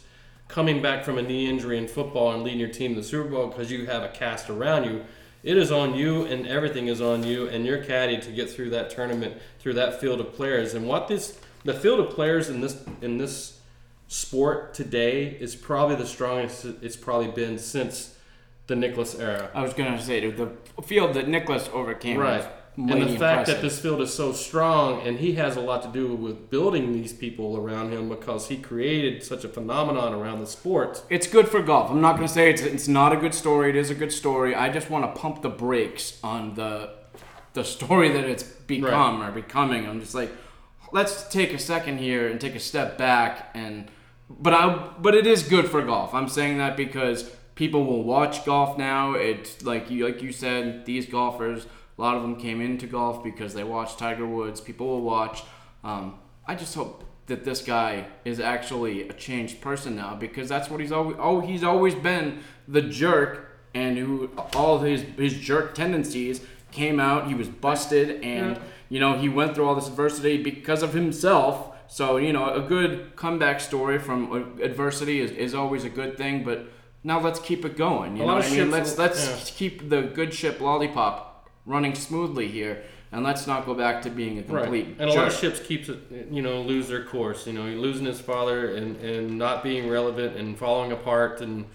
[0.49, 3.29] coming back from a knee injury in football and leading your team to the Super
[3.29, 5.05] Bowl because you have a cast around you.
[5.43, 8.71] It is on you, and everything is on you and your caddy to get through
[8.71, 10.75] that tournament, through that field of players.
[10.75, 13.59] And what this, the field of players in this in this
[14.07, 18.15] sport today is probably the strongest it's probably been since
[18.67, 19.51] the Nicklaus era.
[19.55, 20.51] I was gonna say the
[20.83, 22.19] field that Nicklaus overcame.
[22.19, 22.45] Right.
[22.75, 25.89] And the fact that this field is so strong, and he has a lot to
[25.89, 30.47] do with building these people around him because he created such a phenomenon around the
[30.47, 31.03] sport.
[31.11, 31.91] It's good for golf.
[31.91, 33.69] I'm not going to say it's it's not a good story.
[33.69, 34.55] It is a good story.
[34.55, 36.95] I just want to pump the brakes on the
[37.53, 39.87] the story that it's become or becoming.
[39.87, 40.31] I'm just like,
[40.93, 43.89] let's take a second here and take a step back and
[44.31, 46.15] but I but it is good for golf.
[46.15, 49.13] I'm saying that because people will watch golf now.
[49.15, 51.67] It's like you like you said, these golfers,
[51.99, 54.61] a lot of them came into golf because they watched Tiger Woods.
[54.61, 55.43] People will watch.
[55.85, 60.69] Um, I just hope that this guy is actually a changed person now because that's
[60.69, 65.35] what he's always oh he's always been the jerk and who all of his his
[65.35, 66.41] jerk tendencies
[66.73, 70.83] came out he was busted and you know he went through all this adversity because
[70.83, 75.91] of himself so you know a good comeback story from adversity is, is always a
[75.91, 76.67] good thing but
[77.05, 79.29] now let's keep it going you A know lot what of I mean let's let's
[79.29, 79.57] yeah.
[79.57, 82.83] keep the good ship lollipop running smoothly here
[83.13, 85.91] and let's not go back to being a complete And a lot of ships keeps
[85.91, 85.99] it,
[86.31, 87.47] you know, lose their course.
[87.47, 91.67] You know, losing his father and, and not being relevant and falling apart and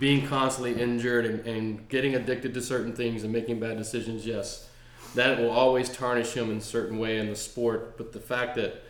[0.00, 4.26] being constantly injured and, and getting addicted to certain things and making bad decisions.
[4.26, 4.70] Yes,
[5.14, 7.98] that will always tarnish him in a certain way in the sport.
[7.98, 8.82] But the fact that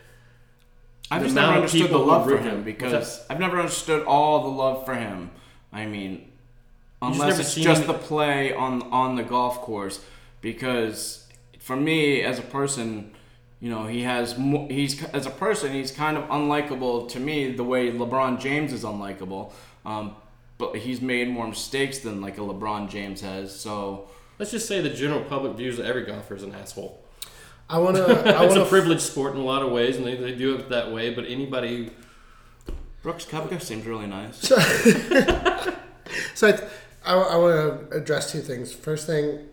[1.11, 2.63] I've just never understood the love for him him.
[2.63, 5.31] because I've never understood all the love for him.
[5.71, 6.31] I mean,
[7.01, 10.03] unless it's just him- the play on on the golf course.
[10.41, 11.27] Because
[11.59, 13.11] for me, as a person,
[13.59, 17.51] you know, he has mo- he's as a person, he's kind of unlikable to me
[17.51, 19.51] the way LeBron James is unlikable.
[19.85, 20.15] Um,
[20.57, 23.57] but he's made more mistakes than like a LeBron James has.
[23.57, 24.07] So
[24.39, 27.01] let's just say the general public views that every golfer is an asshole.
[27.69, 28.03] I want to.
[28.37, 28.65] I it's want a to.
[28.65, 31.13] privileged sport in a lot of ways, and they, they do it that way.
[31.13, 31.91] But anybody
[33.01, 34.37] Brooks Koepka seems really nice.
[34.39, 34.57] So
[36.47, 36.69] I, th-
[37.05, 38.73] I, I want to address two things.
[38.73, 39.47] First thing,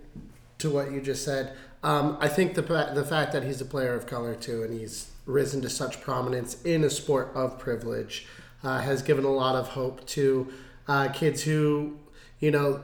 [0.59, 3.95] to what you just said, um, I think the the fact that he's a player
[3.95, 8.27] of color too, and he's risen to such prominence in a sport of privilege,
[8.65, 10.53] uh, has given a lot of hope to
[10.89, 11.97] uh, kids who,
[12.41, 12.83] you know,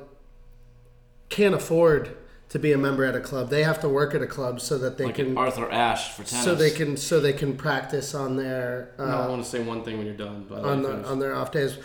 [1.28, 2.16] can't afford
[2.52, 3.48] to be a member at a club.
[3.50, 5.36] They have to work at a club so that they like can.
[5.36, 6.44] Arthur Ashe for tennis.
[6.44, 9.82] So they can so they can practice on their uh, I want to say one
[9.84, 10.46] thing when you're done.
[10.48, 11.78] But on the, on their off days.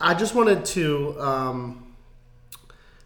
[0.00, 1.94] I just wanted to um,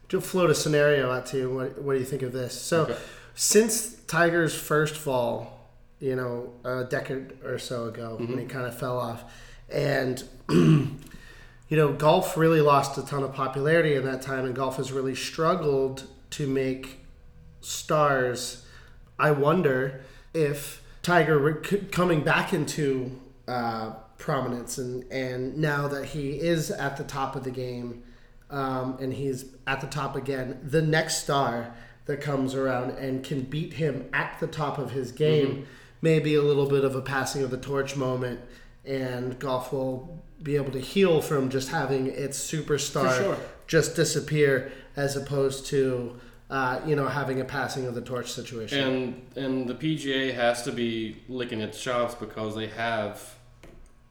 [0.08, 1.54] to float a scenario out to you.
[1.54, 2.58] What, what do you think of this?
[2.60, 2.96] So, Okay.
[3.34, 8.28] since Tiger's first fall, you know, a decade or so ago, Mm-hmm.
[8.30, 9.24] when he kind of fell off,
[9.68, 10.96] and you
[11.70, 15.14] know, golf really lost a ton of popularity in that time, and golf has really
[15.16, 16.04] struggled
[16.36, 17.00] to make
[17.60, 18.64] stars.
[19.18, 20.00] I wonder
[20.32, 21.54] if Tiger
[21.92, 27.44] coming back into uh, prominence and and now that he is at the top of
[27.44, 28.02] the game,
[28.50, 31.74] um, and he's at the top again, the next star
[32.06, 35.62] that comes around and can beat him at the top of his game Mm-hmm.
[36.02, 38.40] may be a little bit of a passing of the torch moment,
[38.84, 43.38] and golf will be able to heal from just having its superstar sure.
[43.66, 46.18] just disappear as opposed to.
[46.50, 48.78] Uh, you know, having a passing of the torch situation.
[48.78, 53.34] And and the PGA has to be licking its chops because they have,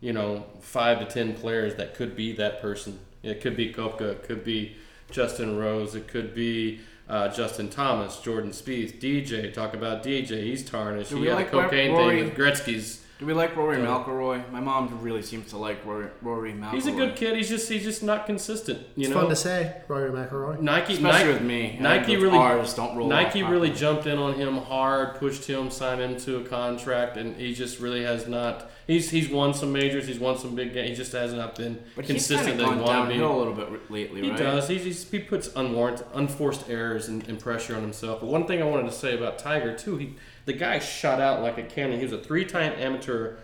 [0.02, 3.00] you know, five to ten players that could be that person.
[3.22, 4.76] It could be Koepka, it could be
[5.12, 9.54] Justin Rose, it could be uh, Justin Thomas, Jordan Spieth, DJ.
[9.54, 11.12] Talk about DJ, he's tarnished.
[11.12, 13.03] Do he we had like a cocaine Rory- thing with Gretzky's.
[13.24, 14.52] Do we like Rory McIlroy?
[14.52, 16.74] My mom really seems to like Rory, Rory McIlroy.
[16.74, 17.38] He's a good kid.
[17.38, 18.80] He's just he's just not consistent.
[18.98, 20.60] You it's know, fun to say, Rory McIlroy.
[20.60, 21.78] Nike, Especially Nike, with me.
[21.80, 25.72] Nike Those really, R's don't roll Nike really jumped in on him hard, pushed him,
[25.72, 28.70] signed him to a contract, and he just really has not.
[28.88, 30.90] He's he's won some majors, he's won some big games.
[30.90, 32.42] He just has not been But he's consistent.
[32.42, 34.38] kind of that he gone wanted downhill a little bit r- lately, He right?
[34.38, 34.68] does.
[34.68, 38.20] He's, he's, he puts unwarranted, unforced errors and, and pressure on himself.
[38.20, 40.16] But one thing I wanted to say about Tiger too, he
[40.46, 41.98] the guy shot out like a cannon.
[41.98, 43.36] He was a three-time amateur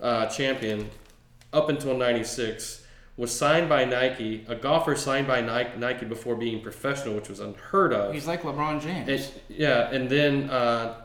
[0.00, 0.90] uh, champion
[1.52, 2.80] up until '96.
[3.18, 7.40] Was signed by Nike, a golfer signed by Nike, Nike before being professional, which was
[7.40, 8.14] unheard of.
[8.14, 9.06] He's like LeBron James.
[9.06, 11.02] It, yeah, and then uh,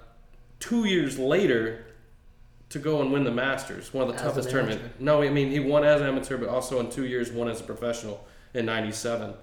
[0.60, 1.86] two years later,
[2.70, 4.84] to go and win the Masters, one of the As toughest an tournaments.
[5.00, 7.62] No, I mean he won as an amateur, but also in two years won as
[7.62, 9.34] a professional in '97.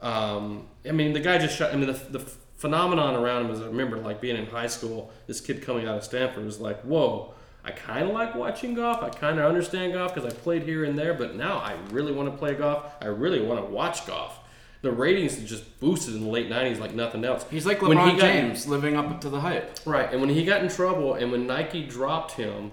[0.00, 1.72] Um, I mean the guy just shot.
[1.72, 5.10] I mean the, the phenomenon around him is I remember like being in high school.
[5.26, 7.32] This kid coming out of Stanford was like, whoa.
[7.64, 9.02] I kind of like watching golf.
[9.02, 12.10] I kind of understand golf because I played here and there, but now I really
[12.12, 12.84] want to play golf.
[13.02, 14.38] I really want to watch golf.
[14.82, 17.44] The ratings just boosted in the late '90s like nothing else.
[17.50, 19.78] He's like When LeBron he got- James, living up to the hype.
[19.84, 22.72] Right, and when he got in trouble, and when Nike dropped him,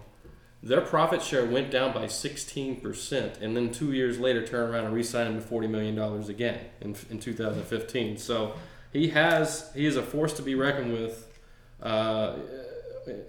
[0.64, 4.94] their profit share went down by 16%, and then two years later turned around and
[4.94, 8.18] re-signed him to $40 million again in, in 2015.
[8.18, 8.54] So
[8.98, 11.16] he has he is a force to be reckoned with
[11.82, 12.34] uh,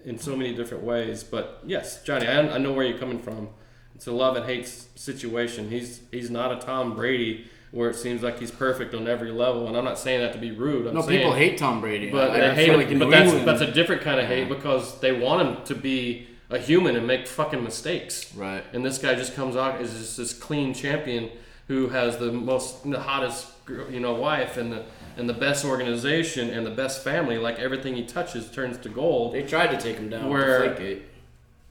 [0.05, 1.23] in so many different ways.
[1.25, 3.49] But yes, Johnny, I, I know where you're coming from.
[3.95, 5.71] It's a love and hate situation.
[5.71, 9.67] He's he's not a Tom Brady where it seems like he's perfect on every level,
[9.69, 10.87] and I'm not saying that to be rude.
[10.87, 12.11] I'm No, saying, people hate Tom Brady.
[12.11, 12.89] but I- they I hate feel him.
[12.91, 16.29] like but that's that's a different kind of hate because they want him to be
[16.49, 18.35] a human and make fucking mistakes.
[18.35, 18.65] Right.
[18.73, 21.29] And this guy just comes out as just this clean champion
[21.67, 23.47] who has the most, the hottest,
[23.91, 24.85] you know, wife and the
[25.19, 27.39] and the best organization and the best family.
[27.39, 29.35] Like everything he touches turns to gold.
[29.35, 30.61] They tried to take him down Where-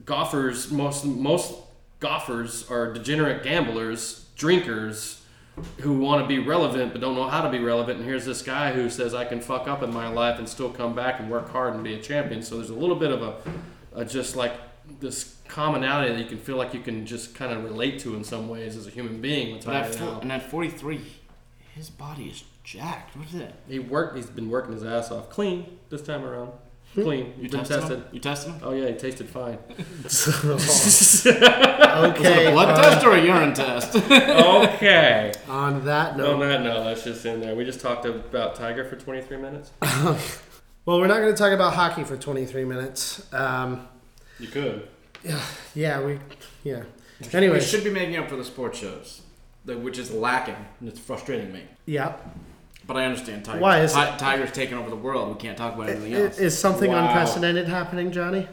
[0.04, 1.54] Golfers, most most
[2.00, 5.22] golfers are degenerate gamblers, drinkers
[5.80, 7.98] who want to be relevant but don't know how to be relevant.
[7.98, 10.70] And here's this guy who says, I can fuck up in my life and still
[10.70, 12.42] come back and work hard and be a champion.
[12.42, 13.34] So there's a little bit of a,
[13.94, 14.52] a just like
[15.00, 18.24] this commonality that you can feel like you can just kind of relate to in
[18.24, 19.60] some ways as a human being.
[19.76, 21.00] At, and at 43,
[21.74, 23.16] his body is jacked.
[23.16, 23.54] What is it?
[23.68, 24.16] He worked.
[24.16, 25.30] He's been working his ass off.
[25.30, 26.52] Clean this time around.
[26.94, 27.32] Clean.
[27.38, 27.98] You been tested tested.
[27.98, 28.04] him?
[28.12, 28.60] You tested him?
[28.62, 29.58] Oh yeah, he tasted fine.
[31.98, 32.50] Okay.
[32.52, 33.94] Blood uh, test or a urine test?
[34.10, 35.32] okay.
[35.48, 36.34] On that note.
[36.34, 37.54] On note, that note, that's just in there.
[37.54, 39.72] We just talked about Tiger for 23 minutes.
[39.82, 43.32] well, we're not going to talk about hockey for 23 minutes.
[43.32, 43.88] Um,
[44.38, 44.88] You could.
[45.24, 45.40] yeah,
[45.74, 46.00] Yeah.
[46.02, 46.18] we,
[46.62, 46.72] yeah.
[46.74, 46.86] Anyway,
[47.32, 49.22] we Anyway, should be making up for the sports shows,
[49.64, 51.62] which is lacking, and it's frustrating me.
[51.86, 52.16] yeah.
[52.88, 53.60] But I understand Tiger.
[53.60, 55.28] Why is Ti- Tiger's taking over the world.
[55.28, 56.38] We can't talk about anything else.
[56.38, 57.06] Is something Wow.
[57.06, 58.48] unprecedented happening, Johnny?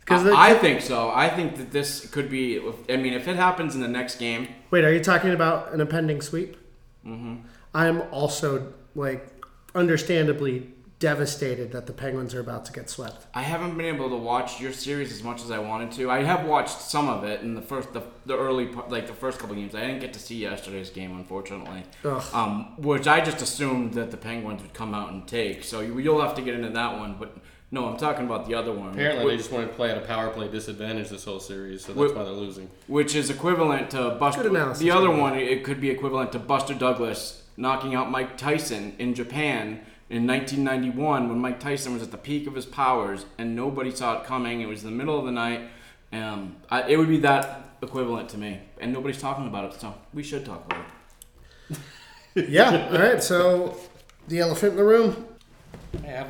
[0.00, 1.10] Because I, I think so.
[1.10, 2.60] I think that this could be.
[2.90, 5.80] I mean, if it happens in the next game, wait, are you talking about an
[5.80, 6.58] impending sweep?
[7.06, 7.36] Mm-hmm.
[7.72, 9.26] I'm also like,
[9.74, 10.68] understandably
[11.00, 13.26] devastated that the Penguins are about to get swept.
[13.34, 16.10] I haven't been able to watch your series as much as I wanted to.
[16.10, 19.14] I have watched some of it in the first, the, the early, part, like the
[19.14, 19.74] first couple games.
[19.74, 21.84] I didn't get to see yesterday's game, unfortunately.
[22.04, 22.22] Ugh.
[22.34, 25.64] Um, which I just assumed that the Penguins would come out and take.
[25.64, 27.16] So you, you'll have to get into that one.
[27.18, 27.34] But
[27.70, 28.90] no, I'm talking about the other one.
[28.90, 31.82] Apparently, Wh- they just want to play at a power play disadvantage this whole series,
[31.86, 32.68] so that's Wh- why they're losing.
[32.88, 34.42] which is equivalent to Buster.
[34.42, 34.82] Good analysis.
[34.82, 39.14] The other one, it could be equivalent to Buster Douglas knocking out Mike Tyson in
[39.14, 39.80] Japan
[40.10, 44.20] in 1991 when Mike Tyson was at the peak of his powers and nobody saw
[44.20, 44.60] it coming.
[44.60, 45.70] It was the middle of the night.
[46.12, 49.94] Um, I, it would be that equivalent to me, and nobody's talking about it, so
[50.12, 50.84] we should talk about
[51.70, 51.78] it.
[52.50, 52.88] yeah.
[52.92, 53.22] All right.
[53.22, 53.78] So,
[54.26, 55.26] the elephant in the room.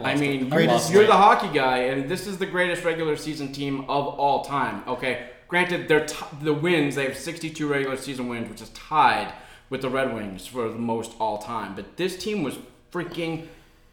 [0.05, 3.53] I mean, I've you're, you're the hockey guy, and this is the greatest regular season
[3.53, 4.83] team of all time.
[4.87, 6.95] Okay, granted, they're t- the wins.
[6.95, 9.33] They have 62 regular season wins, which is tied
[9.70, 11.74] with the Red Wings for the most all time.
[11.74, 12.59] But this team was
[12.93, 13.49] freaking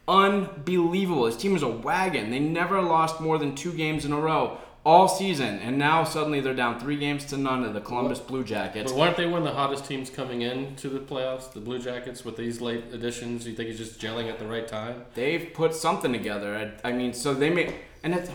[0.07, 1.25] unbelievable.
[1.25, 2.31] His team was a wagon.
[2.31, 4.57] They never lost more than two games in a row.
[4.85, 8.41] all season, and now suddenly they're down three games to none to the Columbus Blue
[8.41, 8.89] Jackets.
[8.89, 11.77] But weren't they one of the hottest teams coming in to the playoffs, the Blue
[11.77, 13.45] Jackets, with these late additions?
[13.45, 15.03] You think he's just gelling at the right time?
[15.13, 16.71] They've put something together.
[16.83, 18.29] I, I mean, so they made and it's.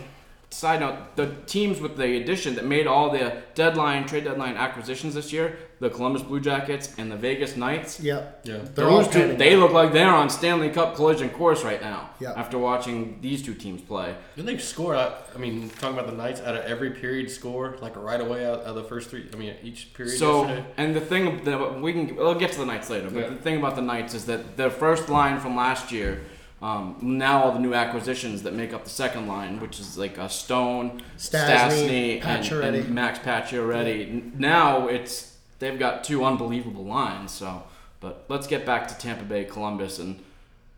[0.53, 5.15] Side note: the teams with the addition that made all the deadline, trade deadline acquisitions
[5.15, 7.99] this year, the Columbus Blue Jackets and the Vegas Knights.
[7.99, 8.41] Yep.
[8.43, 8.57] Yeah.
[8.57, 12.11] They're Those two, they look like they're on Stanley Cup collision course right now.
[12.19, 12.33] Yeah.
[12.33, 15.27] After watching these two teams play, Didn't they score out?
[15.35, 18.59] I mean, talking about the Knights, out of every period, score like right away out
[18.61, 19.27] of the first three.
[19.33, 20.17] I mean, each period.
[20.17, 20.65] so yesterday.
[20.77, 23.29] and the thing that we can we'll get to the Knights later, but Yeah.
[23.29, 26.21] the thing about the Knights is that their first line from last year.
[26.63, 30.17] Um, now all the new acquisitions that make up the second line, which is like
[30.17, 34.07] a Stone, Stastny, Stastny, and, and Max Pacioretty.
[34.07, 37.33] N Now it's they've got two unbelievable lines.
[37.33, 37.63] So,
[37.99, 40.23] but let's get back to Tampa Bay, Columbus, and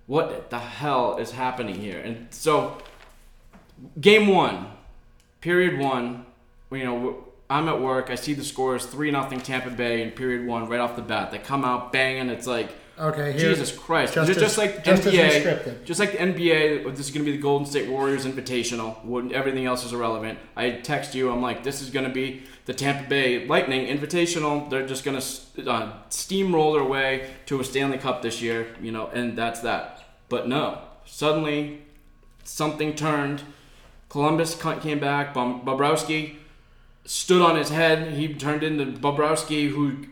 [0.08, 2.00] what the hell is happening here?
[2.00, 2.80] And so,
[4.02, 4.72] game one,
[5.40, 6.26] period one,
[6.72, 8.10] you know, I'm at work.
[8.10, 11.30] I see the scores three nothing Tampa Bay in period one right off the bat.
[11.30, 12.30] They come out banging.
[12.30, 14.14] It's like Okay, here- Jesus Christ!
[14.14, 16.96] just Just, like just NBA, just like the NBA.
[16.96, 19.04] This is going to be the Golden State Warriors Invitational.
[19.04, 20.40] When everything else is irrelevant.
[20.56, 21.30] I text you.
[21.30, 24.70] I'm like, this is going to be the Tampa Bay Lightning Invitational.
[24.70, 28.68] They're just going to uh, steamroll their way to a Stanley Cup this year.
[28.82, 30.04] You know, and that's that.
[30.30, 31.82] But no, suddenly
[32.46, 33.44] something turned.
[34.08, 35.34] Columbus ca- came back.
[35.34, 36.36] Bob- Bobrovsky
[37.04, 38.14] stood on his head.
[38.14, 40.06] He turned into Bobrovsky, who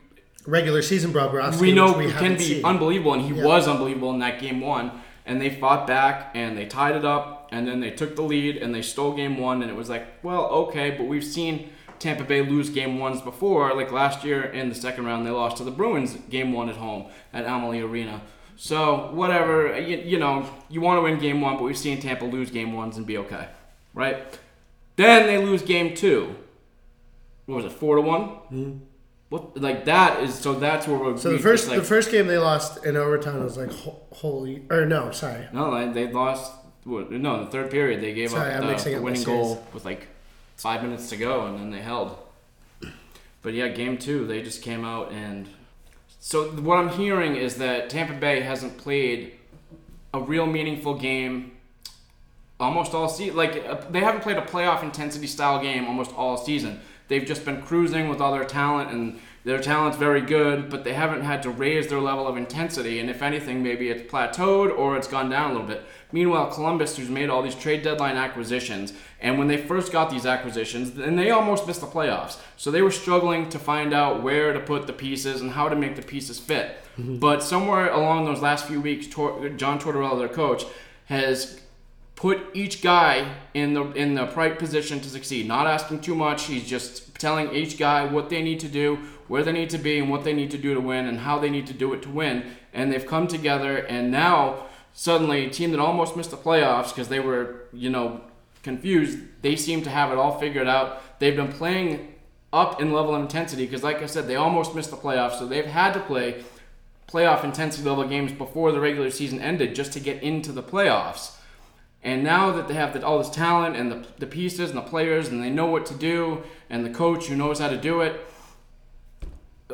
[0.45, 1.59] regular season Bobrovsky.
[1.61, 2.65] we know we can be seen.
[2.65, 3.45] unbelievable, and he Yeah.
[3.45, 4.91] was unbelievable in that game one.
[5.25, 8.57] And they fought back, and they tied it up, and then they took the lead,
[8.57, 11.69] and they stole game one, and it was like, well, okay, but we've seen
[11.99, 15.55] Tampa Bay lose game ones before, like last year in the second round, they lost
[15.57, 18.19] to the Bruins game one at home at Amalie Arena.
[18.57, 22.25] So whatever, you, you know, you want to win game one, but we've seen Tampa
[22.25, 23.47] lose game ones and be okay,
[23.93, 24.17] right?
[24.97, 26.35] Then they lose game two.
[27.45, 28.21] What was it, four to one?
[28.51, 28.71] Mm-hmm.
[29.33, 31.17] What like that is so that's where we're.
[31.17, 33.71] So the first like, the first game they lost in overtime was like
[34.11, 36.53] holy or no sorry No, they, they lost.
[36.85, 39.65] No, in the third period they gave Sorry, I'm up mixing the, up winning goal
[39.73, 40.05] with like
[40.55, 42.15] five minutes to go, and then they held.
[43.41, 45.49] But yeah, game two they just came out and.
[46.19, 49.31] So what I'm hearing is that Tampa Bay hasn't played
[50.13, 51.53] a real meaningful game
[52.59, 53.35] almost all season.
[53.35, 56.81] Like uh, they haven't played a playoff intensity style game almost all season.
[57.07, 60.93] They've just been cruising with all their talent, and their talent's very good, but they
[60.93, 62.99] haven't had to raise their level of intensity.
[62.99, 65.83] And if anything, maybe it's plateaued or it's gone down a little bit.
[66.13, 70.25] Meanwhile, Columbus, who's made all these trade deadline acquisitions, and when they first got these
[70.25, 72.37] acquisitions, then they almost missed the playoffs.
[72.55, 75.75] So they were struggling to find out where to put the pieces and how to
[75.75, 76.77] make the pieces fit.
[76.97, 77.17] Mm-hmm.
[77.17, 80.63] But somewhere along those last few weeks, Tor- John Tortorella, their coach,
[81.05, 81.59] has
[82.15, 85.47] put each guy in the in the right position to succeed.
[85.47, 86.45] Not asking too much.
[86.45, 88.97] He's just telling each guy what they need to do,
[89.27, 91.39] where they need to be, and what they need to do to win, and how
[91.39, 92.43] they need to do it to win.
[92.73, 97.07] And they've come together, and now suddenly, a team that almost missed the playoffs because
[97.07, 98.21] they were, you know,
[98.61, 99.19] confused.
[99.41, 101.19] They seem to have it all figured out.
[101.19, 102.15] They've been playing
[102.51, 105.47] up in level of intensity because, like I said, they almost missed the playoffs, so
[105.47, 106.43] they've had to play
[107.07, 111.35] playoff intensity level games before the regular season ended just to get into the playoffs.
[112.03, 114.81] And now that they have the, all this talent and the, the pieces and the
[114.83, 118.01] players and they know what to do and the coach who knows how to do
[118.01, 118.19] it,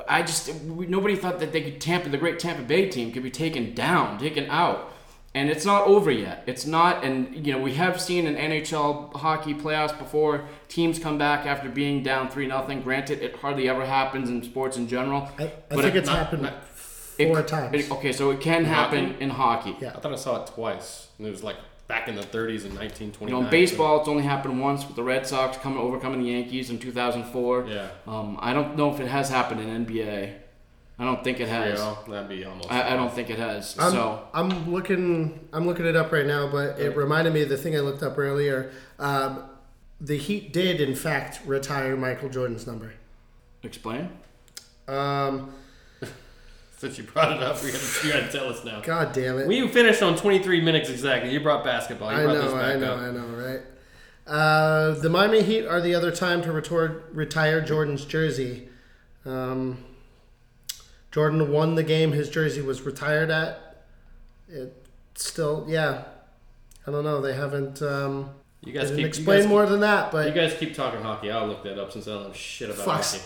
[0.07, 3.23] I just we, nobody thought that they could Tampa the great Tampa Bay team could
[3.23, 4.93] be taken down, taken out,
[5.35, 6.43] and it's not over yet.
[6.47, 11.17] It's not, and you know we have seen in NHL hockey playoffs before teams come
[11.17, 12.81] back after being down three nothing.
[12.81, 15.27] Granted, it hardly ever happens in sports in general.
[15.37, 16.63] I, I but think it- it's not- happened not-
[17.17, 19.23] it- four times it- okay, so it can happen hockey?
[19.23, 19.75] in hockey.
[19.81, 19.93] Yeah.
[19.95, 21.07] I thought I saw it twice.
[21.17, 21.57] And it was like
[21.89, 23.27] back in the 30s in 1929.
[23.27, 26.29] You know, in baseball, it's only happened once with the Red Sox coming overcoming the
[26.29, 27.67] Yankees in 2004.
[27.67, 27.89] Yeah.
[28.07, 30.35] Um, I don't know if it has happened in NBA.
[30.99, 31.79] I don't think it has.
[31.79, 32.71] Yeah, that'd be almost.
[32.71, 33.75] I, I don't think it has.
[33.79, 37.49] I'm, so I'm looking I'm looking it up right now, but it reminded me of
[37.49, 38.71] the thing I looked up earlier.
[38.99, 39.43] Um,
[40.01, 42.93] the Heat did in fact retire Michael Jordan's number.
[43.63, 44.09] explain.
[44.89, 45.53] Um,
[46.79, 48.79] Since you brought it up, you gotta, you gotta tell us now.
[48.79, 49.47] God damn it!
[49.47, 51.29] We finished on 23 minutes exactly.
[51.29, 52.09] You brought basketball.
[52.13, 52.99] You I brought know, this back I know, up.
[52.99, 53.61] I know, right?
[54.25, 58.69] Uh, the Miami Heat are the other time to retor- retire Jordan's jersey.
[59.25, 59.83] Um,
[61.11, 63.83] Jordan won the game his jersey was retired at.
[64.47, 66.03] It still, yeah.
[66.87, 67.19] I don't know.
[67.19, 67.81] They haven't.
[67.81, 68.29] Um,
[68.63, 71.29] You guys keep explain you guys more than that, but you guys keep talking hockey.
[71.29, 73.03] I'll look that up since I don't know shit about Fuck.
[73.03, 73.19] hockey.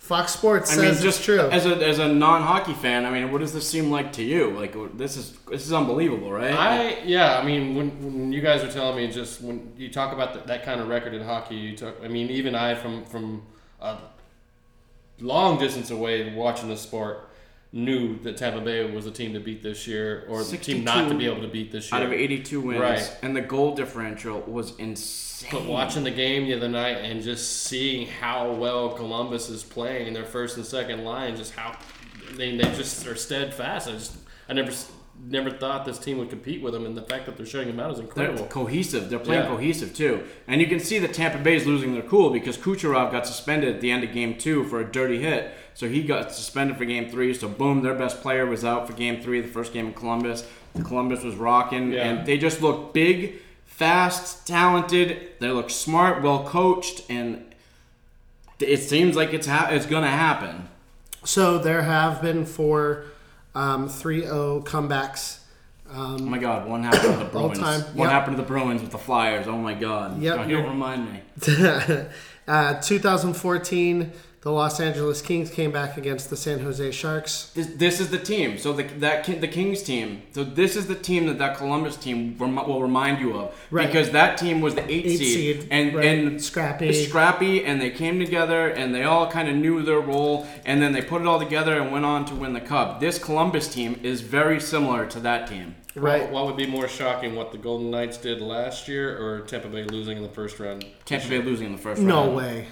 [0.00, 1.38] Fox Sports I says mean, just it's true.
[1.50, 4.22] as a as a non hockey fan, I mean, what does this seem like to
[4.24, 4.50] you?
[4.50, 6.52] Like this is this is unbelievable, right?
[6.54, 10.12] I yeah, I mean when, when you guys are telling me just when you talk
[10.12, 11.94] about th that kind of record in hockey, you talk.
[12.02, 13.42] I mean even I from from
[13.80, 13.98] a
[15.20, 17.28] long distance away watching the sport
[17.72, 21.08] knew that Tampa Bay was a team to beat this year or the team not
[21.08, 22.00] to be able to beat this year.
[22.00, 23.16] out of 82 wins, Right.
[23.22, 25.28] and the goal differential was insane.
[25.50, 30.06] But watching the game the other night and just seeing how well Columbus is playing
[30.08, 31.76] in their first and second line, just how
[32.36, 33.88] they, they just are steadfast.
[33.88, 34.16] I just
[34.48, 34.72] I never
[35.22, 37.78] never thought this team would compete with them, and the fact that they're shutting them
[37.78, 38.46] out is They're incredible.
[38.46, 39.10] cohesive.
[39.10, 39.48] They're playing Yeah.
[39.48, 43.12] cohesive too, and you can see that Tampa Bay is losing their cool because Kucherov
[43.12, 45.50] got suspended at the end of Game Two for a dirty hit.
[45.74, 47.34] So he got suspended for Game Three.
[47.34, 50.46] So boom, their best player was out for Game Three, the first game in Columbus.
[50.74, 52.08] The Columbus was rocking, Yeah.
[52.08, 53.34] and they just looked big,
[53.80, 55.30] fast, talented.
[55.38, 57.54] They look smart, well coached, and
[58.58, 60.68] it seems like it's ha- it's gonna happen.
[61.24, 63.06] so there have been four
[63.54, 65.38] um, 3-0 comebacks.
[65.92, 66.68] Oh my God!
[66.68, 67.58] One happened to the Bruins.
[67.58, 67.80] time.
[67.96, 68.10] Yep.
[68.10, 69.48] happened to the Bruins with the Flyers?
[69.48, 70.20] Oh my God!
[70.20, 70.48] Yep.
[70.48, 71.22] Don't remind me.
[72.46, 74.12] uh, 2014,
[74.42, 77.50] the Los Angeles Kings came back against the San Jose Sharks.
[77.54, 78.56] This, this is the team.
[78.56, 80.22] So the that the Kings team.
[80.32, 83.86] So this is the team that that Columbus team rem- will remind you of, Right.
[83.86, 86.04] because that team was the eight, Eight seed, seed, and right.
[86.06, 86.92] and Scrappy.
[86.94, 90.92] scrappy, and they came together and they all kind of knew their role, and then
[90.92, 92.98] they put it all together and went on to win the cup.
[93.00, 95.74] This Columbus team is very similar to that team.
[95.96, 96.22] Right.
[96.22, 99.68] What, what would be more shocking, what the Golden Knights did last year, or Tampa
[99.68, 100.86] Bay losing in the first round?
[101.04, 102.30] Tampa Bay losing in the first No round.
[102.30, 102.66] No way.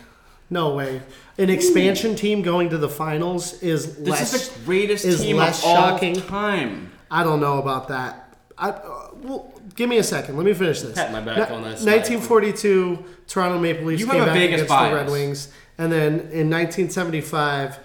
[0.51, 1.03] No way.
[1.37, 4.35] An expansion team going to the finals is This less.
[4.35, 6.15] is the greatest is team less of all shocking.
[6.15, 6.91] time.
[7.11, 8.35] I don't know about that.
[8.57, 10.37] I, uh, well, give me a second.
[10.37, 10.95] Let me finish this.
[10.95, 11.85] Pat my back on this.
[11.85, 14.95] 1942, Toronto Maple Leafs You came a back Vegas against the.
[14.95, 17.79] Red Wings, and then in 1975,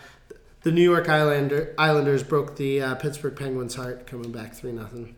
[0.63, 5.15] the New York Islander, Islanders broke the uh, Pittsburgh Penguins' heart, coming back three nothing.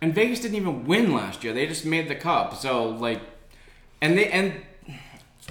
[0.00, 1.52] And Vegas didn't even win last year.
[1.52, 2.54] They just made the cup.
[2.56, 3.20] So like,
[4.00, 4.54] and they and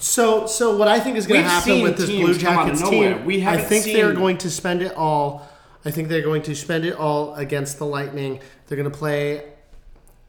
[0.01, 2.79] So, so what I think is going to happen with this Blue come out of
[2.79, 5.47] Jackets team, We I think they're going to spend it all.
[5.85, 8.39] I think they're going to spend it all against the Lightning.
[8.65, 9.45] They're going to play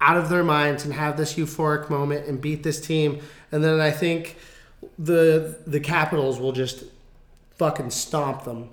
[0.00, 3.20] out of their minds and have this euphoric moment and beat this team.
[3.50, 4.36] And then I think
[4.98, 6.84] the the Capitals will just
[7.56, 8.70] fucking stomp them.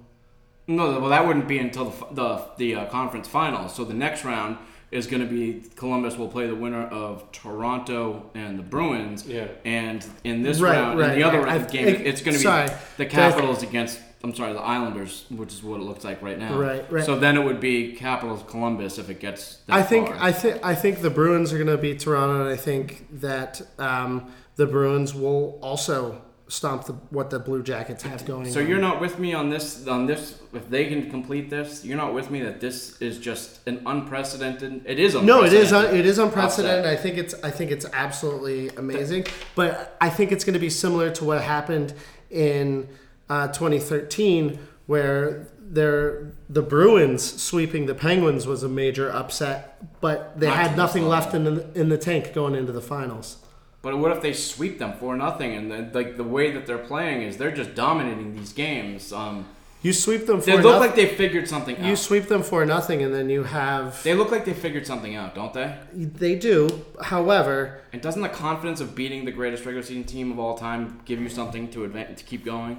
[0.68, 3.74] No, well, that wouldn't be until the the, the uh, conference finals.
[3.74, 4.58] So the next round
[4.92, 9.26] is going to be Columbus will play the winner of Toronto and the Bruins.
[9.28, 9.48] Yeah.
[9.66, 11.48] And in this Right, round, right, in the other right.
[11.60, 12.70] round I- game, I- it's going to be sorry.
[12.98, 14.00] the Capitals against.
[14.22, 16.54] I'm sorry, the Islanders, which is what it looks like right now.
[16.58, 17.06] Right, right.
[17.06, 19.60] So then it would be Capitals Columbus if it gets.
[19.68, 20.18] That I think far.
[20.20, 23.62] I think I think the Bruins are going to beat Toronto, and I think that
[23.78, 28.52] um, the Bruins will also stomp the, what the Blue Jackets have going.
[28.52, 28.68] So on.
[28.68, 32.14] you're not with me on this on this if they can complete this, you're not
[32.14, 35.26] with me that this is just an unprecedented it is unprecedented.
[35.26, 36.86] No, it is un, it is unprecedented.
[36.86, 37.36] I think it's.
[37.44, 39.26] I think it's absolutely amazing.
[39.56, 41.94] But I think it's going to be similar to what happened
[42.30, 42.90] in
[43.30, 50.48] uh, 2013, where there the Bruins sweeping the Penguins was a major upset, but they
[50.48, 53.38] Not had nothing left in the in the tank going into the finals.
[53.82, 56.78] But what if they sweep them for nothing and then like the way that they're
[56.78, 59.14] playing is they're just dominating these games.
[59.14, 59.46] Um
[59.82, 61.86] You sweep them for they look noth- like they figured something out.
[61.86, 65.16] you sweep them for nothing, and then you have They look like they figured something
[65.16, 65.74] out, don't they?
[65.94, 66.58] they do.
[67.02, 71.00] However, And doesn't the confidence of beating the greatest regular season team of all time
[71.06, 72.76] give you something to advance to keep going?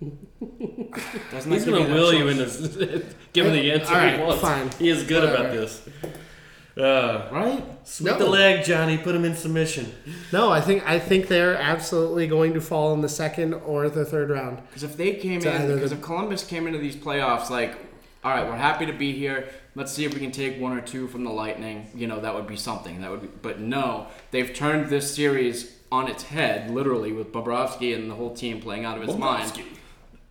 [1.30, 2.56] Doesn't He's give gonna that will you choice?
[2.66, 4.40] into giving the answer All right, he wants.
[4.42, 4.70] fine.
[4.78, 5.56] He is good about Whatever.
[5.60, 5.82] this.
[6.80, 7.62] Uh, right?
[7.84, 8.18] sweep No.
[8.18, 8.96] the leg, Johnny.
[8.96, 9.92] Put him in submission.
[10.32, 14.04] no, I think I think they're absolutely going to fall in the second or the
[14.04, 14.62] third round.
[14.68, 17.76] Because if they came To in, because the- if Columbus came into these playoffs like,
[18.24, 19.48] all right, we're happy to be here.
[19.74, 21.88] Let's see if we can take one or two from the Lightning.
[21.94, 23.00] You know, that would be something.
[23.02, 23.28] That would be.
[23.42, 28.34] But no, they've turned this series on its head, literally, with Bobrovsky and the whole
[28.34, 29.52] team playing out of its mind.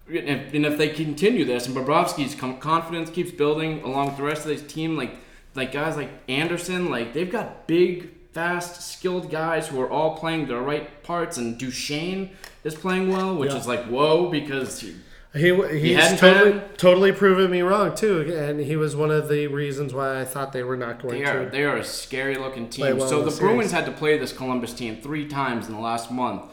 [0.08, 4.42] And and if they continue this, and Bobrovsky's confidence keeps building along with the rest
[4.42, 5.12] of this team, like
[5.56, 10.48] like guys like Anderson, like they've got big, fast, skilled guys who are all playing
[10.48, 12.32] their right parts, and Duchene
[12.64, 13.58] is playing well, which Yeah.
[13.60, 14.96] is like whoa because he-
[15.34, 19.46] He he's hadn't totally totally proven me wrong too, and he was one of the
[19.46, 21.52] reasons why I thought they were not going they are to.
[21.52, 22.98] they are a scary looking team.
[22.98, 25.80] well so the the Bruins had to play this Columbus team three times in the
[25.80, 26.44] last month.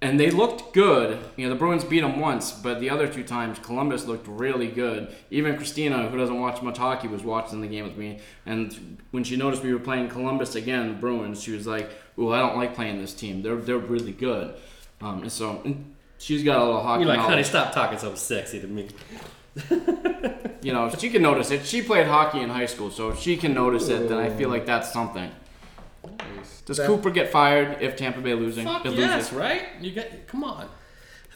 [0.00, 1.18] And they looked good.
[1.36, 4.68] You know, the Bruins beat them once, but the other two times, Columbus looked really
[4.68, 5.12] good.
[5.30, 8.20] Even Christina, who doesn't watch much hockey, was watching the game with me.
[8.46, 12.32] And when she noticed we were playing Columbus again, the Bruins, she was like, "Ooh,
[12.32, 13.42] I don't like playing this team.
[13.42, 14.54] They're they're really good."
[15.00, 17.46] Um, and so, and she's got a little hockey You're like, honey, knowledge.
[17.46, 18.88] stop talking so sexy to me.
[20.60, 21.64] You know, she can notice it.
[21.66, 24.48] She played hockey in high school, so if she can notice it, then I feel
[24.48, 25.30] like that's something.
[26.66, 28.66] Does That- Cooper get fired if Tampa Bay losing?
[28.66, 29.32] Fuck it yes, loses?
[29.32, 29.62] right?
[29.80, 30.68] You get come on.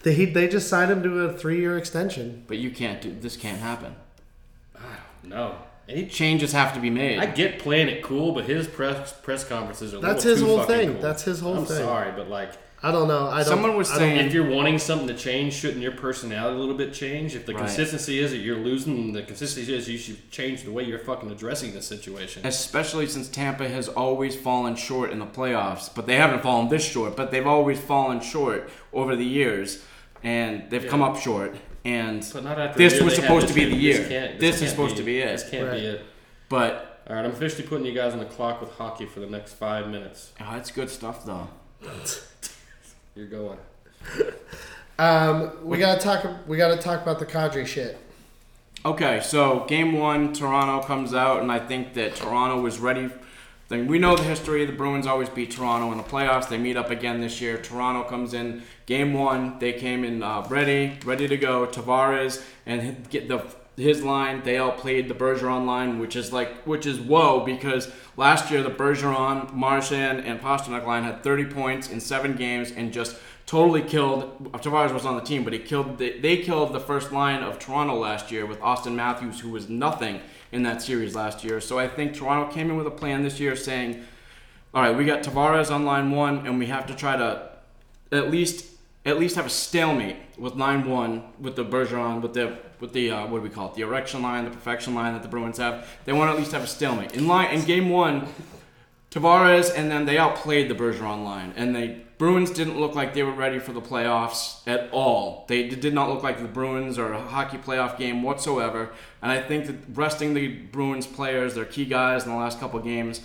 [0.02, 2.44] They they just signed him to a three year extension.
[2.46, 3.36] But you can't do this.
[3.36, 3.96] Can't happen.
[5.22, 5.56] No.
[5.88, 7.18] And he, Changes have to be made.
[7.18, 9.98] I get playing it cool, but his press press conferences are.
[9.98, 10.92] A That's little his too whole fucking thing.
[10.94, 11.02] Cool.
[11.02, 11.76] That's his whole I'm thing.
[11.78, 12.52] sorry, but like,
[12.84, 13.28] I don't know.
[13.28, 13.44] I don't.
[13.46, 16.58] Someone was I don't- saying- if you're wanting something to change, shouldn't your personality a
[16.58, 17.36] little bit change?
[17.36, 17.60] If the Right.
[17.66, 21.30] consistency is that you're losing, the consistency is you should change the way you're fucking
[21.30, 22.44] addressing the situation.
[22.44, 25.88] especially since Tampa has always fallen short in the playoffs.
[25.94, 29.78] But they haven't fallen this short, but they've always fallen short over the years,
[30.24, 31.54] and they've come up short.
[31.84, 33.98] And But not after this year was supposed to be the year.
[33.98, 35.26] This, can't, This is can't supposed to be it.
[35.36, 35.80] This can't Right.
[35.80, 36.04] be it.
[36.48, 39.26] but All right, I'm officially putting you guys on the clock with hockey for the
[39.26, 40.30] next five minutes.
[40.40, 41.48] oh, that's good stuff though.
[43.14, 43.58] You're going.
[44.98, 46.46] Um, we gotta talk.
[46.46, 47.98] We gotta talk about the Kadri shit.
[48.84, 53.10] Okay, so game one, Toronto comes out, and I think that Toronto was ready.
[53.68, 54.64] Then we know the history.
[54.66, 56.48] The Bruins always beat Toronto in the playoffs.
[56.48, 57.56] They meet up again this year.
[57.56, 59.58] Toronto comes in game one.
[59.58, 61.66] They came in uh, ready, ready to go.
[61.66, 63.44] Tavares and get the
[63.76, 64.42] his line.
[64.42, 68.70] They outplayed the Bergeron line, which is like which is whoa because last year the
[68.70, 73.16] Bergeron, Marchand, and Pastrnak line had 30 points in seven games and just
[73.46, 74.52] totally killed.
[74.52, 75.98] Tavares was on the team, but he killed.
[75.98, 79.68] They, they killed the first line of Toronto last year with Auston Matthews, who was
[79.68, 80.20] nothing
[80.52, 81.60] in that series last year.
[81.60, 84.04] So I think Toronto came in with a plan this year, saying,
[84.74, 87.50] "All right, we got Tavares on line one, and we have to try to
[88.12, 88.66] at least
[89.04, 93.12] at least have a stalemate with line one with the Bergeron with the with the
[93.12, 93.74] uh, what do we call it?
[93.74, 95.88] The erection line the perfection line that the Bruins have.
[96.04, 97.14] They want to at least have a stalemate.
[97.14, 98.26] In line in game one
[99.10, 101.54] Tavares and then they outplayed the Bergeron line.
[101.56, 105.44] And the Bruins didn't look like they were ready for the playoffs at all.
[105.48, 108.90] They did not look like the Bruins or a hockey playoff game whatsoever.
[109.20, 112.80] And I think that resting the Bruins players their key guys in the last couple
[112.80, 113.20] games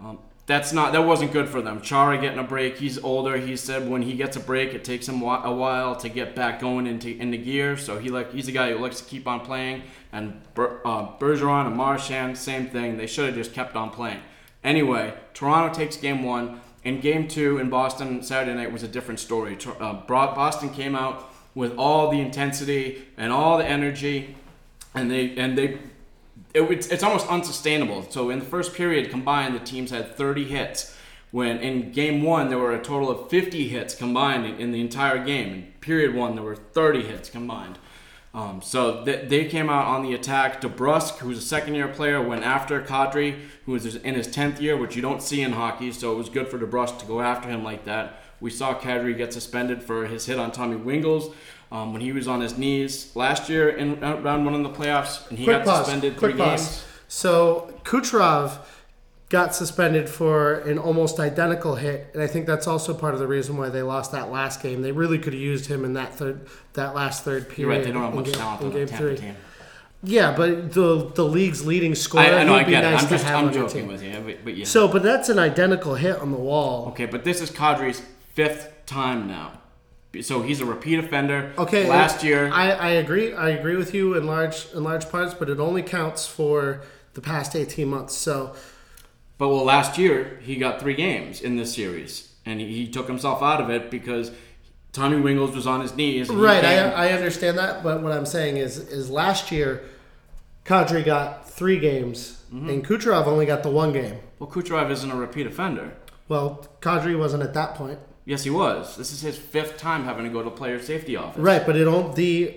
[0.00, 1.80] um, that's not that wasn't good for them.
[1.80, 2.78] Chara getting a break.
[2.78, 3.36] He's older.
[3.36, 6.60] He said when he gets a break, it takes him a while to get back
[6.60, 7.76] going into into gear.
[7.76, 9.82] So he like he's a guy who likes to keep on playing.
[10.12, 12.96] And uh, Bergeron and Marchand, same thing.
[12.96, 14.20] They should have just kept on playing.
[14.64, 16.60] Anyway, Toronto takes game one.
[16.84, 19.56] And game two in Boston Saturday night was a different story.
[19.78, 24.34] Uh, Boston came out with all the intensity and all the energy,
[24.92, 25.78] and they and they
[26.54, 28.06] it, it's, it's almost unsustainable.
[28.10, 30.96] So in the first period combined, the teams had 30 hits.
[31.30, 35.24] When in game one there were a total of 50 hits combined in, the entire
[35.24, 35.54] game.
[35.54, 37.78] In period one there were 30 hits combined.
[38.34, 40.60] Um, so th- they came out on the attack.
[40.60, 44.96] DeBrusk, who's a second-year player, went after Kadri, who was in his 10th year, which
[44.96, 45.92] you don't see in hockey.
[45.92, 48.22] So it was good for DeBrusk to go after him like that.
[48.40, 51.34] We saw Kadri get suspended for his hit on Tommy Wingels
[51.72, 55.28] um, when he was on his knees last year in round one in the playoffs,
[55.30, 55.78] and he Quick got pause.
[55.86, 56.60] suspended Quick three pause.
[56.60, 56.84] games.
[57.08, 58.58] So Kucherov
[59.30, 63.26] got suspended for an almost identical hit, and I think that's also part of the
[63.26, 64.82] reason why they lost that last game.
[64.82, 67.58] They really could have used him in that third, that last third period.
[67.58, 67.84] You're right.
[67.84, 69.16] They don't have much game, talent in game three.
[69.16, 69.36] team.
[70.04, 72.24] Yeah, but the the league's leading scorer.
[72.24, 72.54] I, I know.
[72.54, 73.04] I be get nice it.
[73.04, 73.24] I'm to just.
[73.24, 73.86] have I'm joking team.
[73.88, 74.20] with you.
[74.26, 74.64] But, but yeah.
[74.66, 76.88] So, but that's an identical hit on the wall.
[76.88, 78.02] okay, but this is Kadri's
[78.34, 79.61] fifth time now.
[80.20, 81.52] So he's a repeat offender.
[81.56, 81.88] Okay.
[81.88, 82.50] Last year.
[82.52, 83.32] I, I agree.
[83.32, 86.82] I agree with you in large in large parts, but it only counts for
[87.14, 88.14] the past eighteen months.
[88.14, 88.54] So
[89.38, 93.06] But well, last year he got three games in this series, and he, he took
[93.08, 94.32] himself out of it because
[94.92, 96.28] Tommy Wingels was on his knees.
[96.28, 99.82] right, I, I understand that, but what I'm saying is is last year,
[100.66, 102.68] Kadri got three games, Mm-hmm.
[102.68, 104.18] and Kucherov only got the one game.
[104.38, 105.94] well, Kucherov isn't a repeat offender.
[106.28, 107.98] Well, Kadri wasn't at that point.
[108.24, 108.96] Yes, he was.
[108.96, 111.38] This is his fifth time having to go to player safety office.
[111.40, 112.56] Right, but it don't the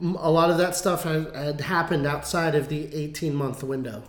[0.00, 4.02] a lot of that stuff had, had happened outside of the 18 month window.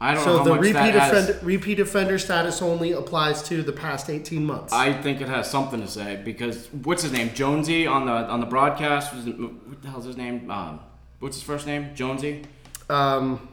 [0.00, 1.28] I don't know So the much repeat that has.
[1.30, 4.72] offender repeat offender status only applies to the past 18 months.
[4.72, 7.32] I think it has something to say because what's his name?
[7.34, 9.14] Jonesy on the on the broadcast.
[9.14, 10.50] Was what the hell's his name?
[10.50, 10.80] Um,
[11.20, 11.94] what's his first name?
[11.94, 12.42] Jonesy.
[12.90, 13.48] um,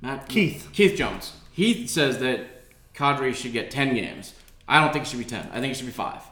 [0.00, 0.68] Matt Keith.
[0.72, 1.32] Keith Jones.
[1.52, 2.46] He says that
[2.94, 4.34] Kadri should get ten games.
[4.68, 5.48] I don't think it should be ten.
[5.52, 6.22] I think it should be five.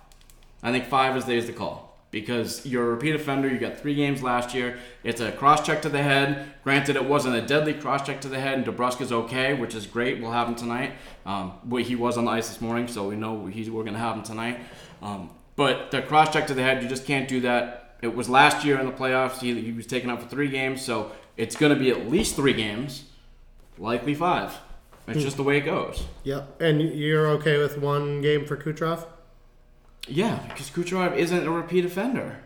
[0.63, 3.49] I think five is the, is the call because you're a repeat offender.
[3.49, 4.79] You got three games last year.
[5.05, 6.53] It's a cross check to the head.
[6.65, 9.87] Granted, it wasn't a deadly cross check to the head, and is okay, which is
[9.87, 10.21] great.
[10.21, 10.93] We'll have him tonight.
[11.25, 14.01] Um, he was on the ice this morning, so we know he's, we're going to
[14.01, 14.61] have him tonight.
[15.03, 17.97] Um, but the cross check to the head, you just can't do that.
[18.03, 19.41] It was last year in the playoffs.
[19.41, 22.37] He, he was taken out for three games, so it's going to be at least
[22.37, 23.05] three games,
[23.79, 24.57] likely five.
[25.09, 26.05] It's just the way it goes.
[26.25, 26.61] Yep.
[26.61, 29.07] And you're okay with one game for Kucherov?
[30.09, 32.41] Yeah, because Kucherov isn't a repeat offender.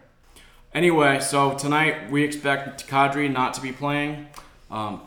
[0.73, 4.29] Anyway, so tonight we expect Kadri not to be playing.
[4.71, 5.03] Um,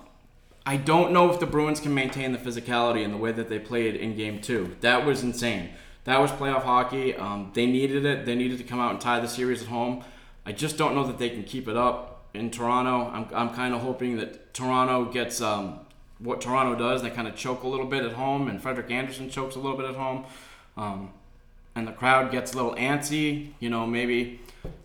[0.65, 3.59] I don't know if the Bruins can maintain the physicality in the way that they
[3.59, 4.75] played in Game Two.
[4.81, 5.69] That was insane.
[6.05, 7.15] That was playoff hockey.
[7.15, 8.25] Um, they needed it.
[8.25, 10.03] They needed to come out and tie the series at home.
[10.45, 13.09] I just don't know that they can keep it up in Toronto.
[13.09, 15.79] I'm, I'm kind of hoping that Toronto gets um,
[16.19, 17.01] what Toronto does.
[17.01, 19.77] They kind of choke a little bit at home, and Frederik Andersen chokes a little
[19.77, 20.25] bit at home.
[20.77, 21.11] Um,
[21.75, 24.39] and the crowd gets a little antsy, you know, maybe,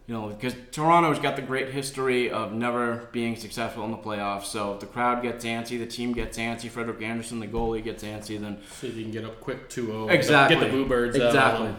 [0.07, 4.45] you know, because Toronto's got the great history of never being successful in the playoffs.
[4.45, 8.03] So if the crowd gets antsy, the team gets antsy, Frederik Andersen, the goalie, gets
[8.05, 10.11] antsy, then So you can get up quick 2-0.
[10.11, 10.57] Exactly.
[10.57, 11.69] Get the boo birds Exactly.
[11.69, 11.75] out.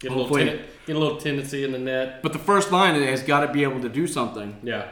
[0.00, 2.22] Get a, little ten- get a little tendency in the net.
[2.22, 4.58] but the first line has got to be able to do something.
[4.62, 4.88] Yeah.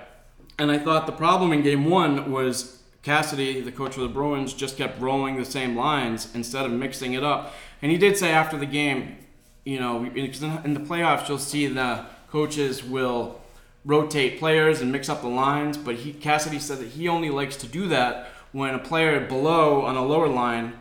[0.58, 4.52] And I thought the problem in game one was Cassidy, the coach of the Bruins,
[4.52, 7.54] just kept rolling the same lines instead of mixing it up.
[7.80, 9.16] And he did say after the game,
[9.64, 13.40] you know, because in the playoffs, you'll see the coaches will
[13.84, 15.78] rotate players and mix up the lines.
[15.78, 19.82] But he, Cassidy said that he only likes to do that when a player below
[19.82, 20.74] on a lower line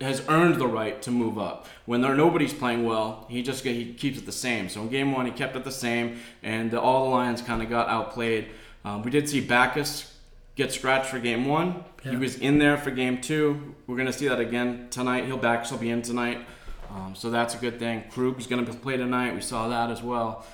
[0.00, 1.66] has earned the right to move up.
[1.86, 4.68] When there nobody's playing well, he just he keeps it the same.
[4.68, 7.70] So in game one, he kept it the same, and all the lines kind of
[7.70, 8.48] got outplayed.
[8.84, 10.12] Um, we did see Backes
[10.58, 11.84] get scratched for game one.
[12.02, 13.74] He was in there for game two.
[13.86, 15.24] We're gonna see that again tonight.
[15.24, 15.66] He'll back.
[15.66, 16.44] He'll be in tonight,
[16.90, 18.04] um, so that's a good thing.
[18.10, 19.34] Krug's gonna play tonight.
[19.34, 20.44] We saw that as well.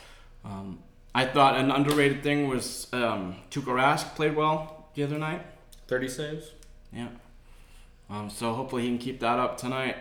[0.45, 0.79] Um,
[1.15, 5.43] I thought an underrated thing was um, Tuukka Rask played well the other night.
[5.87, 6.51] 30 saves.
[6.93, 7.09] Yeah.
[8.11, 9.97] Um, so hopefully he can keep that up tonight.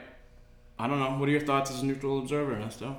[0.77, 1.11] I don't know.
[1.11, 2.95] What are your thoughts as a neutral observer, Nesto?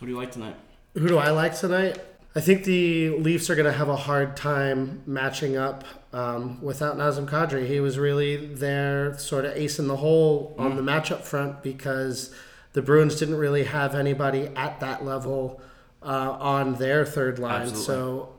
[0.00, 0.56] Who do you like tonight?
[0.94, 1.98] Who do I like tonight?
[2.36, 6.98] I think the Leafs are going to have a hard time matching up um, without
[6.98, 7.66] Nazem Kadri.
[7.66, 12.34] He was really their sort of ace in the hole on the matchup front because
[12.74, 15.62] the Bruins didn't really have anybody at that level
[16.02, 17.62] uh, on their third line.
[17.62, 17.84] Absolutely.
[17.86, 18.34] So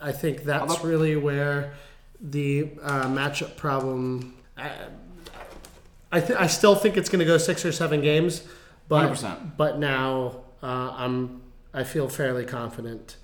[0.00, 1.74] I think that's Although- really where
[2.18, 4.36] the uh, matchup problem.
[4.56, 4.70] I,
[6.10, 8.42] I, th- I still think it's going to go six or seven games,
[8.88, 9.58] but 100%.
[9.58, 11.42] but now uh, I'm
[11.74, 13.16] I feel fairly confident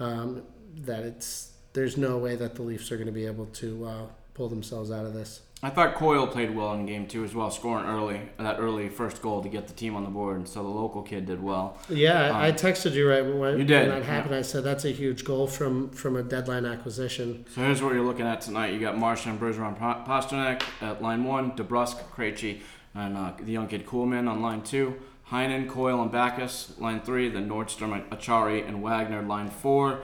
[0.00, 0.42] um,
[0.78, 4.02] that it's there's no way that the Leafs are going to be able to uh,
[4.34, 5.42] pull themselves out of this.
[5.62, 9.20] I thought Coyle played well in game two as well, scoring early that early first
[9.20, 11.76] goal to get the team on the board, so the local kid did well.
[11.90, 14.34] Yeah, I I Um, texted you right when, you did, when that happened.
[14.34, 17.44] I said that's a huge goal from from a deadline acquisition.
[17.54, 18.72] So here's what you're looking at tonight.
[18.72, 22.60] You got Marchand, Bergeron, Pa- Pastrnak at line one, DeBrusk, Krejci,
[22.94, 24.94] and uh, the young kid Kuhlman on line two.
[25.30, 27.28] Heinen, Coyle, and Backes, line three.
[27.28, 30.00] Then Nordstrom, Acciari, and Wagner, line four.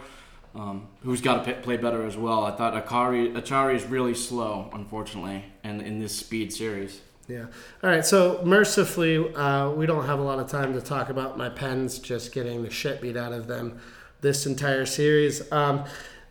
[0.55, 2.45] Um, who's got to p- play better as well?
[2.45, 7.01] I thought Acciari, Acciari is really slow, unfortunately, and in this speed series.
[7.29, 7.47] Yeah.
[7.83, 8.07] All right.
[8.07, 11.99] So mercifully, uh, we don't have a lot of time to talk about my pens
[11.99, 13.81] just getting the shit beat out of them
[14.21, 15.51] this entire series.
[15.53, 15.85] Um,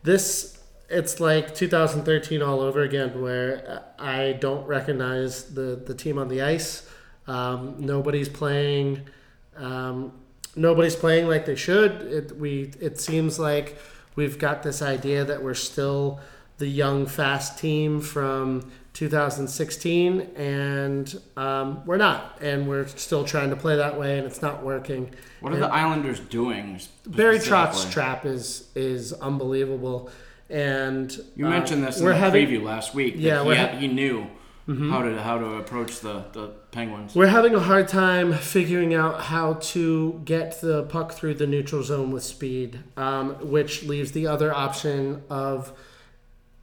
[0.04, 0.58] this
[0.90, 6.42] it's like 2013 all over again, where I don't recognize the the team on the
[6.42, 6.85] ice.
[7.28, 9.02] Um, nobody's playing.
[9.56, 10.12] Um,
[10.56, 11.92] nobody's playing like they should.
[12.04, 13.78] It we it seems like
[14.16, 16.20] we've got this idea that we're still
[16.58, 23.56] the young fast team from 2016 and um, we're not and we're still trying to
[23.58, 25.12] play that way and it's not working
[25.42, 26.80] What are the Islanders doing?
[27.06, 30.10] Barry Trotz's trap is is unbelievable
[30.50, 33.16] and You uh, mentioned this in the having preview last week.
[33.18, 34.28] Yeah, he, had- he knew
[34.68, 37.14] how to how to approach the, the Penguins.
[37.14, 41.84] We're having a hard time figuring out how to get the puck through the neutral
[41.84, 45.72] zone with speed, um, which leaves the other option of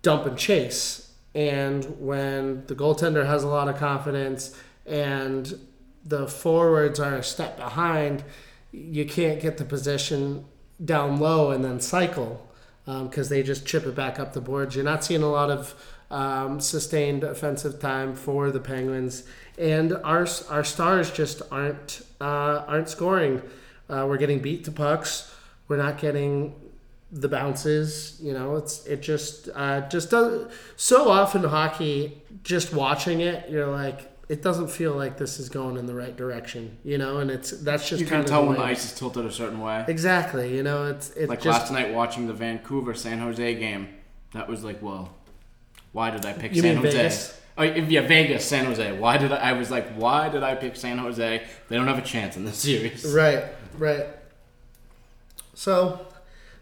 [0.03, 1.12] dump and chase.
[1.34, 5.59] And when the goaltender has a lot of confidence and
[6.05, 8.24] the forwards are a step behind,
[8.72, 10.44] you can't get the position
[10.84, 12.48] down low and then cycle
[12.84, 14.74] because they just chip it back up the boards.
[14.74, 15.74] You're not seeing a lot of
[16.12, 19.24] um, sustained offensive time for the Penguins,
[19.58, 23.42] and our our stars just aren't uh, aren't scoring.
[23.88, 25.34] Uh, we're getting beat to pucks.
[25.68, 26.54] We're not getting
[27.11, 28.18] the bounces.
[28.22, 32.22] You know, it's it just uh, just does so often hockey.
[32.45, 34.11] Just watching it, you're like.
[34.28, 37.50] It doesn't feel like this is going in the right direction, you know, and it's
[37.50, 39.61] that's just you kind can of tell the when the ice is tilted a certain
[39.61, 39.84] way.
[39.88, 43.88] Exactly, you know, it's it's Like just last night watching the Vancouver San Jose game,
[44.32, 45.11] that was like, whoa,
[45.92, 46.90] why did I pick You San Jose?
[46.90, 47.40] Vegas?
[47.56, 48.98] Oh, yeah, Vegas, San Jose.
[48.98, 49.50] Why did I?
[49.50, 51.46] I was like, why did I pick San Jose?
[51.68, 53.04] They don't have a chance in this series.
[53.04, 53.44] Right,
[53.78, 54.06] right.
[55.54, 56.06] So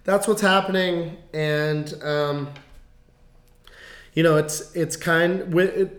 [0.04, 2.50] that's what's happening, and um,
[4.14, 5.52] you know, it's it's kind.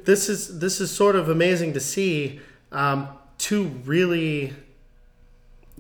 [0.06, 2.42] this is this is sort of amazing to see
[2.72, 4.54] um, two really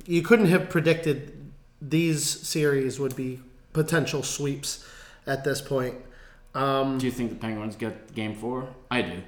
[0.05, 1.51] you couldn't have predicted
[1.81, 3.39] these series would be
[3.73, 4.85] potential sweeps
[5.27, 5.95] at this point.
[6.53, 8.67] Um, Do you think the Penguins get game four?
[8.89, 9.21] I do.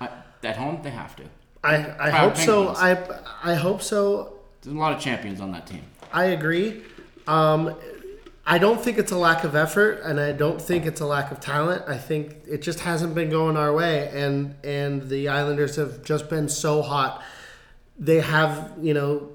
[0.00, 0.08] I,
[0.42, 1.24] at home, they have to.
[1.62, 2.68] I, I Proud hope so.
[2.68, 2.98] I
[3.42, 4.34] I hope so.
[4.62, 5.82] There's a lot of champions on that team.
[6.12, 6.82] I agree.
[7.26, 7.74] Um,
[8.48, 11.32] I don't think it's a lack of effort, and I don't think it's a lack
[11.32, 11.82] of talent.
[11.88, 16.30] I think it just hasn't been going our way, and and the Islanders have just
[16.30, 17.22] been so hot.
[17.98, 19.30] They have, you know,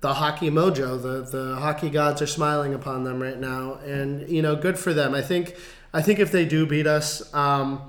[0.00, 1.00] the hockey mojo.
[1.00, 4.92] The the hockey gods are smiling upon them right now, and you know, good for
[4.92, 5.14] them.
[5.14, 5.56] I think
[5.94, 7.80] I think if they do beat us, um,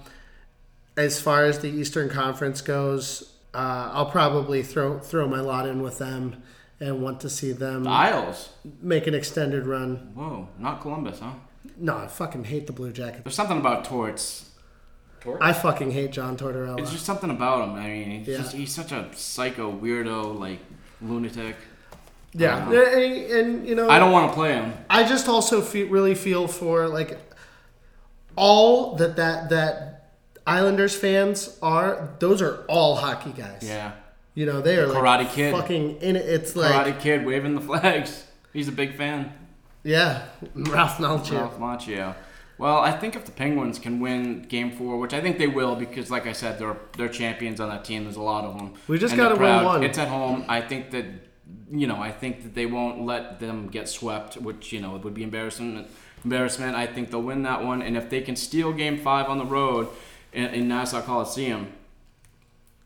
[0.96, 5.82] as far as the Eastern Conference goes, uh, I'll probably throw throw my lot in
[5.82, 6.42] with them
[6.80, 8.50] and want to see them The Isles.
[8.82, 10.12] make an extended run.
[10.14, 11.32] Whoa, not Columbus, huh?
[11.78, 13.24] No, I fucking hate the Blue Jackets.
[13.24, 14.50] There's something about Torts.
[15.42, 16.80] I fucking hate John Tortorella.
[16.80, 17.76] It's just something about him.
[17.76, 18.38] I mean, he's, Yeah.
[18.38, 20.60] just, he's such a psycho, weirdo, like
[21.02, 21.56] lunatic.
[22.34, 24.74] yeah, and, and, you know, I don't want to play him.
[24.88, 27.18] I just also feel, really feel for like
[28.36, 30.12] all that that that
[30.48, 32.16] Islanders fans are.
[32.20, 33.62] Those are all hockey guys.
[33.64, 33.94] Yeah.
[34.34, 35.54] You know, they are like Karate Kid.
[35.54, 36.26] fucking in it.
[36.28, 38.26] It's like Karate Kid waving the flags.
[38.54, 39.32] He's a big fan.
[39.84, 41.32] yeah, Ralph Malchuk.
[41.32, 42.16] Ralph Macchio.
[42.58, 45.76] Well, I think if the Penguins can win Game Four, which I think they will,
[45.76, 48.04] because like I said, they're they're champions on that team.
[48.04, 48.74] There's a lot of them.
[48.88, 49.84] We just gotta win one.
[49.84, 50.46] It's at home.
[50.48, 51.06] I think that
[51.72, 55.04] you know, I think that they won't let them get swept, which you know it
[55.04, 55.88] would be embarrassment.
[56.30, 56.76] Embarrassment.
[56.76, 59.46] I think they'll win that one, and if they can steal Game Five on the
[59.46, 59.88] road
[60.34, 61.68] in, in Nassau Coliseum,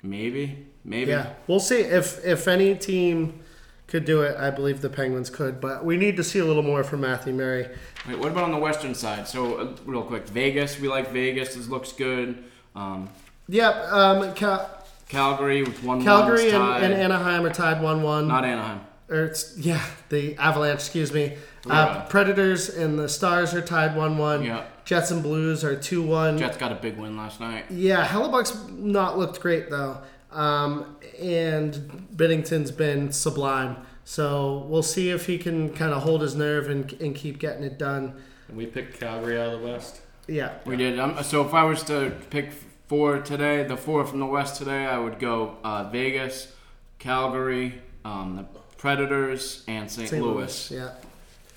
[0.03, 1.11] maybe, maybe.
[1.11, 3.39] Yeah, we'll see if if any team
[3.87, 4.35] could do it.
[4.37, 7.33] I believe the Penguins could, but we need to see a little more from Matthew
[7.33, 7.67] Murray.
[8.07, 9.27] Wait, what about on the western side?
[9.27, 10.79] So, uh, real quick, Vegas.
[10.79, 11.55] We like Vegas.
[11.55, 12.43] This looks good.
[12.75, 13.09] Um,
[13.51, 14.69] Yep, um, Cal-
[15.07, 16.03] Calgary with one.
[16.03, 18.27] Calgary and, and Anaheim are tied one-one.
[18.27, 18.81] Not Anaheim.
[19.09, 20.81] or it's, yeah, the Avalanche.
[20.81, 21.35] Excuse me.
[21.67, 24.43] Uh, Predators and the Stars are tied one-one.
[24.43, 24.65] Yeah.
[24.85, 26.37] Jets and Blues are two-one.
[26.37, 27.65] Jets got a big win last night.
[27.69, 29.97] Yeah, Hellebuyck's not looked great though,
[30.31, 33.77] um, and Binnington's been sublime.
[34.03, 37.63] So we'll see if he can kind of hold his nerve and, and keep getting
[37.63, 38.19] it done.
[38.47, 40.01] And we picked Calgary out of the West.
[40.27, 40.97] Yeah, We did.
[40.99, 42.51] Um, so if I was to pick
[42.87, 46.51] four today, the four from the West today, I would go uh, Vegas,
[46.97, 48.43] Calgary, um, the
[48.77, 50.09] Predators, and St.
[50.09, 50.23] St.
[50.23, 50.71] Louis.
[50.71, 50.91] Yeah,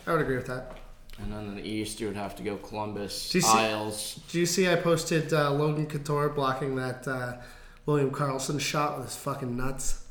[0.07, 0.77] I would agree with that.
[1.19, 4.21] And then in the East, you would have to go Columbus, Do you see- Isles.
[4.31, 7.35] Do you see I posted uh, Logan Couture blocking that uh,
[7.87, 10.05] William Karlsson shot with his fucking nuts?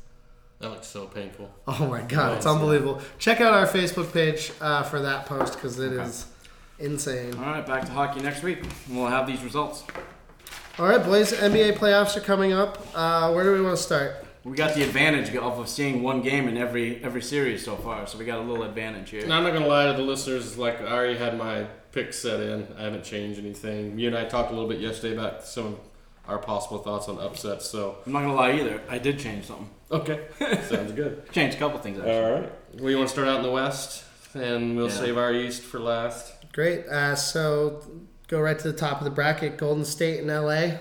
[0.60, 1.50] That looks so painful.
[1.66, 2.54] Oh my god, it's Nice.
[2.54, 3.00] unbelievable.
[3.18, 6.26] Check out our Facebook page uh, for that post because it is
[6.78, 7.34] insane.
[7.34, 8.60] All right, back to hockey next week.
[8.88, 9.82] We'll have these results.
[10.78, 12.86] All right, boys, NBA playoffs are coming up.
[12.94, 14.21] Uh, where do we want to start?
[14.44, 18.06] We got the advantage off of seeing one game in every every series so far,
[18.06, 19.22] so we got a little advantage here.
[19.22, 20.58] And I'm not gonna lie to the listeners.
[20.58, 22.66] Like I already had my pick set in.
[22.76, 23.98] I haven't changed anything.
[23.98, 25.78] You and I talked a little bit yesterday about some of
[26.26, 27.66] our possible thoughts on upsets.
[27.68, 28.80] So I'm not gonna lie either.
[28.88, 29.70] I did change something.
[29.92, 30.26] okay,
[30.68, 31.30] sounds good.
[31.32, 32.14] Changed a couple things actually.
[32.16, 32.52] All right.
[32.80, 34.04] Well, you want to start out in the West,
[34.34, 34.94] and we'll Yeah.
[34.94, 36.32] save our East for last.
[36.52, 36.86] Great.
[36.88, 37.80] Uh, so
[38.26, 39.56] go right to the top of the bracket.
[39.56, 40.78] Golden State and LA.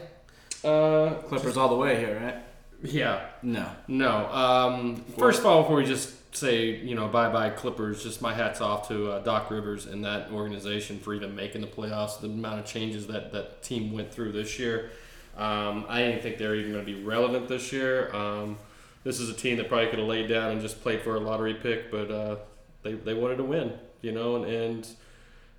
[0.67, 2.35] Uh, Clippers all the way here, right?
[2.83, 3.27] Yeah.
[3.41, 3.69] No.
[3.87, 4.27] No.
[4.31, 8.33] Um, first of all, before we just say, you know, bye bye Clippers, just my
[8.33, 12.19] hat's off to uh, Doc Rivers and that organization for even making the playoffs.
[12.19, 14.91] The amount of changes that that team went through this year.
[15.37, 18.13] Um, I didn't think they were even going to be relevant this year.
[18.15, 18.57] Um,
[19.03, 21.19] this is a team that probably could have laid down and just played for a
[21.19, 22.35] lottery pick, but uh,
[22.83, 24.87] they, they wanted to win, you know, and, and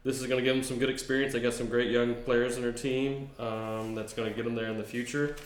[0.05, 1.33] this is going to give them some good experience.
[1.33, 4.55] They got some great young players in their team um, that's going to get them
[4.55, 5.37] there in the future.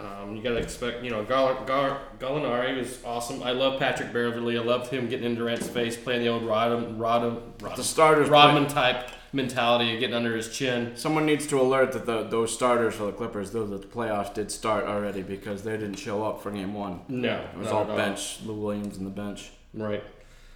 [0.00, 3.42] Um, you got to expect, you know, Gall- Gall- Gallinari was awesome.
[3.42, 4.56] I love Patrick Beverley.
[4.58, 8.28] I loved him getting in Durant's face, playing the old Rodham, Rodham, Rodham The starters.
[8.28, 10.92] Rodman type mentality of getting under his chin.
[10.96, 14.32] Someone needs to alert that the, those starters for the Clippers, though that the playoffs
[14.34, 17.00] did start already because they didn't show up for game one.
[17.08, 18.40] No, It was all bench.
[18.44, 19.50] Lou Williams in the bench.
[19.74, 20.02] Right.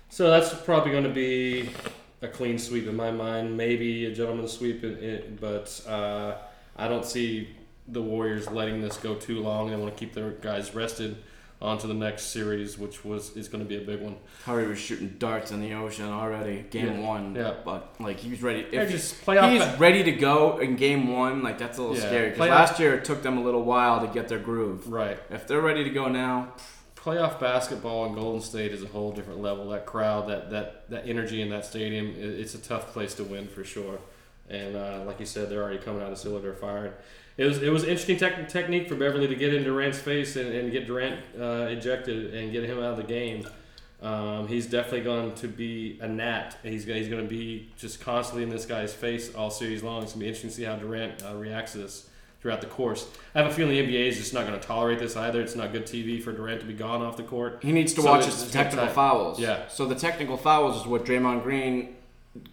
[0.08, 1.70] So that's probably going to be
[2.22, 3.56] a clean sweep in my mind.
[3.56, 6.36] Maybe a gentleman's sweep, in, in, but uh,
[6.76, 7.48] I don't see
[7.88, 9.70] the Warriors letting this go too long.
[9.70, 11.16] They want to keep their guys rested
[11.62, 14.16] on to the next series, which was is going to be a big one.
[14.44, 17.06] Curry was shooting darts in the ocean already, game Yeah.
[17.08, 17.34] one.
[17.34, 17.54] Yeah.
[17.64, 18.66] But like he was ready.
[18.72, 21.96] If just playoff he's ba- ready to go in game one, like that's a little
[21.96, 22.06] Yeah.
[22.06, 22.30] scary.
[22.30, 24.90] Because last year it took them a little while to get their groove.
[24.90, 25.18] Right.
[25.30, 26.52] If they're ready to go now,
[26.96, 29.68] Playoff basketball in Golden State is a whole different level.
[29.68, 33.46] That crowd, that that that energy in that stadium, it's a tough place to win
[33.46, 33.98] for sure.
[34.48, 36.92] And uh, like you said, they're already coming out of cylinder firing.
[37.36, 40.54] It was it was interesting tech technique for Beverley to get in Durant's face and,
[40.54, 43.46] and get Durant uh, ejected and get him out of the game.
[44.02, 46.58] Um, he's definitely going to be a gnat.
[46.62, 50.02] He's he's going to be just constantly in this guy's face all series long.
[50.02, 52.08] It's going to be interesting to see how Durant uh, reacts to this
[52.40, 53.08] throughout the course.
[53.34, 55.40] I have a feeling the NBA is just not going to tolerate this either.
[55.40, 57.60] It's not good TV for Durant to be gone off the court.
[57.62, 59.40] He needs to So watch his technical fouls.
[59.40, 59.66] Yeah.
[59.68, 61.96] So the technical fouls is what Draymond Green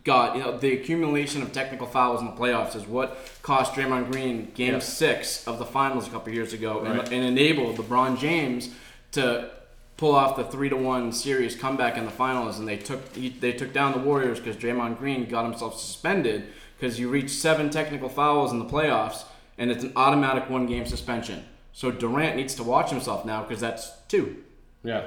[0.04, 0.36] got.
[0.36, 4.52] You know, the accumulation of technical fouls in the playoffs is what cost Draymond Green
[4.54, 4.80] Game Yeah.
[4.80, 7.12] Six of the Finals a couple years ago, and, Right.
[7.12, 8.70] and enabled LeBron James
[9.14, 9.50] to
[9.98, 12.58] pull off the three to one series comeback in the finals.
[12.60, 16.46] And they took they took down the Warriors because Draymond Green got himself suspended
[16.78, 19.24] because you reach seven technical fouls in the playoffs,
[19.58, 21.44] and it's an automatic one game suspension.
[21.74, 24.38] So Durant needs to watch himself now because that's two.
[24.84, 25.04] Yeah.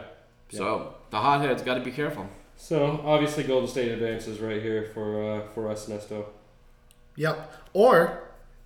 [0.50, 2.28] So the hotheads got to be careful.
[2.56, 6.26] So obviously Golden State advances right here for uh, for us, Nesto.
[7.16, 7.52] Yep.
[7.72, 8.24] Or,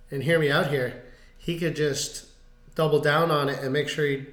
[0.09, 1.03] and hear me out here,
[1.37, 2.25] he could just
[2.75, 4.25] double down on it and make sure he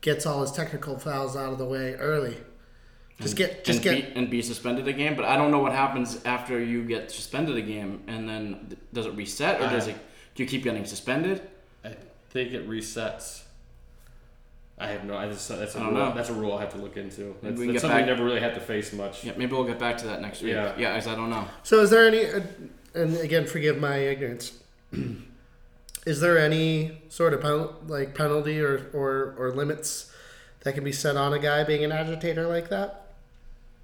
[0.00, 2.36] gets all his technical fouls out of the way early.
[3.20, 4.14] Just get, just and get.
[4.14, 5.14] be, and be suspended a game.
[5.14, 9.06] But I don't know what happens after you get suspended a game, and then does
[9.06, 9.96] it reset or does it?
[10.34, 11.40] Do you keep getting suspended?
[11.84, 11.94] I
[12.30, 13.43] think it resets.
[14.78, 15.16] I have no.
[15.16, 16.04] I just that's a I don't rule.
[16.06, 16.14] know.
[16.14, 17.36] That's a rule I have to look into.
[17.42, 19.22] That's, we can that's get something back- we never really had to face much.
[19.24, 20.52] Yeah, maybe we'll get back to that next week.
[20.54, 20.74] Yeah.
[20.76, 21.46] yeah, as I don't know.
[21.62, 22.40] So, is there any, uh,
[22.94, 24.52] and again, forgive my ignorance,
[26.06, 30.12] is there any sort of pen, like penalty or, or, or limits
[30.64, 33.00] that can be set on a guy being an agitator like that?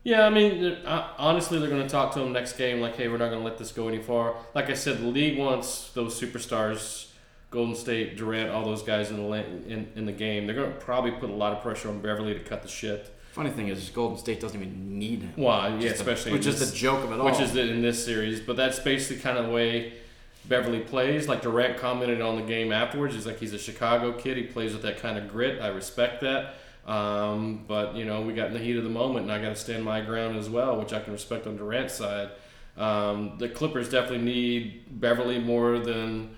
[0.03, 2.97] Yeah, I mean, they're- uh, honestly, they're going to talk to him next game like,
[2.97, 4.35] hey, we're not going to let this go any far.
[4.55, 7.10] Like I said, the league wants those superstars,
[7.51, 9.33] Golden State, Durant, all those guys in the
[9.67, 10.47] in, in the game.
[10.47, 13.13] They're going to probably put a lot of pressure on Beverley to cut the shit.
[13.33, 15.33] Funny thing is, Golden State doesn't even need him.
[15.37, 17.27] Well, yeah, especially which in is the joke of it all.
[17.27, 18.41] which is in this series.
[18.41, 19.95] But that's basically kind of the way
[20.47, 21.29] Beverley plays.
[21.29, 23.15] Like Durant commented on the game afterwards.
[23.15, 24.37] He's like, he's a Chicago kid.
[24.37, 25.61] He plays with that kind of grit.
[25.61, 26.55] I respect that.
[26.87, 29.51] Um, but you know, we got in the heat of the moment, and I got
[29.51, 32.31] to stand my ground as well, which I can respect on Durant's side.
[32.77, 36.37] Um, the Clippers definitely need Beverley more than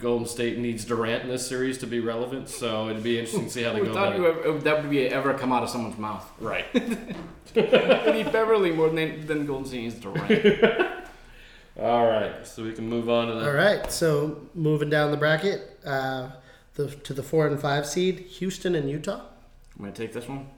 [0.00, 2.48] Golden State needs Durant in this series to be relevant.
[2.48, 3.92] So it'd be interesting to see how they Who go.
[3.94, 4.46] thought about you it.
[4.46, 6.28] ever, that would be ever come out of someone's mouth?
[6.40, 6.64] Right.
[6.74, 10.96] I need Beverley more than than Golden State needs Durant.
[11.80, 12.46] All right.
[12.46, 13.46] So we can move on to that.
[13.48, 16.30] All right, so moving down the bracket, uh,
[16.74, 19.20] the to the four and five seed, Houston and Utah.
[19.76, 20.48] I'm gonna take this one.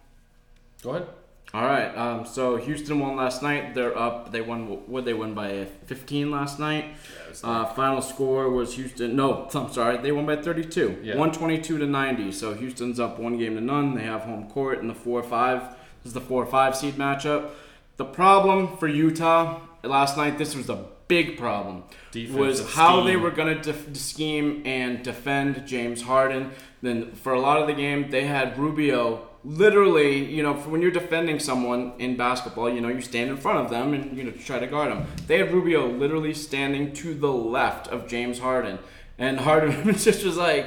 [0.82, 1.06] Go ahead.
[1.54, 1.94] All right.
[1.96, 3.74] Um, so Houston won last night.
[3.74, 4.32] They're up.
[4.32, 4.86] They won.
[4.88, 6.96] Would they win by 15 last night?
[7.44, 9.14] Uh, final score was Houston.
[9.16, 9.98] No, I'm sorry.
[9.98, 11.00] They won by 32.
[11.02, 11.16] Yeah.
[11.16, 12.32] 122 to 90.
[12.32, 13.94] So Houston's up one game to none.
[13.94, 15.60] They have home court in the four-five.
[16.02, 17.50] This is the four-five seed matchup.
[17.98, 20.38] The problem for Utah last night.
[20.38, 21.84] This was a big problem.
[22.10, 26.52] Defensive was how they were going to def- scheme and defend James Harden.
[26.80, 30.90] Then for a lot of the game, they had Rubio literally, you know, when you're
[30.90, 34.30] defending someone in basketball, you know, you stand in front of them and you know
[34.30, 35.06] try to guard them.
[35.26, 38.78] They had Rubio literally standing to the left of James Harden,
[39.18, 40.66] and Harden just was like.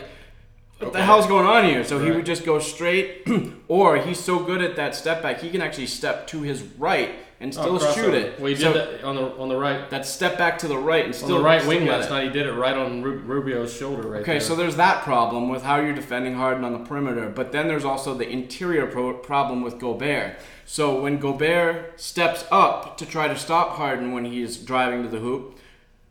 [0.80, 1.86] What the hell's going on here?
[1.86, 3.26] So he would just go straight,
[3.70, 7.12] or he's so good at that step back, he can actually step to his right
[7.40, 8.40] and still Oh, shoot it.
[8.40, 10.78] Well, he So did that on the on the right that step back to the
[10.78, 12.24] right and on still the right wing last night.
[12.26, 14.42] He did it right on Rubio's shoulder right Okay, there.
[14.42, 17.86] so there's that problem with how you're defending Harden on the perimeter, but then there's
[17.86, 20.38] also the interior pro- problem with Gobert.
[20.66, 25.20] So when Gobert steps up to try to stop Harden when he's driving to the
[25.20, 25.58] hoop,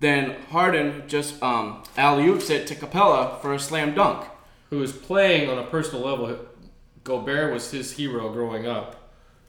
[0.01, 4.27] then Harden just um, alley oops it to Capela for a slam dunk.
[4.71, 6.39] Who is playing on a personal level.
[7.05, 9.04] Gobert was his hero growing up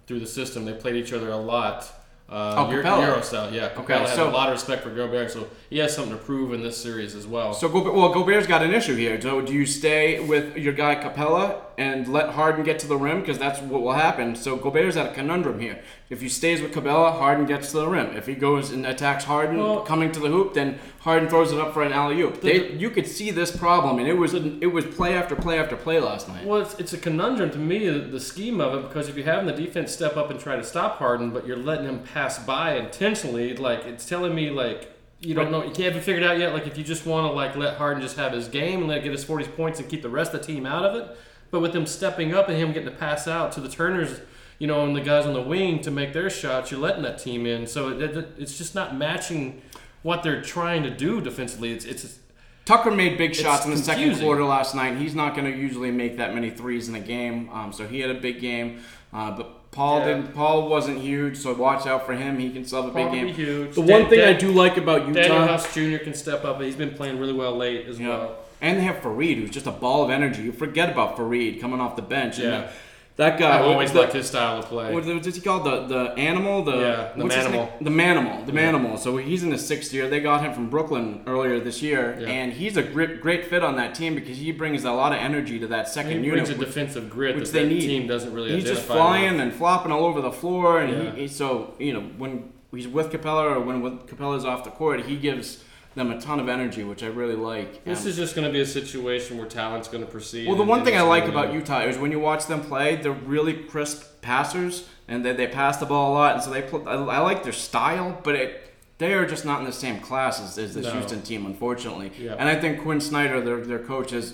[0.08, 0.66] through the system.
[0.66, 1.92] They played each other a lot.
[2.28, 3.70] Uh, Oh, Euro- Euro style, yeah.
[3.70, 6.54] Capela has so- a lot of respect for Gobert, so he has something to prove
[6.54, 7.54] in this series as well.
[7.54, 9.20] So Gobert, well, Gobert's got an issue here.
[9.20, 13.20] So do you stay with your guy Capela and let Harden get to the rim
[13.20, 14.38] because that's what will happen?
[14.38, 15.84] So Gobert's at a conundrum here.
[16.10, 18.16] If he stays with Capela, Harden gets to the rim.
[18.16, 21.60] If he goes and attacks Harden Well- coming to the hoop, then Harden throws it
[21.60, 22.40] up for an alley oop.
[22.40, 25.76] They, you could see this problem, and it was it was play after play after
[25.76, 26.46] play last night.
[26.46, 29.26] Well, it's, it's a conundrum to me, the, the scheme of it, because if you're
[29.26, 32.40] having the defense step up and try to stop Harden, but you're letting him pass
[32.40, 34.95] by intentionally, like it's telling me like
[35.26, 36.54] you don't know, you can't haven't figured out yet.
[36.54, 39.04] Like if you just want to like let Harden just have his game and let
[39.04, 41.18] get his 40 points and keep the rest of the team out of it,
[41.52, 44.22] but with him stepping up and him getting to pass out to the Turners,
[44.60, 47.20] you know, and the guys on the wing to make their shots, you're letting that
[47.20, 47.68] team in.
[47.68, 49.62] So it, it, it's just not matching
[50.04, 51.74] what they're trying to do defensively.
[51.74, 52.20] It's it's
[52.66, 54.98] Tucker made big shots in the second quarter last night.
[54.98, 58.00] He's not going to usually make that many threes in a game, um, so he
[58.00, 58.80] had a big game.
[59.14, 60.06] Uh, but Paul Yeah.
[60.06, 60.34] didn't.
[60.34, 62.40] Paul wasn't huge, so watch out for him.
[62.40, 63.36] He can still have a big Probably game.
[63.36, 63.76] huge.
[63.76, 65.98] The Dan- one thing I do like about Utah, Danuel House Jr.
[65.98, 66.62] can step up.
[66.62, 68.08] He's been playing really well late as Yeah.
[68.10, 68.32] well.
[68.62, 70.42] And they have Faried, who's just a ball of energy.
[70.44, 72.40] You forget about Faried coming off the bench.
[72.40, 72.58] And, Yeah.
[72.60, 72.68] uh,
[73.18, 73.58] That guy.
[73.60, 74.94] I've always the- liked his style of play.
[74.94, 76.64] What does he called the the animal?
[76.64, 77.70] The Yeah, the what's Manimal.
[77.82, 78.46] The manimal.
[78.46, 79.00] The manimal.
[79.00, 80.10] So he's in his sixth year.
[80.10, 82.28] They got him from Brooklyn earlier this year, Yeah.
[82.28, 85.20] and he's a great great fit on that team because he brings a lot of
[85.20, 86.32] energy to that second he unit.
[86.34, 87.82] brings a which- defensive grit which that they that need.
[87.82, 89.42] team doesn't really he's just flying with.
[89.42, 91.12] and flopping all over the floor, and Yeah.
[91.16, 94.72] he, he so you know when he's with Capela or when with Capela's off the
[94.72, 95.64] court, he gives
[95.96, 97.84] them a ton of energy, which I really like.
[97.86, 100.48] This Um, is just going to be a situation where talent's going to proceed.
[100.48, 101.54] well, the one thing I like about.
[101.54, 105.78] Utah is when you watch them play, they're really crisp passers, and they, they pass
[105.78, 106.86] the ball a lot, and so they put.
[106.88, 108.62] I, I like their style, but it
[108.98, 110.94] they are just not in the same class as, as this No.
[110.94, 112.12] Houston team, unfortunately.
[112.18, 112.36] Yeah.
[112.40, 114.34] And I think Quin Snyder, their their coach, has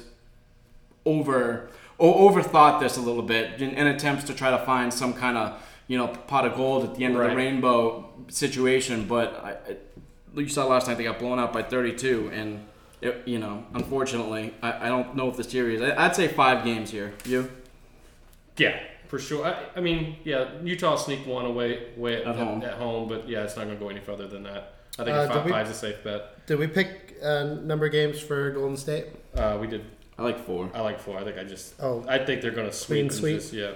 [1.06, 1.70] over
[2.00, 5.38] o- overthought this a little bit in, in attempts to try to find some kind
[5.38, 9.06] of you know pot of gold at the end of the rainbow situation.
[9.08, 9.76] But I,
[10.36, 12.66] you saw last night they got blown out by 32, and
[13.02, 15.82] it, you know unfortunately I, I don't know if the series.
[15.82, 17.14] I, I'd say five games here.
[17.26, 17.50] You
[18.58, 19.46] Yeah, for sure.
[19.46, 22.62] I, I mean, yeah, Utah sneaked one away, away at, At home.
[22.64, 24.76] At home, but yeah, it's not going to go any further than that.
[25.00, 26.46] I think Uh, five, did we- five's a safe bet.
[26.48, 29.06] Did we pick uh, number of games for Golden State?
[29.36, 29.86] Uh, we did.
[30.18, 30.70] I like four.
[30.74, 31.18] I like four.
[31.18, 31.74] I think I just.
[31.80, 32.04] Oh.
[32.08, 32.96] I think they're going to sweep.
[32.98, 33.40] Clean and sweep?
[33.40, 33.72] just- yeah.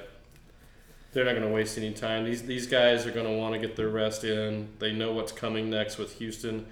[1.16, 2.26] They're not going to waste any time.
[2.26, 4.68] These these guys are going to want to get their rest in.
[4.80, 6.66] They know what's coming next with Houston.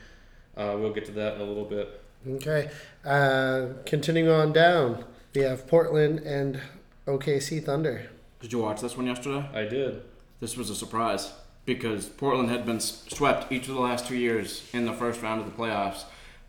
[0.57, 2.01] Uh, we'll get to that in a little bit.
[2.27, 2.69] Okay.
[3.05, 6.59] Uh, continuing on down, we have Portland and
[7.07, 8.09] OKC Thunder.
[8.41, 9.47] Did you watch this one yesterday?
[9.53, 10.01] I did.
[10.41, 11.31] This was a surprise
[11.63, 15.39] because Portland had been swept each of the last two years in the first round
[15.39, 16.03] of the playoffs.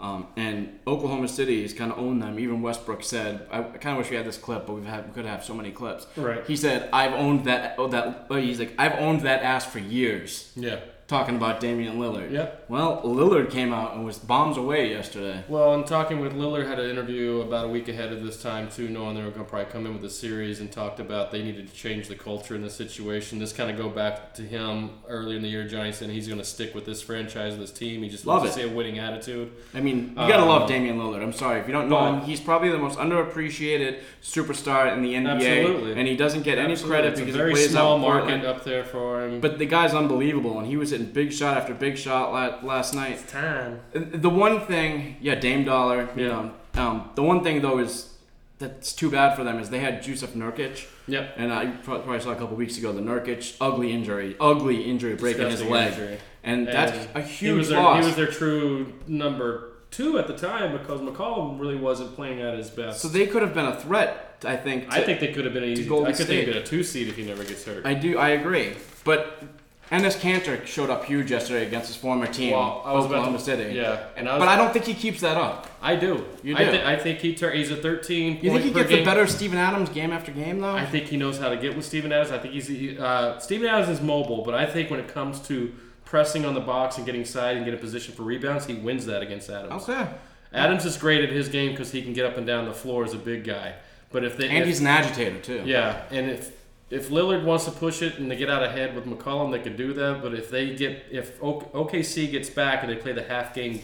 [0.04, 2.38] Um, and Oklahoma City has kind of owned them.
[2.38, 5.06] Even Westbrook said, "I, I kind of wish we had this clip, but we've had
[5.06, 6.44] we could have so many clips." Right.
[6.46, 7.76] He said, "I've owned that.
[7.78, 8.26] Oh, that.
[8.28, 10.80] Oh, he's like, I've owned that ass for years." Yeah.
[11.06, 12.30] Talking about Damian Lillard.
[12.30, 12.64] Yep.
[12.70, 15.44] Well, Lillard came out and was bombs away yesterday.
[15.48, 18.70] Well, and talking with Lillard had an interview about a week ahead of this time
[18.70, 21.30] too, knowing they were going to probably come in with a series and talked about
[21.30, 23.38] they needed to change the culture in the situation.
[23.38, 25.68] This kind of go back to him earlier in the year.
[25.68, 28.02] Johnny said he's going to stick with this franchise, this team.
[28.02, 28.60] He just Love wants it.
[28.62, 29.52] to see a winning attitude.
[29.74, 31.22] I mean, you gotta Um, love Damian Lillard.
[31.22, 32.20] I'm sorry if you don't know him.
[32.22, 35.92] He's probably the most underappreciated superstar in the NBA, Absolutely.
[35.98, 36.96] and he doesn't get any Absolutely.
[36.96, 39.40] credit it's because a very he plays small market up there for him.
[39.42, 42.94] But the guy's unbelievable, and he was hitting big shot after big shot la- last
[42.94, 43.26] night.
[43.28, 43.80] time.
[43.92, 46.08] The one thing, yeah, Dame Dollar.
[46.16, 46.28] You Yeah.
[46.28, 48.10] know, um, the one thing though is
[48.58, 51.34] that's too bad for them is they had Jusuf Nurkic, Yep.
[51.36, 55.50] and I probably saw a couple weeks ago the Nurkic ugly injury, ugly injury breaking
[55.50, 56.18] his leg, injury.
[56.44, 58.00] and that's And a he huge was their, loss.
[58.00, 62.56] He was their true number two at the time because McCollum really wasn't playing at
[62.56, 63.00] his best.
[63.00, 64.86] so they could have been a threat, I think.
[64.90, 65.84] I think they could have been a easy.
[65.86, 66.52] Golden I could think State.
[66.54, 67.84] been a two seed if he never gets hurt.
[67.84, 68.18] I do.
[68.18, 68.72] I agree.
[69.04, 69.42] But
[69.90, 73.44] Enes Kanter showed up huge yesterday against his former team, Well, I was Oklahoma to-
[73.44, 73.74] City.
[73.74, 75.68] yeah, and I was- but I don't think he keeps that up.
[75.82, 76.24] I do.
[76.42, 76.80] You I, do?
[76.84, 79.00] I think he tur- he's a 13 You think he gets game.
[79.00, 80.74] the better Steven Adams game after game though?
[80.74, 82.32] I think he knows how to get with Steven Adams.
[82.32, 85.38] I think he's he- uh, Steven Adams is mobile, but I think when it comes
[85.48, 85.72] to
[86.04, 89.04] pressing on the box and getting side and get a position for rebounds, he wins
[89.06, 89.86] that against Adams.
[89.88, 90.06] okay.
[90.52, 93.04] Adams is great at his game because he can get up and down the floor
[93.04, 93.74] as a big guy.
[94.12, 95.62] But if they And if- he's an agitator too.
[95.66, 96.52] yeah, and if
[96.94, 99.76] if Lillard wants to push it and they get out ahead with McCollum, they could
[99.76, 100.22] do that.
[100.22, 103.80] But if they get if OKC gets back and they play the half game,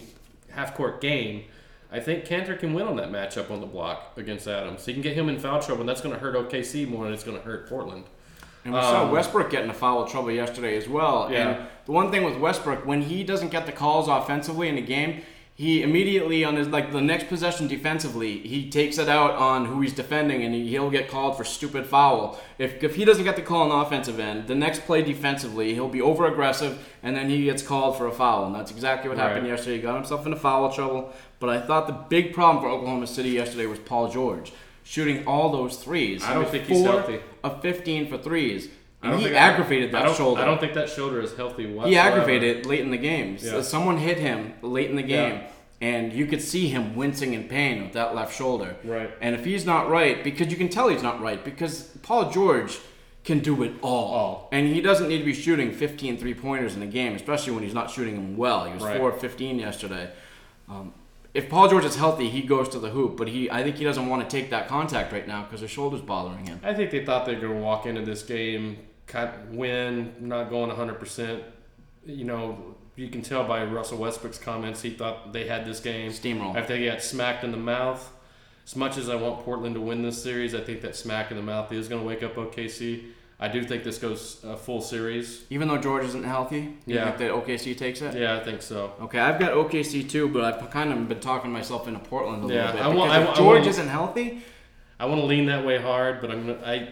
[0.51, 1.45] half court game,
[1.93, 4.87] I think Kanter can win on that matchup on the block against Adams.
[4.87, 7.13] He can get him in foul trouble, and that's going to hurt OKC more than
[7.13, 8.05] it's going to hurt Portland.
[8.65, 11.29] And we saw Um, Westbrook get into foul trouble yesterday as well.
[11.33, 11.49] Yeah.
[11.49, 14.83] And the one thing with Westbrook, when he doesn't get the calls offensively in a
[14.83, 15.23] game,
[15.61, 19.83] he immediately on his like the next possession defensively, he takes it out on who
[19.83, 22.41] he's defending, and he, he'll get called for stupid foul.
[22.57, 25.75] If if he doesn't get the call on the offensive end, the next play defensively,
[25.75, 29.11] he'll be over aggressive, and then he gets called for a foul, and that's exactly
[29.11, 29.77] what happened yesterday.
[29.77, 31.13] He got himself into foul trouble.
[31.41, 35.51] But I thought the big problem for Oklahoma City yesterday was Paul George shooting all
[35.51, 36.25] those threes.
[36.25, 37.21] I don't think he's healthy.
[37.45, 38.71] Of 15 for threes.
[39.03, 40.43] I And he aggravated I that shoulder.
[40.43, 41.89] I don't think that shoulder is healthy whatsoever.
[41.89, 43.39] he aggravated it late in the game.
[43.41, 43.63] Yeah.
[43.63, 45.47] Someone hit him late in the game, Yeah.
[45.81, 48.77] and you could see him wincing in pain with that left shoulder.
[48.85, 49.11] Right.
[49.23, 52.79] And if he's not right, because you can tell he's not right, because Paul George
[53.25, 54.15] can do it all.
[54.15, 54.49] All.
[54.53, 57.63] And he doesn't need to be shooting 15 three pointers in a game, especially when
[57.63, 58.65] he's not shooting them well.
[58.67, 58.97] He was Right.
[58.99, 60.11] 4 of 15 yesterday.
[60.69, 60.93] Um,
[61.33, 63.85] if Paul George is healthy, he goes to the hoop, but he I think he
[63.85, 66.61] doesn't want to take that contact right now because his shoulder's bothering him.
[66.65, 68.79] I think they thought they were going to walk into this game,
[69.11, 71.43] kind of win, not going 100%.
[72.07, 76.11] You know, you can tell by Russell Westbrook's comments, he thought they had this game.
[76.13, 76.55] Steamroll.
[76.57, 78.11] After they got smacked in the mouth.
[78.67, 81.37] As much as I want Portland to win this series, I think that smack in
[81.37, 83.05] the mouth is going to wake up OKC.
[83.43, 85.45] I do think this goes a full series.
[85.51, 87.07] Even though George isn't healthy, you Yeah.
[87.07, 88.15] think that OKC takes it?
[88.15, 88.93] Yeah, I think so.
[89.01, 92.55] Okay, I've got OKC too, but I've kind of been talking myself into Portland a
[92.55, 92.83] Yeah, little bit.
[92.83, 94.41] I want- I if want- I George want- isn't healthy,
[95.01, 96.89] I want to lean that way hard, but I'm gonna, I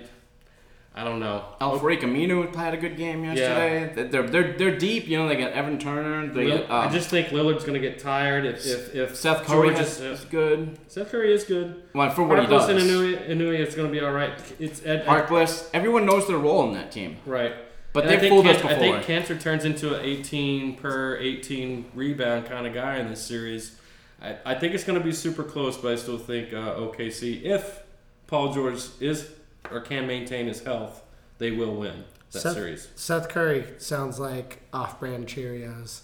[0.99, 1.45] I don't know.
[1.61, 3.83] Alfred Aminu had a good game yesterday.
[3.97, 4.09] Yeah.
[4.09, 5.07] They're, they're they're deep.
[5.07, 6.27] You know, they got Evan Turner.
[6.27, 9.16] They Lil- get, um, I just think Lillard's going to get tired if if, if
[9.16, 10.77] Seth Curry George is, good.
[10.89, 11.85] Seth Curry is good.
[11.95, 12.69] Well, for what he Harkless does.
[12.70, 14.33] and Inui, Inui is going to be all right.
[14.59, 15.70] It's Ed, Harkless.
[15.73, 17.19] Everyone knows their role in that team.
[17.25, 17.55] right.
[17.93, 21.93] But And they fooled us Can- I think Kanter turns into an 18 per 18
[21.95, 23.77] rebound kind of guy in this series.
[24.20, 27.45] I, I think it's going to be super close, but I still think uh, OKC,
[27.45, 27.83] if
[28.27, 29.31] Paul George is
[29.70, 31.03] or can maintain his health,
[31.39, 32.89] they will win that Seth, series.
[32.95, 36.01] Seth Curry sounds like off-brand Cheerios,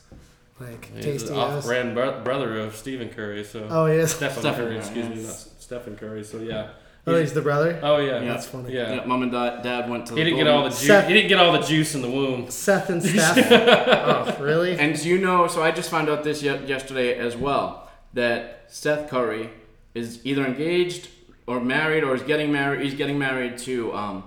[0.61, 1.29] like He's tasty.
[1.29, 4.13] the off-brand bro- brother of Stephen Curry, so Oh, he is.
[4.13, 5.27] Stephen, Stephen Curry, Curry, excuse me, yes.
[5.53, 6.25] not Stephen Curry.
[6.25, 6.69] So yeah.
[7.07, 7.79] Oh, he's the brother.
[7.83, 8.29] Oh yeah, Yeah.
[8.33, 8.73] That's funny.
[8.73, 8.95] Yeah.
[8.95, 10.87] Yeah, Mom and dad, dad went to the He didn't get all the juice.
[10.87, 12.51] Seth- He didn't get all the juice in the womb.
[12.51, 13.51] Seth and Steph.
[13.53, 14.79] oh, really?
[14.79, 15.47] And do you know?
[15.49, 19.51] So I just found out this ye- yesterday as well that Seth Curry
[19.95, 21.09] is either engaged
[21.47, 22.81] or married or is getting married.
[22.83, 24.25] He's getting married to um,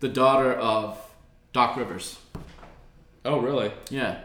[0.00, 0.98] the daughter of
[1.52, 2.18] Doc Rivers.
[3.24, 3.72] Oh really?
[3.90, 4.20] Yeah.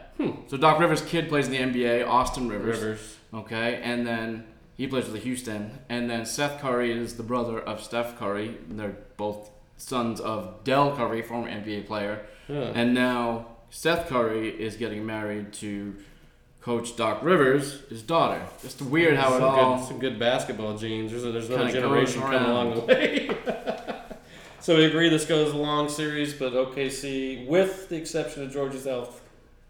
[0.46, 2.06] So Doc Rivers' kid plays in the NBA.
[2.06, 2.80] Austin Rivers.
[2.80, 3.16] Rivers.
[3.34, 4.44] Okay, and then
[4.76, 8.58] he plays with the Houston, and then Seth Curry is the brother of Steph Curry.
[8.68, 12.70] They're both sons of Dell Curry, former NBA player, Yeah.
[12.74, 15.96] and now Seth Curry is getting married to
[16.62, 18.40] Coach Doc Rivers, his daughter.
[18.62, 19.76] Just weird how it some all.
[19.78, 21.10] good, some good basketball genes.
[21.10, 23.30] There's, a, there's another generation coming along the way.
[24.60, 28.84] so we agree this goes a long series, but OKC, with the exception of George's
[28.84, 29.20] health,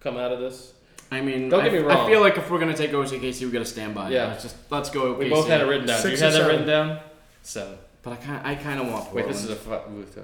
[0.00, 0.74] come out of this.
[1.10, 3.50] I mean, Don't I, get me I feel like if we're gonna take OKC, we
[3.50, 4.08] gotta stand by.
[4.08, 4.12] it.
[4.12, 4.26] Yeah.
[4.28, 5.14] Let's just let's go.
[5.14, 5.30] We OKC.
[5.30, 6.00] both had it written down.
[6.00, 6.48] Six you or had that seven.
[6.50, 7.00] written down?
[7.42, 7.78] Seven.
[8.02, 9.34] but I kind I kind of want Wait, Portland.
[9.34, 9.90] this is a five.
[9.92, 10.22] With, uh,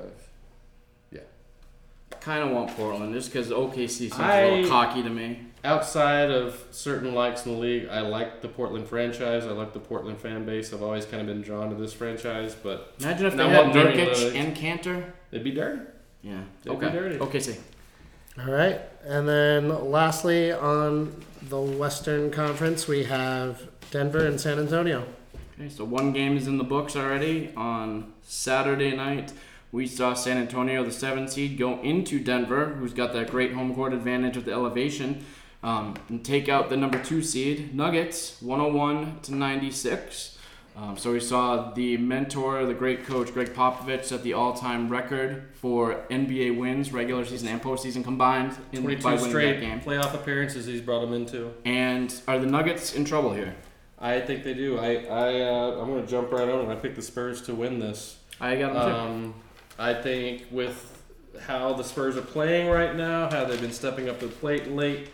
[2.20, 5.40] kind of want Portland just because OKC seems a I- little cocky to me.
[5.64, 9.44] Outside of certain likes in the league, I like the Portland franchise.
[9.44, 10.72] I like the Portland fan base.
[10.72, 13.66] I've always kind of been drawn to this franchise, but Imagine if Now they had
[13.66, 15.12] what Jimmy Nurkic Lillard- and Kanter.
[15.30, 15.82] They'd be dirty.
[16.22, 16.40] Yeah.
[16.62, 16.92] They'd be okay.
[16.96, 17.18] dirty.
[17.18, 17.40] Okay.
[17.40, 17.56] See.
[18.38, 18.80] All right.
[19.04, 25.04] And then lastly, on the Western Conference, we have Denver and San Antonio.
[25.58, 25.68] Okay.
[25.68, 27.52] So one game is in the books already.
[27.56, 29.32] On Saturday night,
[29.72, 33.74] we saw San Antonio, the seven seed, go into Denver, who's got that great home
[33.74, 35.24] court advantage with the elevation,
[35.68, 40.38] um, and take out the number two seed Nuggets, 101 to 96.
[40.76, 45.48] Um, so we saw the mentor, the great coach Gregg Popovich, set the all-time record
[45.54, 49.80] for NBA wins, regular season and postseason combined, in, by 22 winning straight that game.
[49.80, 51.52] playoff appearances he's brought them into.
[51.64, 53.54] And are the Nuggets in trouble here?
[53.98, 54.78] I think they do.
[54.78, 56.72] I, I, uh, I'm going to jump right on it.
[56.72, 58.18] I pick the Spurs to win this.
[58.40, 58.96] I got them too.
[58.96, 59.34] Um,
[59.80, 61.02] I think with
[61.40, 64.70] how the Spurs are playing right now, how they've been stepping up to the plate
[64.70, 65.08] late.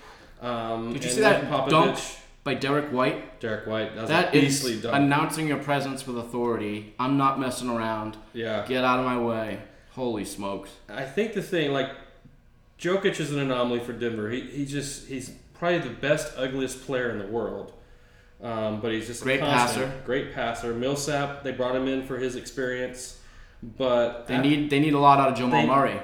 [0.45, 1.99] Um, Did you see that dunk
[2.45, 3.41] by Derrick White?
[3.41, 3.97] Derrick White.
[3.97, 6.95] That That is announcing your presence with authority.
[6.99, 8.17] I'm not messing around.
[8.33, 8.65] yeah.
[8.67, 9.61] Get out of my way.
[9.93, 10.71] Holy smokes.
[10.89, 11.91] I think the thing, like,
[12.79, 14.29] Jokic is an anomaly for Denver.
[14.31, 17.73] He, he just, he's probably the best, ugliest player in the world.
[18.43, 19.91] Um, but he's just a Great passer.
[20.05, 20.75] Great passer.
[20.75, 23.19] Millsap, they brought him in for his experience.
[23.63, 25.99] But They need they need a lot out of Jamal They- Murray.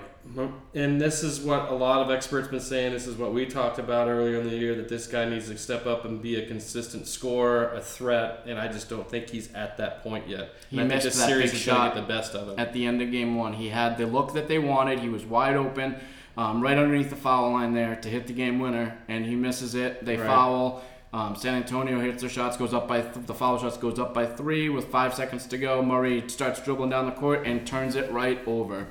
[0.74, 2.92] And this is what a lot of experts been saying.
[2.92, 5.58] This is what we talked about earlier in the year that this guy needs to
[5.58, 8.42] step up and be a consistent scorer, a threat.
[8.46, 10.50] And I just don't think he's at that point yet.
[10.70, 12.58] He and I think missed this that series big shot the best of him.
[12.58, 15.00] At the end of game one, he had the look that they wanted.
[15.00, 15.96] He was wide open,
[16.36, 19.74] um, right underneath the foul line there to hit the game winner, and he misses
[19.74, 20.04] it.
[20.04, 20.26] They Right.
[20.26, 20.82] foul.
[21.12, 24.14] Um, San Antonio hits their shots, goes up by th- the foul shots goes up
[24.14, 25.82] by three with five seconds to go.
[25.82, 28.86] Murray starts dribbling down the court and turns it right over,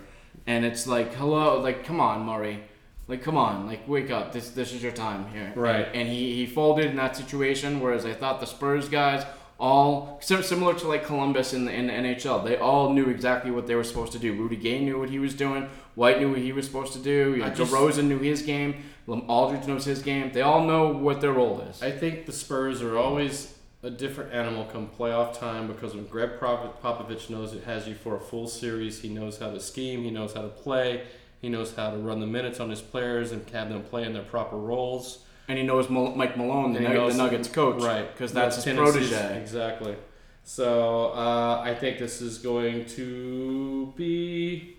[0.48, 2.64] and it's like, hello, like come on, Murray,
[3.07, 4.32] like come on, like wake up.
[4.32, 5.52] This this is your time here.
[5.56, 5.88] Right.
[5.88, 9.26] And, and he he folded in that situation, whereas I thought the Spurs guys
[9.60, 12.45] all similar to like Columbus in the, in the NHL.
[12.45, 14.34] They all knew exactly what they were supposed to do.
[14.34, 15.70] Rudy Gay knew what he was doing.
[15.95, 17.36] White knew what he was supposed to do.
[17.36, 18.84] You know, just- DeRozan knew his game.
[19.28, 20.32] Aldridge knows his game.
[20.32, 21.82] They all know what their role is.
[21.82, 26.32] I think the Spurs are always a different animal come playoff time because when Gregg
[26.40, 30.12] Popovich knows it has you for a full series, he knows how to scheme, he
[30.12, 31.04] knows how to play,
[31.42, 34.14] he knows how to run the minutes on his players and have them play in
[34.14, 35.24] their proper roles.
[35.48, 38.12] And he knows Mike Malone, the, Nug- the Nuggets coach, right?
[38.12, 39.42] Because that's his protege.
[39.42, 39.96] Exactly.
[40.44, 44.76] So uh, I think this is going to be.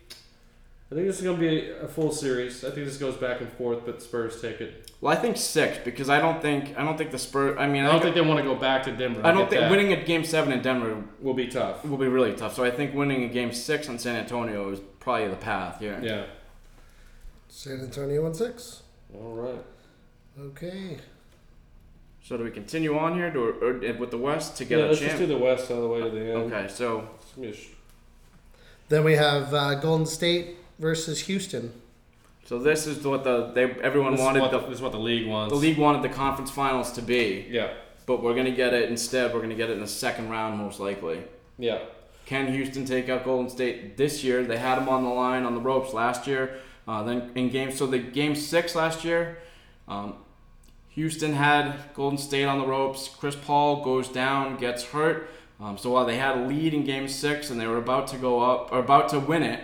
[0.91, 2.65] I think this is going to be a, a full series.
[2.65, 4.91] I think this goes back and forth, but Spurs take it.
[5.01, 7.57] Well, I think six because I don't think I don't think the Spurs.
[7.59, 9.25] I mean, I don't think they want to go back to Denver.
[9.25, 9.71] I don't think that.
[9.71, 11.85] winning a game seven in Denver will be tough.
[11.85, 12.55] will be really tough.
[12.55, 16.01] So I think winning a game six on San Antonio is probably the path here.
[16.03, 16.25] Yeah.
[17.49, 18.83] San Antonio and six.
[19.15, 19.65] All right.
[20.39, 20.99] Okay.
[22.23, 24.85] So do we continue on here to, or, or with the West to get yeah,
[24.85, 25.13] a let's champ?
[25.13, 26.53] just do the West all the way to the end.
[26.53, 27.69] okay, so It's gonna be a sh-
[28.89, 31.73] Then we have uh, Golden State versus Houston.
[32.47, 34.83] So this is what the they everyone This is, wanted what the, the, this is
[34.83, 35.53] what the league wants.
[35.53, 37.73] the league wanted the conference finals to be, Yeah.
[38.07, 39.33] but we're gonna get it instead.
[39.33, 41.23] We're gonna get it in the second round most likely.
[41.59, 41.79] Yeah.
[42.27, 44.43] Can Houston take out Golden State this year?
[44.43, 46.59] They had them on the line on the ropes last year.
[46.89, 49.39] Uh, then in game so the game six last year,
[49.87, 50.15] um,
[50.91, 53.09] Houston had Golden State on the ropes.
[53.09, 55.29] Chris Paul goes down, gets hurt.
[55.61, 58.17] Um, so while they had a lead in game six and they were about to
[58.17, 59.61] go up or about to win it,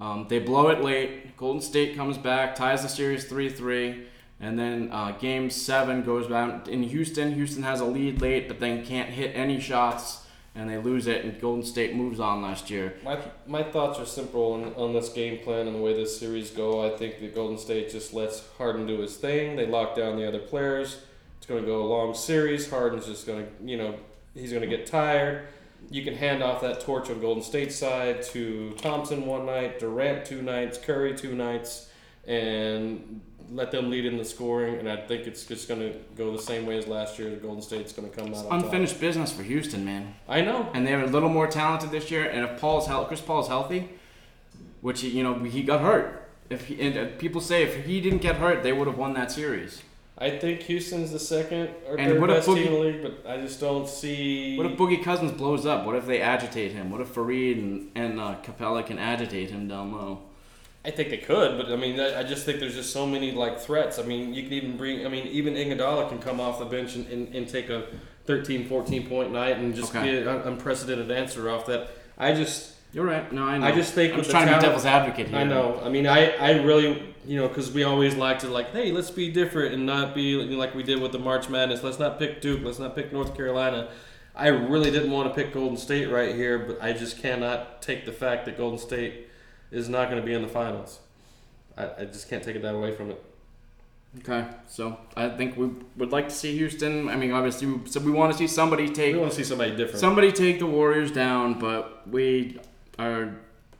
[0.00, 1.36] um, they blow it late.
[1.36, 4.06] Golden State comes back, ties the series three three.
[4.38, 7.32] And then uh, game seven goes back in Houston.
[7.32, 11.24] Houston has a lead late, but then can't hit any shots, and they lose it.
[11.24, 12.98] And Golden State moves on last year.
[13.02, 16.50] My, my thoughts are simple on, on this game plan and the way this series
[16.50, 16.84] go.
[16.86, 19.56] I think that Golden State just lets Harden do his thing.
[19.56, 20.98] They lock down the other players.
[21.38, 22.68] It's going to go a long series.
[22.68, 23.94] Harden's just going to, you know,
[24.34, 25.48] he's going to get tired.
[25.90, 30.24] You can hand off that torch on Golden State side to Thompson one night, Durant
[30.24, 31.88] two nights, Curry two nights,
[32.26, 33.20] and
[33.52, 34.78] let them lead in the scoring.
[34.78, 37.30] And I think it's just going to go the same way as last year.
[37.36, 38.64] Golden State's going to come out on top.
[38.64, 40.14] Unfinished business for Houston, man.
[40.28, 40.68] I know.
[40.74, 42.28] And they're a little more talented this year.
[42.28, 43.90] And if Paul's health, Chris Paul's healthy,
[44.80, 46.28] which he, you know he got hurt.
[46.50, 49.14] If he, and uh, people say if he didn't get hurt, they would have won
[49.14, 49.82] that series.
[50.18, 53.36] I think Houston's the second or And third best team in the league, but I
[53.36, 54.56] just don't see.
[54.56, 55.84] What if Boogie Cousins blows up?
[55.84, 56.90] What if they agitate him?
[56.90, 60.20] What if Faried and, and uh, Capela can agitate him down low?
[60.86, 63.32] I think they could, but I mean, I I just think there's just so many
[63.32, 63.98] like threats.
[63.98, 65.04] I mean, you could even bring.
[65.04, 67.86] I mean, even Iguodala can come off the bench and, and, and take a
[68.24, 70.12] 13, 14 point night and just Okay.
[70.12, 71.90] be an unprecedented answer off that.
[72.16, 73.30] I just, You're right.
[73.32, 73.66] No, I know.
[73.66, 75.38] I just think I'm with just the trying to be talent- devil's advocate here.
[75.38, 75.80] I know.
[75.84, 79.10] I mean, I, I really, you know, because we always like to like, hey, let's
[79.10, 81.82] be different and not be you know, like we did with the March Madness.
[81.82, 82.60] Let's not pick Duke.
[82.64, 83.88] Let's not pick North Carolina.
[84.34, 88.04] I really didn't want to pick Golden State right here, but I just cannot take
[88.06, 89.28] the fact that Golden State
[89.70, 91.00] is not going to be in the finals.
[91.76, 93.22] I, I just can't take it that away from it.
[94.20, 97.08] Okay, so I think we would like to see Houston.
[97.10, 99.44] I mean, obviously, we, so we want to see somebody take We want to see
[99.44, 99.98] somebody different.
[100.00, 102.58] somebody take the Warriors down, but we
[102.98, 103.36] are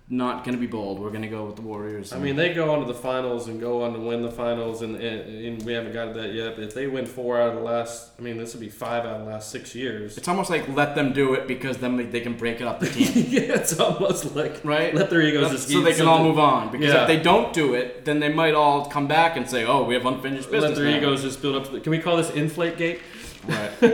[0.09, 1.01] not going to be bold.
[1.01, 2.13] We're going to go with the Warriors.
[2.13, 4.83] I mean, they go on to the finals and go on to win the finals,
[4.83, 6.55] and, and, and we haven't got that yet.
[6.55, 9.05] But if they win four out of the last, I mean, this would be five
[9.05, 10.17] out of the last six years.
[10.17, 12.79] it's almost like let them do it because then they- they can break it up
[12.79, 14.95] the team, yeah, it's almost like right?
[14.95, 16.31] let their egos Let- just so eat they can all something.
[16.31, 16.71] move on.
[16.71, 17.03] Because Yeah.
[17.03, 19.95] if they don't do it, then they might all come back and say, "Oh, we
[19.95, 21.65] have unfinished business." Let their now." egos just build up.
[21.65, 23.01] To the, can we call this inflate gate?
[23.49, 23.71] Right.
[23.83, 23.89] all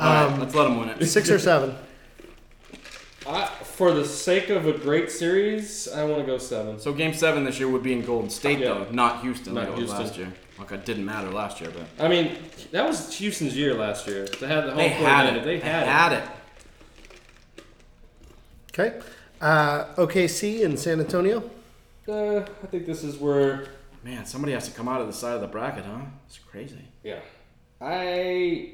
[0.00, 1.06] right, um, let's let them win it.
[1.06, 1.76] Six or seven.
[3.26, 6.78] I, for the sake of a great series, I want to go seven.
[6.80, 8.68] So Game Seven this year would be in Golden State, Yeah.
[8.74, 10.04] though, not Houston, Not like it was Houston.
[10.06, 10.32] last year.
[10.58, 12.36] Like it didn't matter last year, but I mean,
[12.72, 14.26] that was Houston's year last year.
[14.26, 15.42] They had the whole they court had advantage.
[15.42, 15.44] it.
[15.44, 16.22] They had, it.
[16.22, 16.28] it.
[18.78, 19.00] Okay.
[19.40, 21.42] Uh, OKC and San Antonio.
[22.08, 23.66] Uh, I think this is where
[24.02, 26.00] Man, somebody has to come out of the side of the bracket, huh?
[26.26, 26.84] It's crazy.
[27.02, 27.20] Yeah,
[27.80, 28.72] I.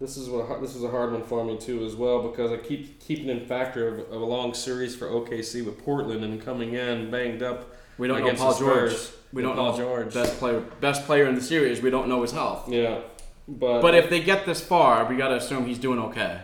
[0.00, 2.56] This is what this is a hard one for me too as well because I
[2.56, 6.72] keep keeping in factor of, of a long series for OKC with Portland and coming
[6.72, 7.74] in banged up.
[7.98, 8.94] We don't know Paul George.
[9.30, 10.14] We don't Paul know George.
[10.14, 11.82] best player, best player in the series.
[11.82, 12.66] We don't know his health.
[12.66, 13.02] Yeah,
[13.46, 16.40] but But if they get this far, we gotta assume he's doing okay.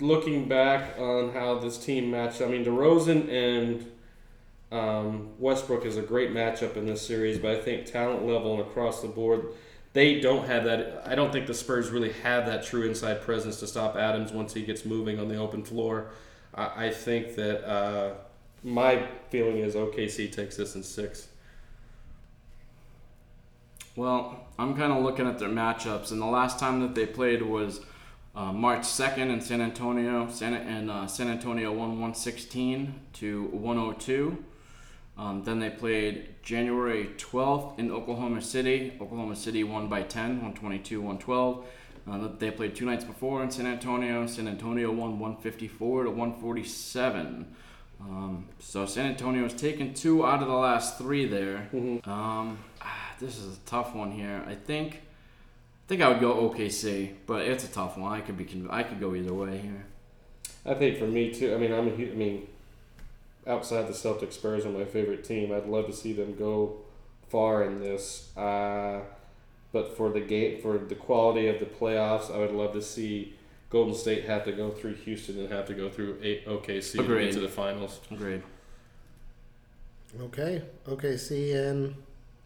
[0.00, 3.90] looking back on how this team matched, I mean DeRozan and
[4.70, 8.60] um, Westbrook is a great matchup in this series, but I think talent level and
[8.60, 9.46] across the board.
[9.98, 11.02] They don't have that.
[11.04, 14.54] I don't think the Spurs really have that true inside presence to stop Adams once
[14.54, 16.10] he gets moving on the open floor.
[16.54, 18.14] I, I think that uh,
[18.62, 21.26] my feeling is OKC takes this in six.
[23.96, 27.42] Well, I'm kind of looking at their matchups, and the last time that they played
[27.42, 27.80] was
[28.36, 30.28] uh, March 2nd in San Antonio.
[30.30, 34.44] San, and uh, San Antonio won 116 to 102.
[35.18, 38.92] Um, then they played January 12th in Oklahoma City.
[39.00, 41.66] Oklahoma City won by 10, 122 112.
[42.10, 44.26] Uh, they played two nights before in San Antonio.
[44.26, 47.54] San Antonio won 154 to 147.
[48.00, 51.68] Um, so San Antonio has taken two out of the last three there.
[52.04, 54.44] Um, ah, this is a tough one here.
[54.46, 58.12] I think, I think I would go OKC, but it's a tough one.
[58.12, 59.84] I could be, conv- I could go either way here.
[60.64, 61.54] I think for me too.
[61.54, 62.46] I mean, I'm a I mean,
[63.48, 65.52] outside the Celtics, Spurs are my favorite team.
[65.52, 66.76] I'd love to see them go
[67.28, 68.36] far in this.
[68.36, 69.00] Uh,
[69.72, 73.34] but for the game, for the quality of the playoffs, I would love to see
[73.70, 77.00] Golden State have to go through Houston and have to go through a- OKC to
[77.02, 77.24] Agreed.
[77.26, 78.00] get to the finals.
[78.10, 78.42] Agreed.
[80.20, 80.62] Okay.
[80.86, 81.94] OKC and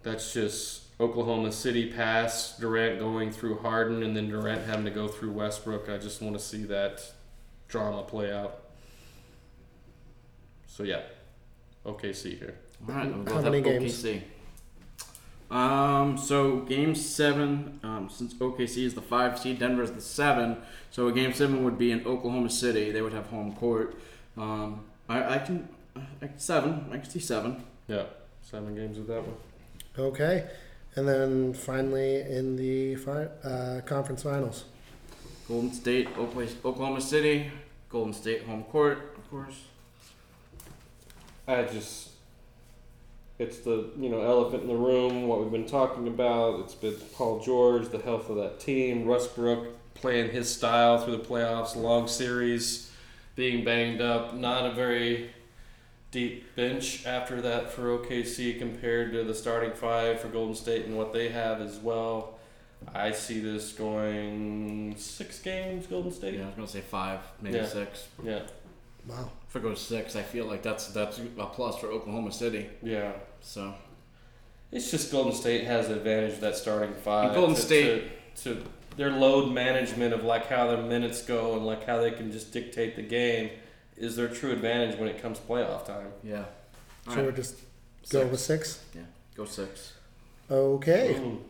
[0.02, 5.06] That's just Oklahoma City pass Durant going through Harden and then Durant having to go
[5.06, 5.88] through Westbrook.
[5.88, 7.02] I just want to see that
[7.68, 8.61] drama play out.
[10.72, 11.02] So yeah,
[11.84, 12.54] OKC here.
[12.88, 14.02] All right, we'll How go many with games?
[14.02, 14.22] OKC.
[15.54, 20.56] Um, so game seven, um, since OKC is the five seed, Denver is the seven.
[20.90, 22.90] So a game seven would be in Oklahoma City.
[22.90, 23.96] They would have home court.
[24.38, 26.86] Um, I, I can, I, seven.
[26.90, 27.64] I can see seven.
[27.86, 28.04] Yeah,
[28.40, 29.36] seven games with that one.
[29.98, 30.48] Okay.
[30.94, 34.64] And then finally in the fi- uh, conference finals.
[35.46, 37.50] Golden State, Oklahoma, Oklahoma City,
[37.90, 39.64] Golden State home court, of course.
[41.46, 42.10] I just,
[43.38, 45.26] it's the you know elephant in the room.
[45.26, 46.60] What we've been talking about.
[46.60, 49.06] It's been Paul George, the health of that team.
[49.06, 52.90] Westbrook playing his style through the playoffs, long series,
[53.36, 54.34] being banged up.
[54.34, 55.30] Not a very
[56.10, 60.96] deep bench after that for OKC compared to the starting five for Golden State and
[60.96, 62.38] what they have as well.
[62.94, 66.34] I see this going six games, Golden State.
[66.34, 67.66] Yeah, I was gonna say five, maybe Yeah.
[67.66, 68.08] six.
[68.22, 68.40] Yeah,
[69.08, 69.30] Wow.
[69.52, 72.70] If it goes six, I feel like that's that's a plus for Oklahoma City.
[72.82, 73.12] yeah.
[73.42, 73.74] So
[74.70, 77.26] It's just Golden State has the advantage of that starting five.
[77.26, 78.62] And Golden to, State- to, to
[78.96, 82.50] their load management of like how their minutes go and like how they can just
[82.50, 83.50] dictate the game
[83.98, 86.08] is their true advantage when it comes playoff time.
[86.24, 86.44] yeah,
[87.04, 87.36] So All we're right.
[87.36, 87.56] just
[88.08, 88.30] go Six.
[88.30, 88.84] with six.
[88.94, 89.02] yeah,
[89.36, 89.92] go six.
[90.50, 91.14] Okay.
[91.16, 91.44] Ooh.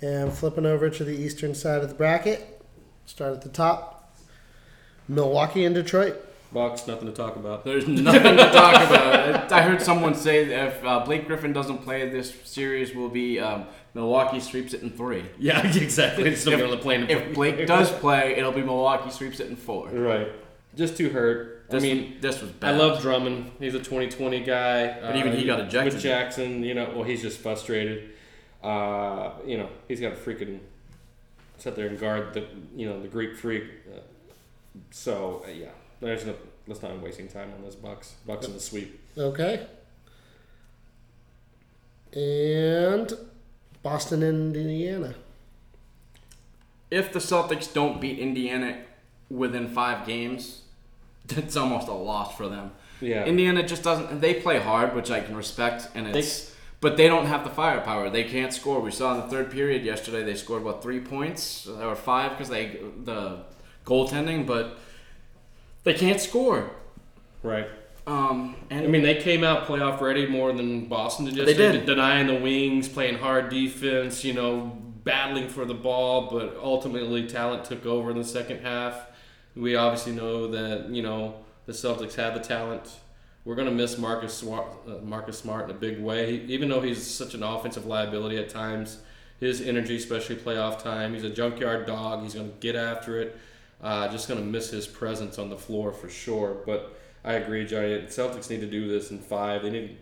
[0.00, 2.62] And flipping over to the eastern side of the bracket.
[3.06, 4.16] Start at the top.
[5.08, 6.24] Milwaukee and Detroit.
[6.52, 7.64] Bucks, nothing to talk about.
[7.64, 9.50] There's nothing to talk about.
[9.52, 13.40] I heard someone say that if uh, Blake Griffin doesn't play, this series will be
[13.40, 15.24] um, Milwaukee sweeps it in three.
[15.38, 16.24] Yeah, exactly.
[16.28, 17.06] It's still If- on the plane.
[17.08, 19.88] If Blake does play, it'll be Milwaukee sweeps it in four.
[19.90, 20.28] right,
[20.76, 21.50] just too hurt.
[21.70, 23.50] This, I mean, this was I love Drummond.
[23.58, 25.00] He's a 2020 guy.
[25.00, 25.94] But even he got ejected.
[25.94, 28.10] With Jackson, you know, well, he's just frustrated.
[28.62, 30.60] Uh, you know, he's got to freaking
[31.56, 32.46] sit there and guard the,
[32.76, 33.64] you know, the Greek freak.
[33.90, 34.00] Uh,
[34.90, 35.68] so uh, yeah,
[36.06, 36.34] there's no.
[36.66, 38.14] Let's not wasting time on this Bucks.
[38.26, 39.00] Bucks in the sweep.
[39.18, 39.66] Okay.
[42.12, 43.12] And
[43.82, 45.14] Boston and Indiana.
[46.90, 48.82] If the Celtics don't beat Indiana
[49.30, 50.62] within five games,
[51.30, 52.72] it's almost a loss for them.
[53.00, 53.24] Yeah.
[53.24, 54.20] Indiana just doesn't.
[54.20, 56.54] They play hard, which I can respect, and it's.
[56.80, 58.10] but they don't have the firepower.
[58.10, 58.80] They can't score.
[58.80, 62.48] We saw in the third period yesterday they scored what three points or five because
[62.48, 63.44] they the
[63.84, 64.78] goaltending, but
[65.84, 66.70] they can't score.
[67.42, 67.68] right.
[68.04, 71.46] Um, and I mean, they came out playoff ready more than Boston did.
[71.46, 71.86] They did.
[71.86, 74.24] denying the wings, playing hard defense.
[74.24, 79.06] You know, battling for the ball, but ultimately talent took over in the second half.
[79.54, 81.36] We obviously know that you know
[81.66, 82.90] the Celtics have the talent.
[83.44, 86.38] We're gonna miss Marcus Smart, uh, Marcus Smart in a big way.
[86.38, 88.98] He, even though he's such an offensive liability at times,
[89.40, 92.22] his energy, especially playoff time, he's a junkyard dog.
[92.22, 93.36] He's gonna get after it.
[93.82, 96.56] Uh, just gonna miss his presence on the floor for sure.
[96.66, 98.02] But I agree, Johnny.
[98.02, 99.62] Celtics need to do this in five.
[99.62, 99.96] They need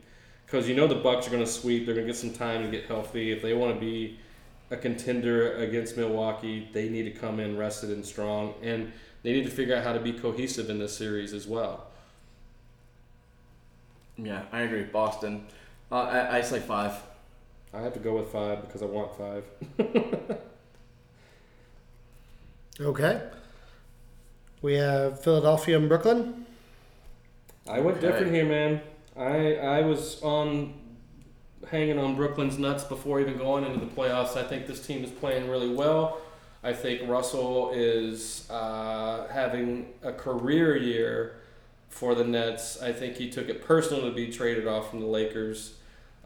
[0.46, 1.86] because you know the Bucks are going to sweep.
[1.86, 3.30] They're going to get some time to get healthy.
[3.30, 4.18] If they want to be
[4.70, 8.92] a contender against Milwaukee, they need to come in rested and strong, and
[9.22, 11.86] they need to figure out how to be cohesive in this series as well.
[14.16, 14.84] yeah, I agree.
[14.84, 15.46] Boston.
[15.90, 16.94] Uh, I, I say five.
[17.72, 19.44] I have to go with five because I want five.
[22.80, 23.20] Okay.
[24.62, 26.46] We have Philadelphia and Brooklyn.
[27.68, 28.06] I went Okay.
[28.06, 28.80] different here, man.
[29.16, 30.74] I I was on
[31.70, 34.36] hanging on Brooklyn's nuts before even going into the playoffs.
[34.36, 36.18] I think this team is playing really well.
[36.62, 41.36] I think Russell is uh, having a career year
[41.88, 42.82] for the Nets.
[42.82, 45.74] I think he took it personal to be traded off from the Lakers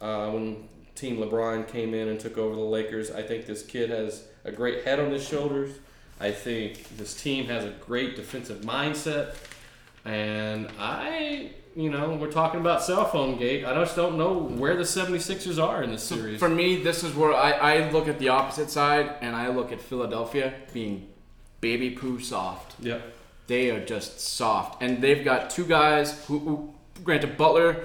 [0.01, 3.11] uh, when Team LeBron came in and took over the Lakers.
[3.13, 5.77] I think this kid has a great head on his shoulders.
[6.21, 9.35] I think this team has a great defensive mindset.
[10.05, 13.65] And I, you know, we're talking about cell phone gate.
[13.65, 16.39] I just don't know where the 76ers are in this series.
[16.39, 19.73] For me, this is where I, I look at the opposite side and I look
[19.73, 21.09] at Philadelphia being
[21.61, 22.75] baby poo soft.
[22.81, 22.99] yeah.
[23.47, 24.83] They are just soft.
[24.83, 27.85] And they've got two guys who, who granted, Butler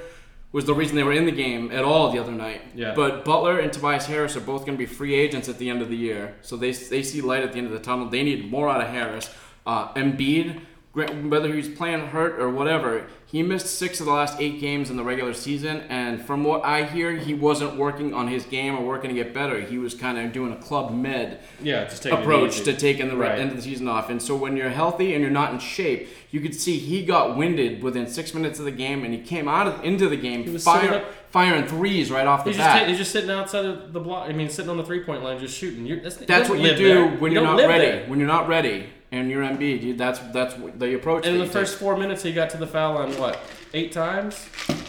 [0.51, 2.61] was the reason they were in the game at all the other night.
[2.73, 2.93] Yeah.
[2.95, 5.81] But Butler and Tobias Harris are both going to be free agents at the end
[5.81, 6.35] of the year.
[6.41, 8.09] So they, they see light at the end of the tunnel.
[8.09, 9.29] They need more out of Harris.
[9.65, 10.61] Uh, Embiid,
[10.93, 14.97] whether he's playing hurt or whatever, he missed six of the last eight games in
[14.97, 15.81] the regular season.
[15.87, 19.31] And from what I hear, he wasn't working on his game or working to get
[19.31, 19.61] better.
[19.61, 23.37] He was kind of doing a club med Yeah, just approach to taking the Right.
[23.37, 24.09] end of the season off.
[24.09, 27.37] And so when you're healthy and you're not in shape, you could see he got
[27.37, 30.57] winded within six minutes of the game, and he came out of into the game
[30.57, 32.81] fire, firing threes right off the He's just, bat.
[32.81, 34.27] ta- he's just sitting outside of the block.
[34.27, 35.85] I mean, sitting on the three point line, just shooting.
[35.85, 37.07] You're, that's that's what you do there.
[37.17, 37.85] when You you're don't ready.
[37.85, 38.05] there.
[38.07, 41.25] When you're not ready and you're Embiid, you, that's that's the approach.
[41.25, 41.79] In the you first take.
[41.81, 43.11] four minutes, he got to the foul line.
[43.19, 43.39] What
[43.73, 44.35] eight times,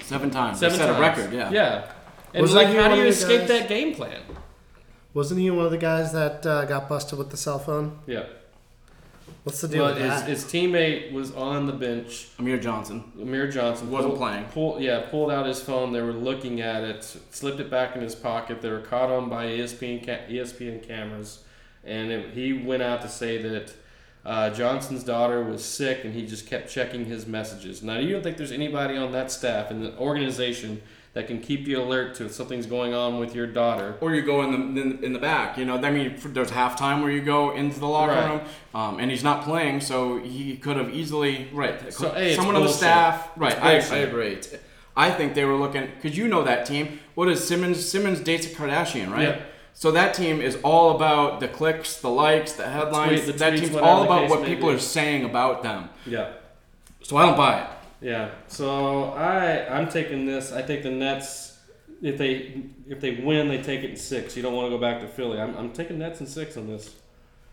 [0.04, 0.58] Seven times.
[0.58, 0.98] seven they set times.
[0.98, 1.32] a record.
[1.32, 1.50] Yeah.
[1.50, 1.92] yeah.
[2.32, 4.20] And Wasn't like, he how one do you of the escape guys- that game plan?
[5.14, 7.98] Wasn't he one of the guys that uh, got busted with the cell phone?
[8.06, 8.24] Yeah.
[9.42, 10.28] What's the deal Well, with his, that?
[10.28, 12.28] his teammate was on the bench.
[12.38, 13.10] Amir Johnson.
[13.20, 14.44] Amir Johnson Wasn't pulled, playing.
[14.46, 15.92] Pulled, yeah, pulled out his phone.
[15.92, 18.60] They were looking at it, slipped it back in his pocket.
[18.60, 21.42] They were caught on by ESPN ESPN cameras,
[21.84, 23.72] and it, he went out to say that
[24.24, 27.82] uh, Johnson's daughter was sick, and he just kept checking his messages.
[27.82, 30.82] Now, you don't think there's anybody on that staff in the organization
[31.12, 33.96] that can keep you alert to if something's going on with your daughter?
[34.00, 35.58] Or you go in the in, in the back.
[35.58, 38.30] You know, I mean, there's halftime where you go into the locker Right.
[38.30, 38.40] room,
[38.74, 41.92] um, and he's not playing, so he could have easily right.
[41.92, 43.60] So, it's someone on the staff, right?
[43.60, 44.38] I, I agree.
[44.96, 47.00] I think they were looking because you know that team.
[47.14, 47.84] What is Simmons?
[47.88, 49.28] Simmons dates a Kardashian, right?
[49.28, 49.40] Yeah.
[49.80, 53.22] So that team is all about the clicks, the likes, the headlines.
[53.22, 54.74] Tweet- the that tweets, team's all about what people be.
[54.74, 55.88] are saying about them.
[56.04, 56.32] Yeah.
[57.00, 57.66] So I don't buy it.
[58.02, 58.28] Yeah.
[58.46, 60.52] So I I'm taking this.
[60.52, 61.56] I think the Nets
[62.02, 64.36] if they if they win they take it in six.
[64.36, 65.40] You don't want to go back to Philly.
[65.40, 66.94] I'm, I'm taking Nets in six on this.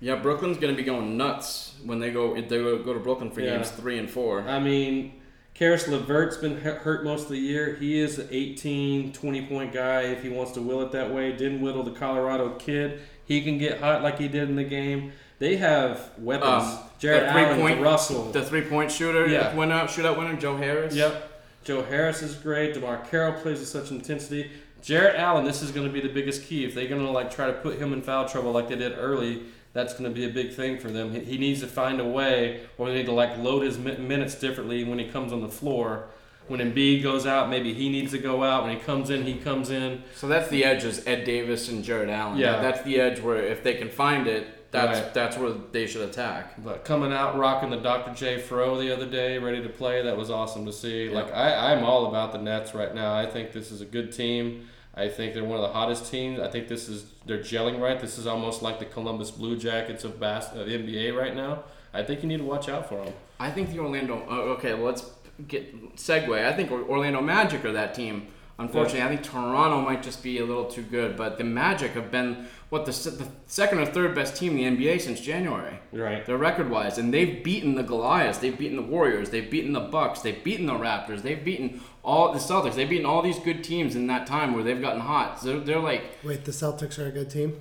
[0.01, 2.35] Yeah, Brooklyn's gonna be going nuts when they go.
[2.35, 3.55] If they go go to Brooklyn for Yeah.
[3.55, 4.41] games three and four.
[4.41, 5.13] I mean,
[5.57, 7.75] Caris LeVert's been hurt most of the year.
[7.79, 11.31] He is an 18, 20 point guy if he wants to will it that way.
[11.31, 13.01] Didn't whittle the Colorado kid.
[13.25, 15.13] He can get hot like he did in the game.
[15.39, 16.63] They have weapons.
[16.73, 18.31] Um, Jarrett the Allen, three-point- Russell.
[18.31, 19.55] The three point shooter, Yeah.
[19.55, 20.95] winner, shootout winner, Joe Harris.
[20.95, 21.41] Yep.
[21.63, 22.75] Joe Harris is great.
[22.75, 24.51] DeMarre Carroll plays with such intensity.
[24.81, 26.65] Jarrett Allen, this is going to be the biggest key.
[26.65, 28.93] If they're going to like try to put him in foul trouble like they did
[28.97, 29.41] early,
[29.77, 31.11] that's going to be a big thing for them.
[31.13, 34.33] He, he needs to find a way, or they need to like load his minutes
[34.33, 36.07] differently when he comes on the floor.
[36.47, 38.63] When Embiid goes out, maybe he needs to go out.
[38.63, 40.03] When he comes in, he comes in.
[40.15, 42.37] So that's the edge is Ed Davis and Jarrett Allen.
[42.37, 42.59] Yeah.
[42.61, 45.13] That's the edge where if they can find it, that's Right.
[45.13, 46.63] that's where they should attack.
[46.63, 48.13] But coming out rocking the Dr.
[48.15, 51.09] J Fro the other day, ready to play, that was awesome to see.
[51.09, 53.13] Like I, I'm all about the Nets right now.
[53.15, 54.67] I think this is a good team.
[54.97, 56.39] I think they're one of the hottest teams.
[56.39, 57.99] I think this is they're gelling right.
[57.99, 61.63] This is almost like the Columbus Blue Jackets of bas- of NBA right now.
[61.93, 63.13] I think you need to watch out for them.
[63.39, 64.25] I think the Orlando.
[64.29, 65.09] Uh, okay, let's
[65.47, 66.43] get segue.
[66.45, 68.27] I think Orlando Magic are that team.
[68.59, 72.09] Unfortunately, I think Toronto might just be a little too good, but the Magic have
[72.09, 75.79] been what the, the second or third best team in the NBA since January.
[75.91, 76.25] Right.
[76.25, 79.79] They're record wise, and they've beaten the Goliaths, they've beaten the Warriors, they've beaten the
[79.79, 83.63] Bucks, they've beaten the Raptors, they've beaten all the Celtics, they've beaten all these good
[83.63, 85.39] teams in that time where they've gotten hot.
[85.39, 87.59] So they're, they're like, Wait, the Celtics are a good team.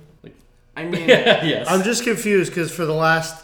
[0.75, 1.67] I mean, yes.
[1.69, 3.43] I'm just confused because for the last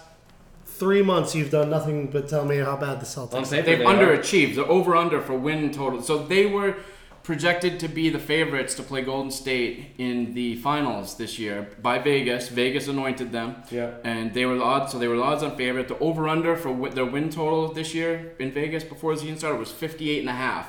[0.66, 3.34] three months you've done nothing but tell me how bad the Celtics.
[3.34, 3.46] On are.
[3.46, 3.94] they've they are.
[3.94, 4.56] underachieved.
[4.56, 6.02] They're over under for win total.
[6.02, 6.76] So they were
[7.24, 11.98] projected to be the favorites to play Golden State in the finals this year by
[11.98, 12.50] Vegas.
[12.50, 13.64] Vegas anointed them.
[13.72, 13.92] Yeah.
[14.04, 15.88] And they were the odds, so they were the odds on favorite.
[15.88, 19.38] The over under for wi- their win total this year in Vegas before the season
[19.38, 20.68] started was 58 and a half.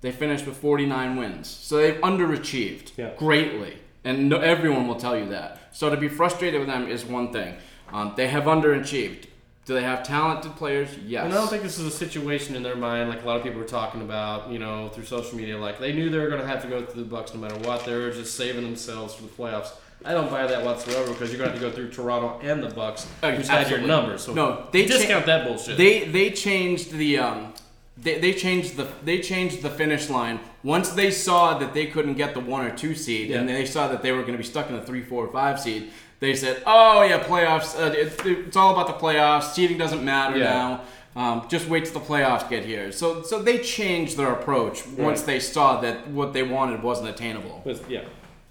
[0.00, 1.48] They finished with 49 wins.
[1.48, 3.10] So they've underachieved Yeah.
[3.16, 3.74] greatly.
[4.04, 5.68] And no, everyone will tell you that.
[5.70, 7.54] So to be frustrated with them is one thing.
[7.92, 9.26] Um, they have underachieved.
[9.64, 10.88] Do they have talented players?
[11.06, 11.24] Yes.
[11.24, 13.44] And I don't think this is a situation in their mind like a lot of
[13.44, 15.56] people were talking about, you know, through social media.
[15.56, 17.56] Like they knew they were going to have to go through the Bucks no matter
[17.58, 17.84] what.
[17.84, 19.70] They were just saving themselves for the playoffs.
[20.04, 22.60] I don't buy that whatsoever because you're going to have to go through Toronto and
[22.60, 24.24] the Bucks, Oh, who's had your numbers.
[24.24, 25.76] So No, they discount cha- that bullshit.
[25.76, 27.54] They they changed the um,
[27.96, 32.14] they, they changed the they changed the finish line once they saw that they couldn't
[32.14, 34.44] get the one or two seed and they saw that they were going to be
[34.44, 35.90] stuck in the three, four, five seed.
[36.22, 37.76] They said, "Oh yeah, playoffs.
[37.76, 39.54] Uh, it, it's all about the playoffs.
[39.54, 40.44] Seeding doesn't matter Yeah.
[40.44, 40.80] now.
[41.16, 45.22] Um, just wait till the playoffs get here." So so they changed their approach once
[45.22, 47.60] they saw that what they wanted wasn't attainable.
[47.64, 48.04] But, yeah,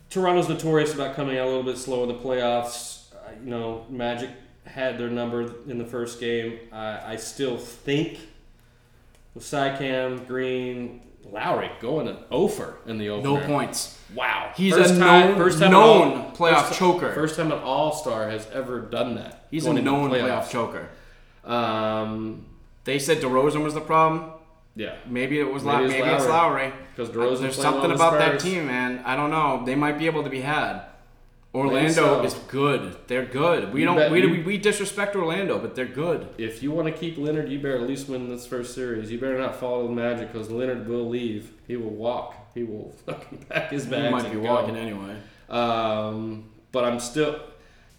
[0.09, 3.05] Toronto's notorious about coming out a little bit slow in the playoffs.
[3.13, 4.31] Uh, you know, Magic
[4.65, 6.59] had their number in the first game.
[6.73, 8.19] I I still think
[9.33, 13.39] with Siakam, Green, Lowry going an over in the opener.
[13.39, 13.97] No points.
[14.15, 17.11] Wow, He's First a time- known- first time known all- playoff first- choker.
[17.13, 19.45] First time an All Star has ever done that.
[19.51, 20.89] He's a known playoff choker.
[21.45, 22.45] Um,
[22.83, 24.31] They said DeRozan was the problem.
[24.75, 26.73] yeah, Maybe it was Maybe Maybe, it's maybe it's Lowry.
[26.95, 29.01] Because DeRozan's There's something about that team, man.
[29.05, 29.61] I don't know.
[29.65, 30.81] They might be able to be had.
[31.53, 32.23] Orlando so.
[32.23, 32.95] is good.
[33.07, 33.73] They're good.
[33.73, 36.27] We You don't we, you- we, we disrespect Orlando, but they're good.
[36.37, 39.11] If you want to keep Leonard, you better at least win this first series.
[39.11, 41.51] You better not follow the Magic because Leonard will leave.
[41.67, 42.35] He will walk.
[42.53, 44.05] He will fucking pack his bags.
[44.05, 44.53] He might be go.
[44.53, 45.17] walking anyway.
[45.49, 47.39] Um, but I'm still.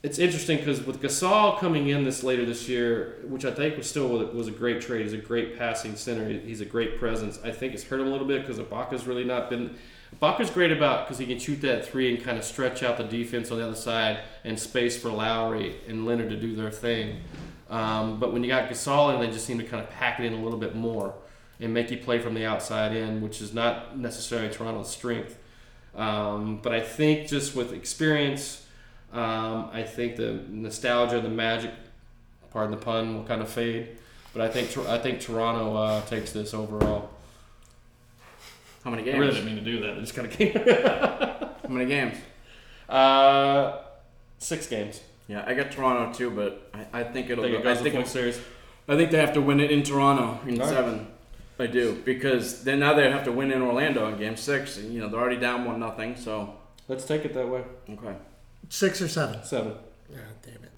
[0.02, 3.88] It's interesting because with Gasol coming in this later this year, which I think was
[3.88, 5.02] still was a great trade.
[5.02, 6.28] He's a great passing center.
[6.28, 7.38] He's a great presence.
[7.44, 9.76] I think it's hurt him a little bit because Ibaka's really not been.
[10.20, 13.04] Ibaka's great about because he can shoot that three and kind of stretch out the
[13.04, 17.20] defense on the other side and space for Lowry and Leonard to do their thing.
[17.70, 20.26] Um, but when you got Gasol in, they just seem to kind of pack it
[20.26, 21.14] in a little bit more.
[21.62, 25.39] And make you play from the outside in, which is not necessarily Toronto's strength.
[25.94, 28.66] Um, but I think just with experience,
[29.12, 31.70] um, I think the nostalgia, the magic,
[32.51, 33.89] pardon the pun, will kind of fade.
[34.32, 37.10] But I think I think Toronto uh, takes this overall.
[38.84, 39.18] How many I games?
[39.18, 39.97] really didn't mean to do that.
[39.97, 40.52] I just kind of came.
[40.55, 42.16] How many games?
[42.89, 43.78] uh,
[44.39, 45.01] six games.
[45.28, 47.44] Yeah, I got Toronto too, but I, I think it'll.
[47.44, 48.40] I think it go, I goes the think full series.
[48.89, 51.06] I think they have to win it in Toronto in All right.
[51.62, 51.70] Seven.
[51.70, 54.76] I do because then now they have to win in Orlando in Game Six.
[54.78, 56.16] And, you know they're already down one nothing.
[56.16, 56.55] So
[56.89, 57.62] Let's take it that way.
[57.90, 58.16] okay.
[58.68, 59.43] Six or seven.
[59.44, 59.74] Seven.
[60.10, 60.70] Yeah, damn it.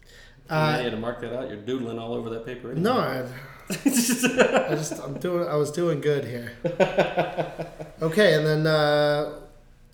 [0.50, 1.48] Uh, Uh, you had to mark that out.
[1.48, 2.70] You're doodling all over that paper.
[2.72, 2.82] anyway.
[2.82, 3.24] no, I,
[3.70, 6.52] I just I'm doing I was doing good here.
[8.02, 9.38] Okay, and then uh,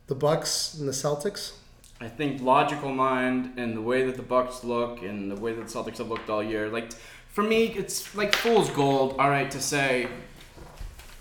[0.08, 1.52] the Bucks and the Celtics.
[2.00, 5.68] I think logical mind and the way that the Bucks look and the way that
[5.68, 6.68] the Celtics have looked all year.
[6.68, 6.92] Like
[7.28, 9.16] for me, it's like fool's gold.
[9.18, 10.08] All right, to say,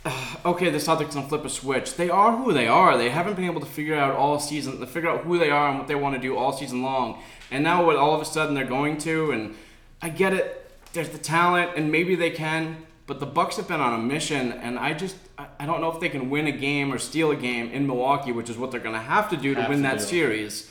[0.45, 1.95] okay, the Celtics don't flip a switch.
[1.95, 2.97] They are who they are.
[2.97, 5.69] They haven't been able to figure out all season, to figure out who they are
[5.69, 7.21] and what they want to do all season long.
[7.51, 9.55] And now, what all of a sudden they're going to, and
[10.01, 10.71] I get it.
[10.93, 12.85] There's the talent, and maybe they can.
[13.07, 15.91] But the Bucks have been on a mission, and I just I- I don't know
[15.91, 18.71] if they can win a game or steal a game in Milwaukee, which is what
[18.71, 20.03] they're going to have to do to Have win to that do.
[20.03, 20.69] series.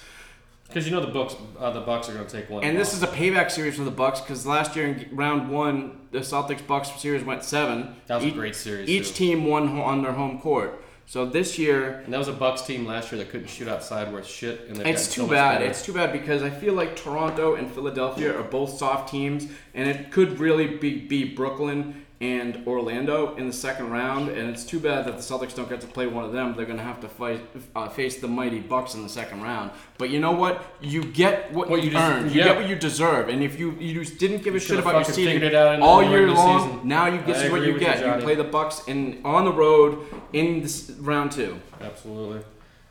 [0.69, 2.63] Because you know the books, uh, the Bucks are going to take one.
[2.63, 6.01] And this is a payback series for the Bucks because last year in round one,
[6.11, 7.97] the Celtics Bucks series went seven.
[8.07, 9.15] That was a each, great series, Each too.
[9.15, 10.85] team won on their home court.
[11.07, 14.13] So this year, and that was a Bucks team last year that couldn't shoot outside
[14.13, 14.69] worth shit.
[14.69, 15.61] And it's too so bad.
[15.61, 15.71] better.
[15.71, 19.89] It's too bad because I feel like Toronto and Philadelphia are both soft teams, and
[19.89, 24.29] it could really be, be Brooklyn and Orlando in the second round.
[24.29, 26.55] And it's too bad that the Celtics don't get to play one of them.
[26.57, 27.41] They're going to have to fight,
[27.77, 29.71] uh, face the mighty Bucks in the second round.
[29.99, 30.65] But you know what?
[30.81, 32.33] You get what, What you you earned.
[32.33, 32.49] You yeah.
[32.49, 33.29] get what you deserve.
[33.29, 35.75] And if you you just didn't give a shit about your seeding figured it out
[35.75, 36.89] in the all year long, season.
[36.89, 38.05] now you is what you with you, get.
[38.05, 41.61] You, play the Bucks in on the road in this round two.
[41.81, 42.43] Absolutely.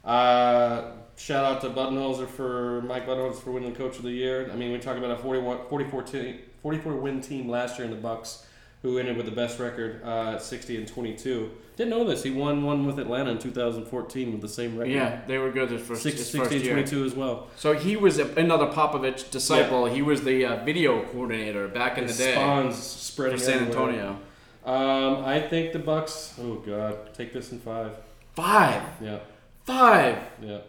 [0.06, 4.50] Uh, shout out to Budenholzer for Mike Budenholzer for winning Coach of the Year.
[4.52, 7.92] I mean, we're talking about a 41, 44, team, 44 win team last year in
[7.92, 8.46] the Bucks,
[8.82, 11.52] who ended with the best record uh, at 60 and 22.
[11.76, 12.24] Didn't know this.
[12.24, 14.92] He won one with Atlanta in 2014 with the same record.
[14.92, 16.74] Yeah, they were good his first, Six, his 60 first and year.
[16.74, 17.48] 22 as well.
[17.56, 19.86] So he was a, another Popovich disciple.
[19.86, 23.66] He was the uh, video coordinator back in the day spawns for spreading San.
[23.66, 24.20] Antonio.
[24.66, 26.36] Um, I think the Bucks.
[26.40, 27.94] Oh God, take this in five.
[28.36, 29.20] Five, Yeah,
[29.66, 30.18] five.
[30.42, 30.60] yeah.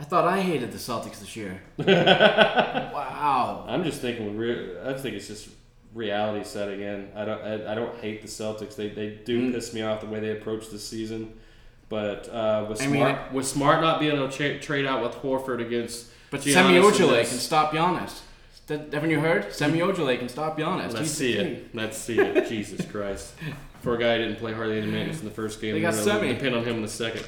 [0.00, 1.62] I thought I hated the Celtics this year.
[1.78, 3.64] wow.
[3.68, 4.36] I'm just thinking.
[4.84, 5.48] I think it's just
[5.94, 7.10] reality setting in.
[7.16, 7.40] I don't.
[7.42, 8.76] I, I don't hate the Celtics.
[8.76, 9.54] They they do Mm.
[9.54, 11.32] piss me off the way they approach this season.
[11.88, 15.02] But uh, with I smart, mean, with smart not being able to tra- trade out
[15.02, 16.06] with Horford against.
[16.30, 18.20] But Giannis Semi and Ojeleye this- can stop Giannis.
[18.66, 19.52] That- Haven't you heard?
[19.52, 20.86] Semi Ojeleye can stop Giannis.
[20.94, 21.52] Let's He's see the king.
[21.52, 21.70] it.
[21.74, 22.48] Let's see it.
[22.48, 23.34] Jesus Christ.
[23.82, 25.92] For a guy who didn't play hardly any minutes in the first game, They got
[25.92, 26.32] we're gonna Semi.
[26.32, 27.22] Depend on him in the second.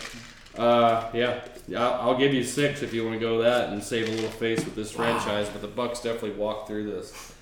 [0.57, 1.41] Uh, yeah,
[1.77, 4.31] I'll, I'll give you six if you want to go that and save a little
[4.31, 5.51] face with this franchise.
[5.51, 7.35] But the Bucks definitely walk through this.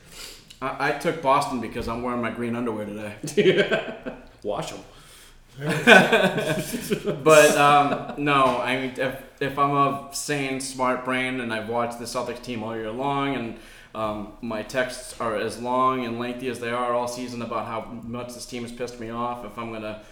[0.65, 4.03] I, I took Boston because I'm wearing my green underwear today.
[4.43, 4.81] Wash them.
[7.25, 11.99] But um, no, I mean, if, if I'm a sane, smart brain and I've watched
[11.99, 13.57] the Celtics team all year long, and
[13.95, 17.83] um, my texts are as long and lengthy as they are all season about how
[18.03, 20.03] much this team has pissed me off, if I'm gonna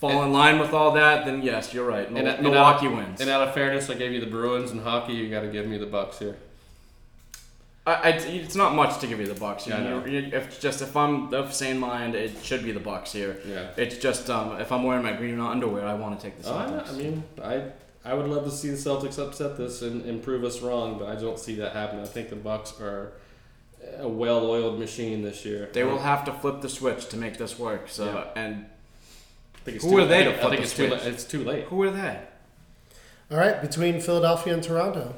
[0.00, 2.10] fall in line with all that, then yes, you're right.
[2.10, 3.20] Mil- And, and Milwaukee out, wins.
[3.20, 5.12] And out of fairness, I gave you the Bruins and hockey.
[5.14, 6.36] You got to give me the Bucks here.
[7.86, 9.66] I, I, it's not much to give you the Bucks.
[9.66, 10.06] You Yeah, know, know.
[10.06, 13.38] You- if just if I'm of sane mind, it should be the Bucks here.
[13.46, 13.70] Yeah.
[13.76, 16.52] It's just um, if I'm wearing my green underwear, I want to take the Oh,
[16.54, 16.88] Celtics.
[16.88, 17.62] I, I mean, I
[18.06, 21.08] I would love to see the Celtics upset this and, and prove us wrong, but
[21.08, 22.02] I don't see that happening.
[22.02, 23.12] I think the Bucks are
[23.98, 25.68] a well-oiled machine this year.
[25.72, 27.88] They will have to flip the switch to make this work.
[27.88, 28.24] So Yeah.
[28.42, 28.64] and
[29.56, 30.32] I think it's Who too are they late.
[30.32, 31.04] to I flip think the it's too, switch?
[31.04, 31.12] late.
[31.14, 31.64] it's too late.
[31.64, 32.18] who are they?
[33.30, 35.14] All right, between Philadelphia and Toronto.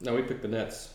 [0.00, 0.90] No, we picked the Nets.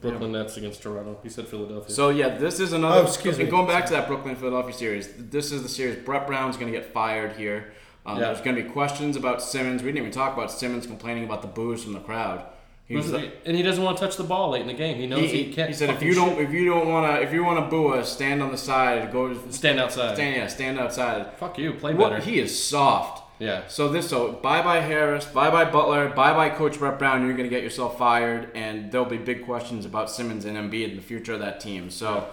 [0.00, 1.18] Brooklyn Nets against Toronto.
[1.22, 1.90] He said Philadelphia.
[1.90, 3.00] So yeah, this is another.
[3.00, 3.50] Oh, excuse and me.
[3.50, 5.96] Going back to that Brooklyn Philadelphia series, this is the series.
[6.04, 7.72] Brett Brown's going to get fired here.
[8.04, 8.26] Um, Yeah.
[8.26, 9.82] There's going to be questions about Simmons.
[9.82, 12.44] We didn't even talk about Simmons complaining about the boos from the crowd.
[12.86, 14.96] He, was and he doesn't want to touch the ball late in the game.
[14.96, 15.68] He knows he, he, he, can't.
[15.68, 16.42] he said if fucking you don't shoot.
[16.44, 19.10] if you don't want to if you want to boo us, stand on the side.
[19.10, 20.14] Go stand outside.
[20.14, 21.32] stand yeah stand outside.
[21.36, 21.72] Fuck you.
[21.72, 22.22] Play What- better.
[22.22, 23.24] he is soft.
[23.38, 23.66] Yeah.
[23.68, 27.26] So this, so bye bye Harris, bye bye Butler, bye bye Coach Brett Brown.
[27.26, 30.96] You're gonna get yourself fired, and there'll be big questions about Simmons and Embiid in
[30.96, 31.90] the future of that team.
[31.90, 32.28] So,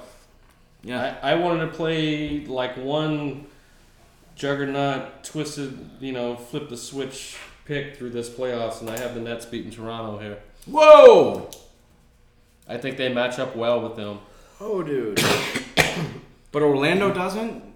[0.84, 3.48] yeah, I, I wanted to play like one
[4.36, 9.22] juggernaut, twisted, you know, flip the switch pick through this playoffs, and I have the
[9.22, 10.40] Nets beating Toronto here.
[10.66, 11.50] whoa,
[12.68, 14.20] I think they match up well with them.
[14.62, 15.22] oh dude,
[16.54, 17.73] but Orlando doesn't.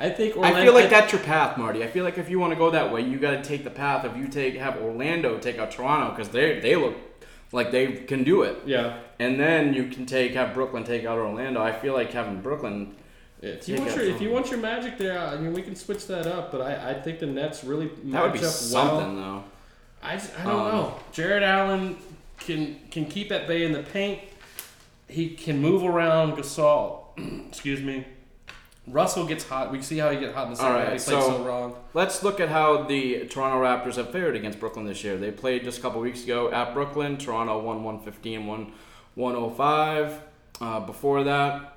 [0.00, 0.58] I think Orlando.
[0.58, 1.84] I feel like that's your path, Marty.
[1.84, 3.70] I feel like if you want to go that way, you got to take the
[3.70, 6.94] path of you take have Orlando take out Toronto because they they look
[7.52, 8.98] like they can do it, Yeah.
[9.18, 11.60] and then you can take have Brooklyn take out Orlando.
[11.62, 12.96] I feel like having Brooklyn.
[13.42, 16.06] If you want your if you want your magic there, I mean we can switch
[16.06, 16.50] that up.
[16.52, 19.44] But I, I think the Nets really That would be up something well.
[20.02, 20.06] though.
[20.06, 20.94] I, I don't Um, know.
[21.12, 21.96] Jarrett Allen
[22.38, 24.20] can can keep at bay in the paint.
[25.08, 27.00] He can move around Gasol.
[27.48, 28.06] Excuse me.
[28.86, 29.70] Russell gets hot.
[29.70, 31.04] We see how he get hot in the second All right, half.
[31.04, 31.74] He played so- so wrong.
[31.94, 35.16] Let's look at how the Toronto Raptors have fared against Brooklyn this year.
[35.16, 37.16] They played just a couple weeks ago at Brooklyn.
[37.16, 38.72] Toronto won 115, won
[39.14, 40.20] 105.
[40.60, 41.76] Uh, before that,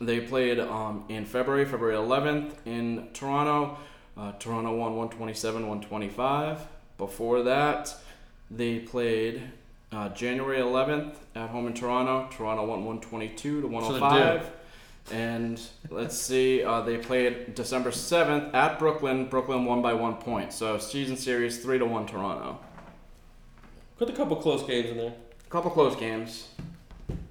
[0.00, 3.78] they played um, in February, February 11th in Toronto.
[4.16, 6.66] Uh, Toronto won 127, 125.
[6.98, 7.94] Before that,
[8.50, 9.42] they played
[9.90, 12.28] uh, January 11th at home in Toronto.
[12.30, 14.50] Toronto won 122 to So 105.
[15.10, 15.60] And
[15.90, 19.26] let's see, uh, they played December 7th at Brooklyn.
[19.26, 20.52] Brooklyn won by one point.
[20.52, 22.58] So season series 3 to 1 Toronto.
[23.98, 25.12] Put a couple close games in there.
[25.46, 26.48] A couple close games.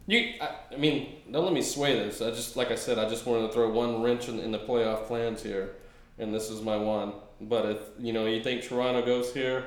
[0.06, 2.22] You, I, I mean, don't let me sway this.
[2.22, 4.60] I just, like I said, I just wanted to throw one wrench in, in the
[4.60, 5.76] playoff plans here,
[6.19, 7.14] and this is my one.
[7.39, 9.65] But if you know you think Toronto goes here,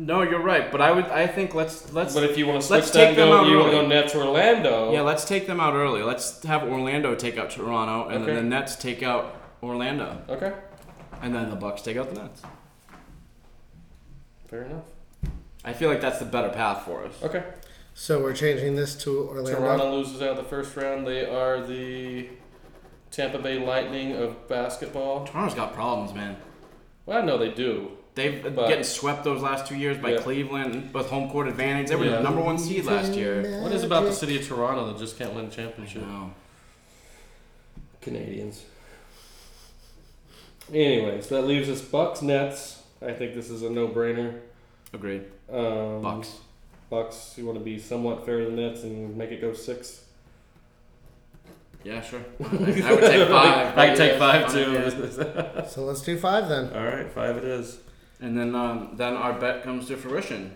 [0.00, 2.66] No, you're right, but I would I think let's let's but if you want to
[2.66, 3.88] switch let's that, take them go, out you want to early.
[3.88, 4.92] go Nets Orlando.
[4.92, 6.02] Yeah, let's take them out early.
[6.02, 8.34] Let's have Orlando take out Toronto and Okay.
[8.34, 10.22] then the Nets take out Orlando.
[10.28, 10.52] Okay,
[11.20, 12.42] And then the Bucks take out the Nets.
[14.48, 14.84] fair enough.
[15.64, 17.14] I feel like that's the better path for us.
[17.22, 17.42] Okay.
[17.94, 19.58] So we're changing this to Orlando.
[19.58, 21.06] Toronto loses out the first round.
[21.08, 22.28] They are the
[23.10, 25.26] Tampa Bay Lightning of basketball.
[25.26, 26.36] Toronto's got problems, man.
[27.04, 27.97] Well, I know they do.
[28.14, 30.18] They've been But- getting swept those last two years by Yeah.
[30.20, 31.88] Cleveland with home court advantage.
[31.88, 32.16] They were Yeah.
[32.16, 33.60] the number one seed last year.
[33.62, 36.02] What is about the city of Toronto that just can't win a championship?
[36.02, 36.32] No.
[38.00, 38.64] Canadians.
[40.72, 42.82] Anyways, that leaves us Bucks Nets.
[43.00, 44.40] I think this is a no-brainer.
[44.92, 45.24] Agreed.
[45.50, 46.38] Um, Bucks.
[46.90, 47.34] Bucks.
[47.36, 50.04] You want to be somewhat fair to the Nets and make it go six.
[51.84, 52.20] Yeah, sure.
[52.40, 52.64] I would
[53.00, 53.78] take five.
[53.78, 55.66] I can take Yeah, five too.
[55.68, 56.72] So let's do five then.
[56.74, 57.78] All right, five it is.
[58.20, 60.54] And then um, then our bet comes to fruition.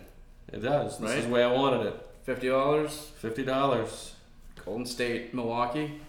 [0.51, 0.99] It does.
[0.99, 2.07] This is the way I wanted it.
[2.23, 3.11] Fifty dollars.
[3.17, 4.13] Fifty dollars.
[4.65, 5.99] Golden State, Milwaukee.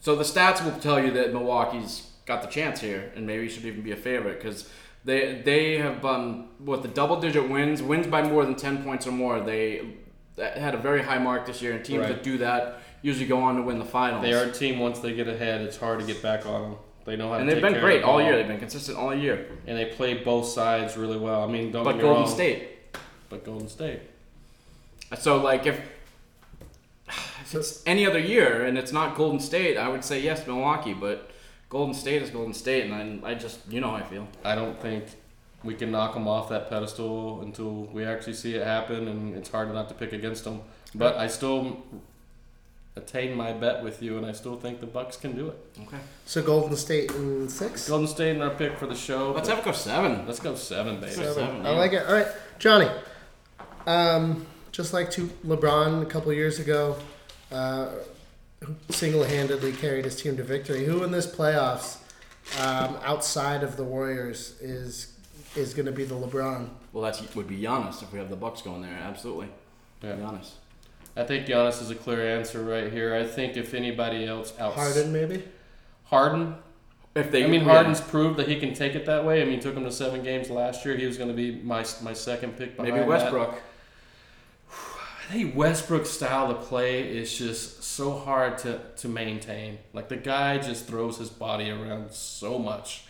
[0.00, 3.64] So the stats will tell you that Milwaukee's got the chance here, and maybe should
[3.64, 4.68] even be a favorite because
[5.04, 9.06] they they have um with the double digit wins, wins by more than ten points
[9.06, 9.40] or more.
[9.40, 9.94] They
[10.36, 12.08] that had a very high mark this year, and teams Right.
[12.08, 14.22] that do that usually go on to win the finals.
[14.22, 14.78] They are a team.
[14.78, 16.76] Once they get ahead, it's hard to get back on them.
[17.06, 17.54] They know how and to.
[17.54, 18.36] they've been great all year.
[18.36, 19.46] They've been consistent all year.
[19.66, 21.42] and they play both sides really well.
[21.42, 22.68] I mean, don't But get me Golden wrong, State.
[23.30, 24.00] But Golden State.
[25.18, 25.78] So like if,
[27.08, 30.94] if it's any other year and it's not Golden State, I would say yes, Milwaukee.
[30.94, 31.30] But
[31.68, 34.26] Golden State is Golden State, and I, I just you know how I feel.
[34.44, 35.04] I don't think
[35.64, 39.48] we can knock them off that pedestal until we actually see it happen, and it's
[39.48, 40.60] hard not to pick against them.
[40.94, 41.82] But I still
[42.96, 45.56] attain my bet with you, and I still think the Bucks can do it.
[45.82, 45.98] Okay.
[46.24, 47.88] So Golden State in six.
[47.88, 49.32] Golden State in our pick for the show.
[49.32, 50.26] Let's have it go seven.
[50.26, 51.12] let's go seven, baby.
[51.12, 51.34] Seven.
[51.34, 51.66] Seven.
[51.66, 52.06] I like it.
[52.06, 52.28] All right,
[52.58, 52.88] Johnny.
[53.86, 56.96] Um, just like to LeBron a couple years ago,
[57.52, 57.90] uh,
[58.90, 60.84] single-handedly carried his team to victory.
[60.84, 61.98] Who in this playoffs,
[62.60, 65.12] um, outside of the Warriors, is
[65.54, 66.68] is going to be the LeBron?
[66.92, 68.92] Well, that would be Giannis if we have the Bucks going there.
[68.92, 69.48] Absolutely,
[70.02, 70.12] Yeah.
[70.16, 70.50] Giannis.
[71.16, 73.14] I think Giannis is a clear answer right here.
[73.14, 75.42] I think if anybody else out Harden, maybe.
[76.04, 76.56] Harden.
[77.14, 77.72] If they, I mean, yeah.
[77.72, 79.40] Harden's proved that he can take it that way.
[79.40, 80.94] I mean, took him to seven games last year.
[80.96, 82.76] He was going to be my my second pick.
[82.76, 83.08] Behind maybe that.
[83.08, 83.54] Westbrook.
[85.28, 89.78] I think Westbrook's style of play is just so hard to, to maintain.
[89.92, 93.04] Like the guy just throws his body around so much,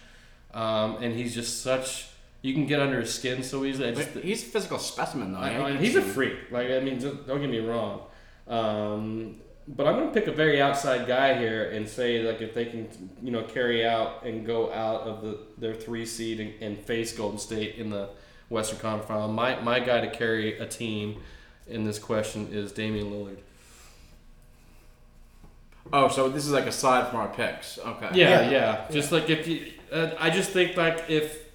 [0.55, 2.07] um, and he's just such.
[2.43, 3.89] You can get under his skin so easily.
[3.89, 5.39] I just, he's a physical specimen, though.
[5.39, 6.51] I, I I- he's to a freak.
[6.51, 8.03] Like I mean, just, don't get me wrong.
[8.47, 9.37] Um,
[9.69, 12.89] but I'm gonna pick a very outside guy here and say like if they can,
[13.21, 17.17] you know, carry out and go out of the their three seed and, and face
[17.17, 18.09] Golden State in the
[18.49, 19.27] Western Conference Final.
[19.33, 21.21] My my guy to carry a team
[21.67, 23.39] in this question is Damian Lillard.
[25.93, 27.79] Oh, so this is like aside from our picks.
[27.79, 28.09] Okay.
[28.15, 28.51] Yeah, Yeah.
[28.51, 28.87] yeah.
[28.91, 31.46] Just like if you, uh, I just think like if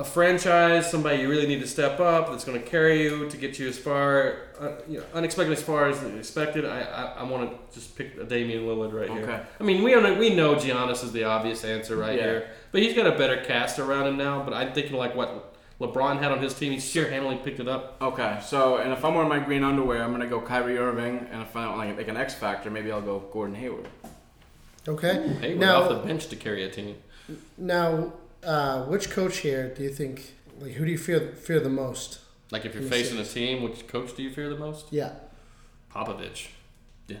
[0.00, 3.36] a franchise, somebody you really need to step up, that's going to carry you to
[3.36, 6.64] get you as far, uh, you know, unexpected as far as expected.
[6.64, 9.20] I, I, I want to just pick a Damian Lillard right Okay.
[9.20, 9.46] here.
[9.60, 12.22] I mean, we don't, we know Giannis is the obvious answer right Yeah.
[12.24, 14.42] here, but he's got a better cast around him now.
[14.42, 17.68] But I'm thinking like what LeBron had on his team, he sheer handling picked it
[17.68, 17.98] up.
[18.00, 18.38] Okay.
[18.42, 21.54] So, and if I'm wearing my green underwear, I'm gonna go Kyrie Irving, and if
[21.54, 23.86] I don't like like an X factor, maybe I'll go Gordon Hayward.
[24.88, 25.28] Okay.
[25.40, 26.96] Hey, we're now, off the bench to carry a team.
[27.58, 28.12] now,
[28.44, 30.34] uh, which coach here do you think?
[30.58, 32.20] Like, who do you fear fear the most?
[32.50, 34.86] Like if you're facing a team, which coach do you fear the most?
[34.90, 35.12] Yeah.
[35.94, 36.48] Popovich.
[37.06, 37.16] Yeah,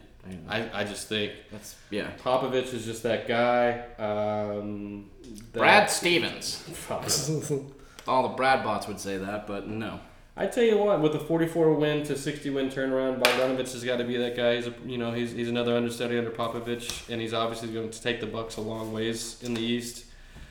[0.48, 2.10] I, I, I just think that's yeah.
[2.22, 3.80] Popovich is just that guy.
[3.98, 5.10] Um,
[5.52, 6.64] that- Brad Stevens.
[8.08, 10.00] All the Brad bots would say that, but no.
[10.36, 13.98] I tell you what, with a 44 win to 60 win turnaround, Bogdanovich has got
[13.98, 14.56] to be that guy.
[14.56, 18.02] He's a, you know he's, he's another understudy under Popovich, and he's obviously going to
[18.02, 20.06] take the Bucks a long ways in the East.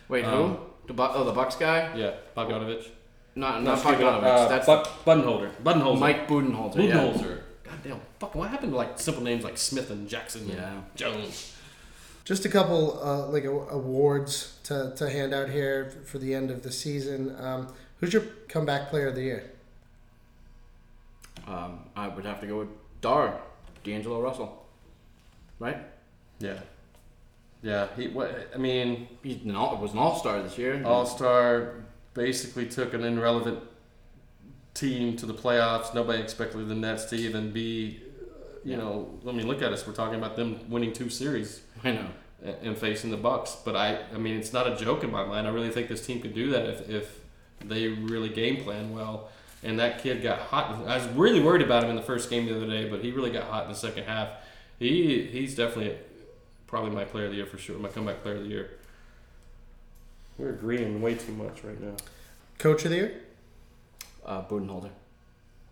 [0.10, 0.60] Wait, Um, who?
[0.88, 1.96] The Bu- oh, the Bucks guy?
[1.96, 2.90] Yeah, Bogdanovich.
[3.36, 4.24] Not No, not excuse Bogdanovich.
[4.24, 5.52] uh, That's Buck, Budenholzer.
[5.64, 6.00] Budenholzer.
[6.00, 6.78] Mike Budenholzer.
[6.88, 6.96] Yeah.
[6.98, 7.40] Budenholzer.
[7.64, 8.02] Goddamn.
[8.20, 8.36] Fuck.
[8.36, 10.42] What happened to like simple names like Smith and Jackson?
[10.42, 10.82] and Yeah.
[10.96, 11.56] Jones.
[12.26, 16.64] Just a couple uh, like awards to, to hand out here for the end of
[16.64, 17.36] the season.
[17.40, 17.68] Um,
[18.00, 19.52] who's your comeback player of the year?
[21.48, 22.70] Um, I would have to go with
[23.02, 23.40] Dar,
[23.84, 24.66] D'Angelo Russell.
[25.60, 25.78] Right?
[26.40, 26.60] Yeah.
[27.62, 27.88] Yeah.
[27.96, 28.08] He.
[28.08, 28.50] What?
[28.54, 30.82] I mean, an was an All Star this year.
[30.86, 33.60] All Star basically took an irrelevant
[34.74, 35.94] team to the playoffs.
[35.94, 38.02] Nobody expected the Nets to even be,
[38.64, 38.78] you Yeah.
[38.78, 39.86] know, I mean, look at us.
[39.86, 42.08] We're talking about them winning two series I know.
[42.44, 43.58] and and facing the Bucks.
[43.66, 45.48] But I, I mean, it's not a joke in my mind.
[45.48, 47.20] I really think this team could do that if, if
[47.66, 49.30] they really game plan well.
[49.62, 50.88] And that kid got hot.
[50.88, 53.12] I was really worried about him in the first game the other day, but he
[53.12, 54.30] really got hot in the second half.
[54.80, 55.98] He he's definitely
[56.70, 57.78] probably my player of the year for sure.
[57.80, 58.70] My comeback player of the year.
[60.38, 61.96] We're agreeing way too much right now.
[62.60, 63.22] Coach of the year?
[64.26, 64.92] Uh, Budenholzer.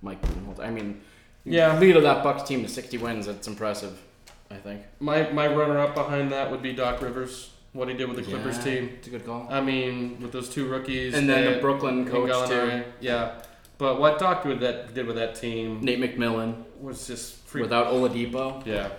[0.02, 0.62] Mike Budenholzer.
[0.66, 1.02] I mean,
[1.46, 1.78] Yeah.
[1.80, 3.28] lead of that Bucks team to 60 wins.
[3.28, 4.02] That's impressive.
[4.50, 4.82] I think.
[5.00, 7.52] My my runner up behind that would be Doc Rivers.
[7.74, 8.90] What he did with the Clippers Yeah, team.
[8.98, 9.46] It's a good call.
[9.52, 11.14] I mean, with those two rookies.
[11.14, 12.84] And then the Brooklyn coach too.
[13.02, 13.42] Yeah,
[13.78, 17.62] but what Doc did with that did with that team Nate McMillan was just free.
[17.62, 18.66] without Oladipo.
[18.66, 18.90] yeah,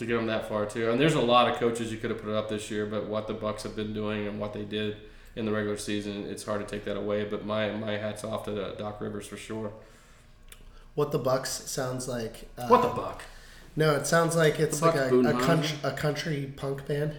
[0.00, 0.90] to get them that far too.
[0.90, 3.06] And there's a lot of coaches you could have put it up this year, but
[3.06, 4.96] what the Bucks have been doing and what they did
[5.36, 7.24] in the regular season, it's hard to take that away.
[7.24, 9.72] But my my hats off to uh, Doc Rivers for sure.
[10.96, 12.48] What the Bucks sounds like.
[12.58, 13.22] Uh, What the buck?
[13.76, 17.14] No, it sounds like it's The like a, a, country, a country punk band.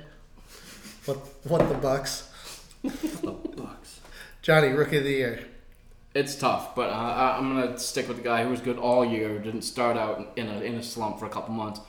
[1.06, 2.30] What what the Bucks?
[2.84, 4.00] The Bucks.
[4.42, 5.40] Johnny, rookie of the year.
[6.14, 9.06] It's tough, but uh, I- I'm gonna stick with the guy who was good all
[9.06, 9.40] year.
[9.40, 11.80] Didn't start out in a in a slump for a couple months,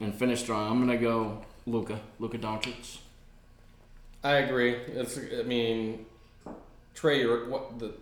[0.00, 0.70] and finish strong.
[0.70, 2.00] I'm gonna go Luka.
[2.18, 2.98] Luka Doncic.
[4.24, 4.74] I agree.
[4.74, 6.06] It's I mean,
[6.94, 7.92] Trey, what the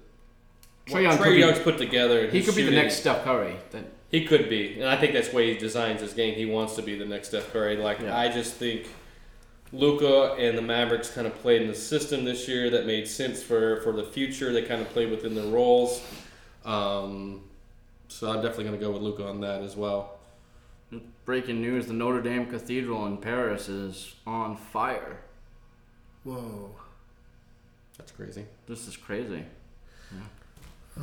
[0.88, 2.28] what Young Trey could be- Young's put together.
[2.28, 3.56] He could be the next Steph Curry.
[4.08, 6.34] He could be, and I think that's the way he designs his game.
[6.36, 7.76] He wants to be the next Steph Curry.
[7.76, 8.16] Like Yeah.
[8.16, 8.88] I just think
[9.72, 13.42] Luka and the Mavericks kind of played in the system this year that made sense
[13.42, 14.52] for for the future.
[14.52, 16.00] They kind of played within their roles.
[16.64, 17.42] Um,
[18.08, 20.15] so I'm definitely going to go with Luka on that as well.
[21.24, 25.18] Breaking news: the Notre Dame Cathedral in Paris is on fire.
[26.24, 26.70] Whoa.
[27.98, 28.44] That's crazy.
[28.66, 29.44] This is crazy.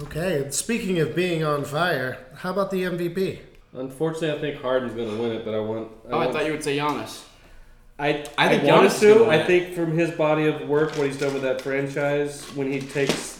[0.01, 0.47] Okay.
[0.49, 3.39] Speaking of being on fire, how about the MVP?
[3.73, 5.91] Unfortunately, I think Harden's going to win it, but I want.
[6.09, 7.23] Oh, I thought you would say Giannis.
[7.99, 11.05] I I think want Giannis is gonna I think from his body of work, what
[11.07, 13.32] he's done with that franchise, when he takes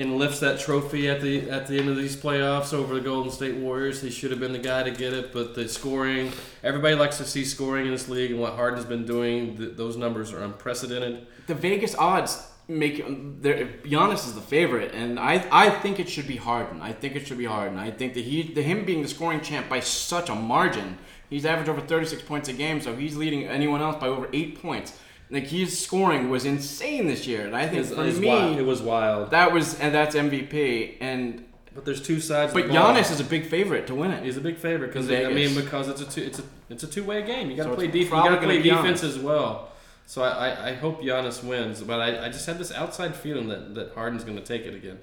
[0.00, 3.30] and lifts that trophy at the at the end of these playoffs over the Golden
[3.30, 5.32] State Warriors, he should have been the guy to get it.
[5.32, 6.32] But the scoring,
[6.64, 9.96] everybody likes to see scoring in this league, and what Harden's been doing, th- those
[9.96, 11.26] numbers are unprecedented.
[11.46, 13.04] The Vegas odds make.
[13.06, 16.80] Giannis is the favorite, and I I think it should be Harden.
[16.80, 17.78] I think it should be Harden.
[17.78, 20.96] I think that he, the, him being the scoring champ by such a margin,
[21.28, 24.62] he's averaged over 36 points a game, so he's leading anyone else by over eight
[24.62, 24.98] points.
[25.30, 28.20] Like his scoring was insane this year, and I think It was, for it was
[28.20, 28.58] me wild.
[28.58, 29.30] It was wild.
[29.30, 30.96] that was and that's MVP.
[31.00, 31.44] And
[31.74, 32.52] But there's two sides.
[32.52, 32.94] but of the ball.
[32.94, 34.24] Giannis is a big favorite to win it.
[34.24, 36.88] He's a big favorite because I mean because it's a two, it's a it's a
[36.88, 37.50] two way game.
[37.50, 38.10] You got to So play defense.
[38.24, 39.68] You got to play defense as well.
[40.06, 43.46] So I, I, I hope Giannis wins, but I, I just have this outside feeling
[43.46, 44.98] that, that Harden's going to take it again.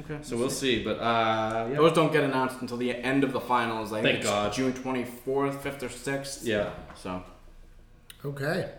[0.00, 0.82] Okay, So we'll see.
[0.82, 1.76] But uh, yeah.
[1.76, 3.92] Those don't get announced until the end of the finals.
[3.92, 4.52] I think Thank it's God.
[4.54, 6.40] June 24th, 5th, or 6th.
[6.44, 7.22] yeah, So
[8.24, 8.70] Okay.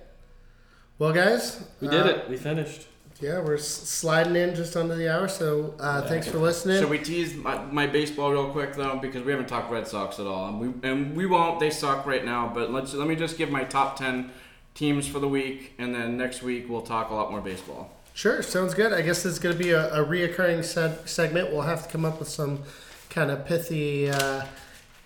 [0.99, 2.29] Well, guys, we did uh, it.
[2.29, 2.87] We finished.
[3.19, 5.27] Yeah, we're sliding in just under the hour.
[5.27, 6.79] So uh, thanks for listening.
[6.79, 10.19] Should we tease my, my baseball real quick though, because we haven't talked Red Sox
[10.19, 11.59] at all, and we and we won't.
[11.59, 14.31] They suck right now, but let's let me just give my top ten
[14.75, 17.91] teams for the week, and then next week we'll talk a lot more baseball.
[18.13, 18.93] Sure, sounds good.
[18.93, 21.51] I guess it's going to be a, a reoccurring seg- segment.
[21.51, 22.63] We'll have to come up with some
[23.11, 24.45] kind of pithy, uh,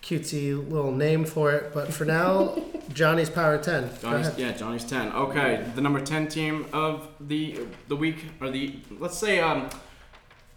[0.02, 1.74] cutesy little name for it.
[1.74, 2.62] But for now,
[2.94, 3.84] Johnny's Power 10.
[3.84, 4.40] Go Johnny's, ahead.
[4.40, 5.12] yeah, Johnny's ten.
[5.14, 9.70] Okay, the number ten team of the the week or the let's say um.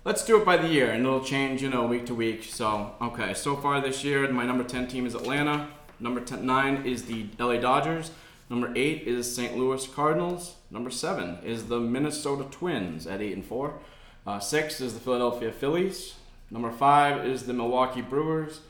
[0.06, 2.44] Let's do it by the year, and it'll change, you know, week to week.
[2.44, 5.68] So, okay, so far this year, my number ten team is Atlanta.
[5.98, 8.10] Number 10, nine is the LA Dodgers.
[8.50, 9.56] Number eight is St.
[9.56, 10.56] Louis Cardinals.
[10.70, 13.78] Number seven is the Minnesota Twins at eight and four.
[14.26, 16.16] Uh, six is the Philadelphia Phillies.
[16.50, 18.60] Number five is the Milwaukee Brewers.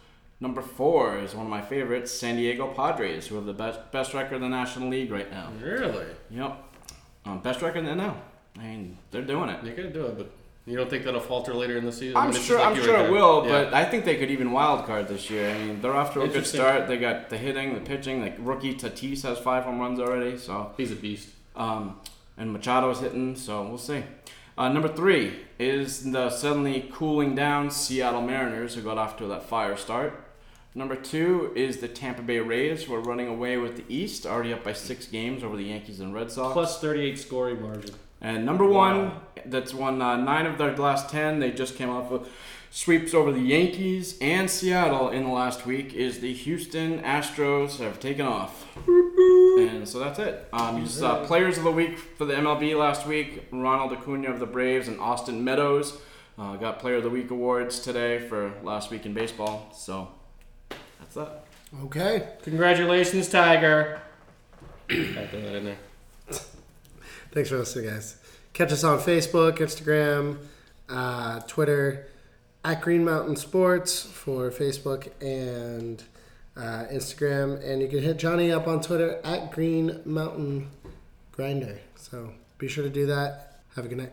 [0.40, 4.12] Number four is one of my favorites, San Diego Padres, who have the best best
[4.14, 5.48] record in the National League right now.
[5.62, 6.06] Really?
[6.30, 6.62] Yep,
[7.24, 8.14] um, best record in the NL.
[8.58, 9.62] I mean, they're doing it.
[9.64, 10.30] They're gonna do it, but
[10.66, 12.16] you don't think that'll falter later in the season?
[12.16, 12.58] I'm I mean, it's sure.
[12.58, 13.64] like I'm sure it will, Yeah.
[13.64, 15.50] but I think they could even wild card this year.
[15.50, 16.88] I mean, they're off to a good start.
[16.88, 18.20] They got the hitting, the pitching.
[18.20, 21.28] Like rookie Tatis has five home runs already, so he's a beast.
[21.56, 22.00] um,
[22.36, 24.02] and Machado's hitting, so we'll see.
[24.58, 29.44] Uh, number three is the suddenly cooling down Seattle Mariners, who got off to that
[29.44, 30.23] fire start.
[30.76, 34.52] Number two is the Tampa Bay Rays, who are running away with the East, already
[34.52, 36.52] up by six games over the Yankees and Red Sox.
[36.52, 37.94] Plus 38 scoring margin.
[38.20, 39.12] And number one,
[39.46, 41.38] that's won uh, nine of their last ten.
[41.38, 42.28] They just came off of
[42.70, 45.92] sweeps over the Yankees and Seattle in the last week.
[45.94, 50.48] Is the Houston Astros have taken off, and so that's it.
[50.52, 54.40] Um, just, uh, players of the week for the MLB last week: Ronald Acuna of
[54.40, 55.98] the Braves and Austin Meadows
[56.38, 59.70] uh, got Player of the Week awards today for last week in baseball.
[59.74, 60.08] So
[61.14, 61.44] that's that.
[61.84, 62.28] Okay.
[62.42, 64.00] Congratulations, Tiger.
[64.90, 65.78] I that in there.
[67.32, 68.16] Thanks for listening, guys.
[68.52, 70.38] Catch us on Facebook, Instagram,
[70.88, 72.06] uh, Twitter,
[72.64, 76.02] at Green Mountain Sports for Facebook and
[76.56, 77.62] uh, Instagram.
[77.64, 80.70] And you can hit Johnny up on Twitter at Green Mountain
[81.32, 81.78] Grinder.
[81.96, 83.62] So be sure to do that.
[83.74, 84.12] Have a good night.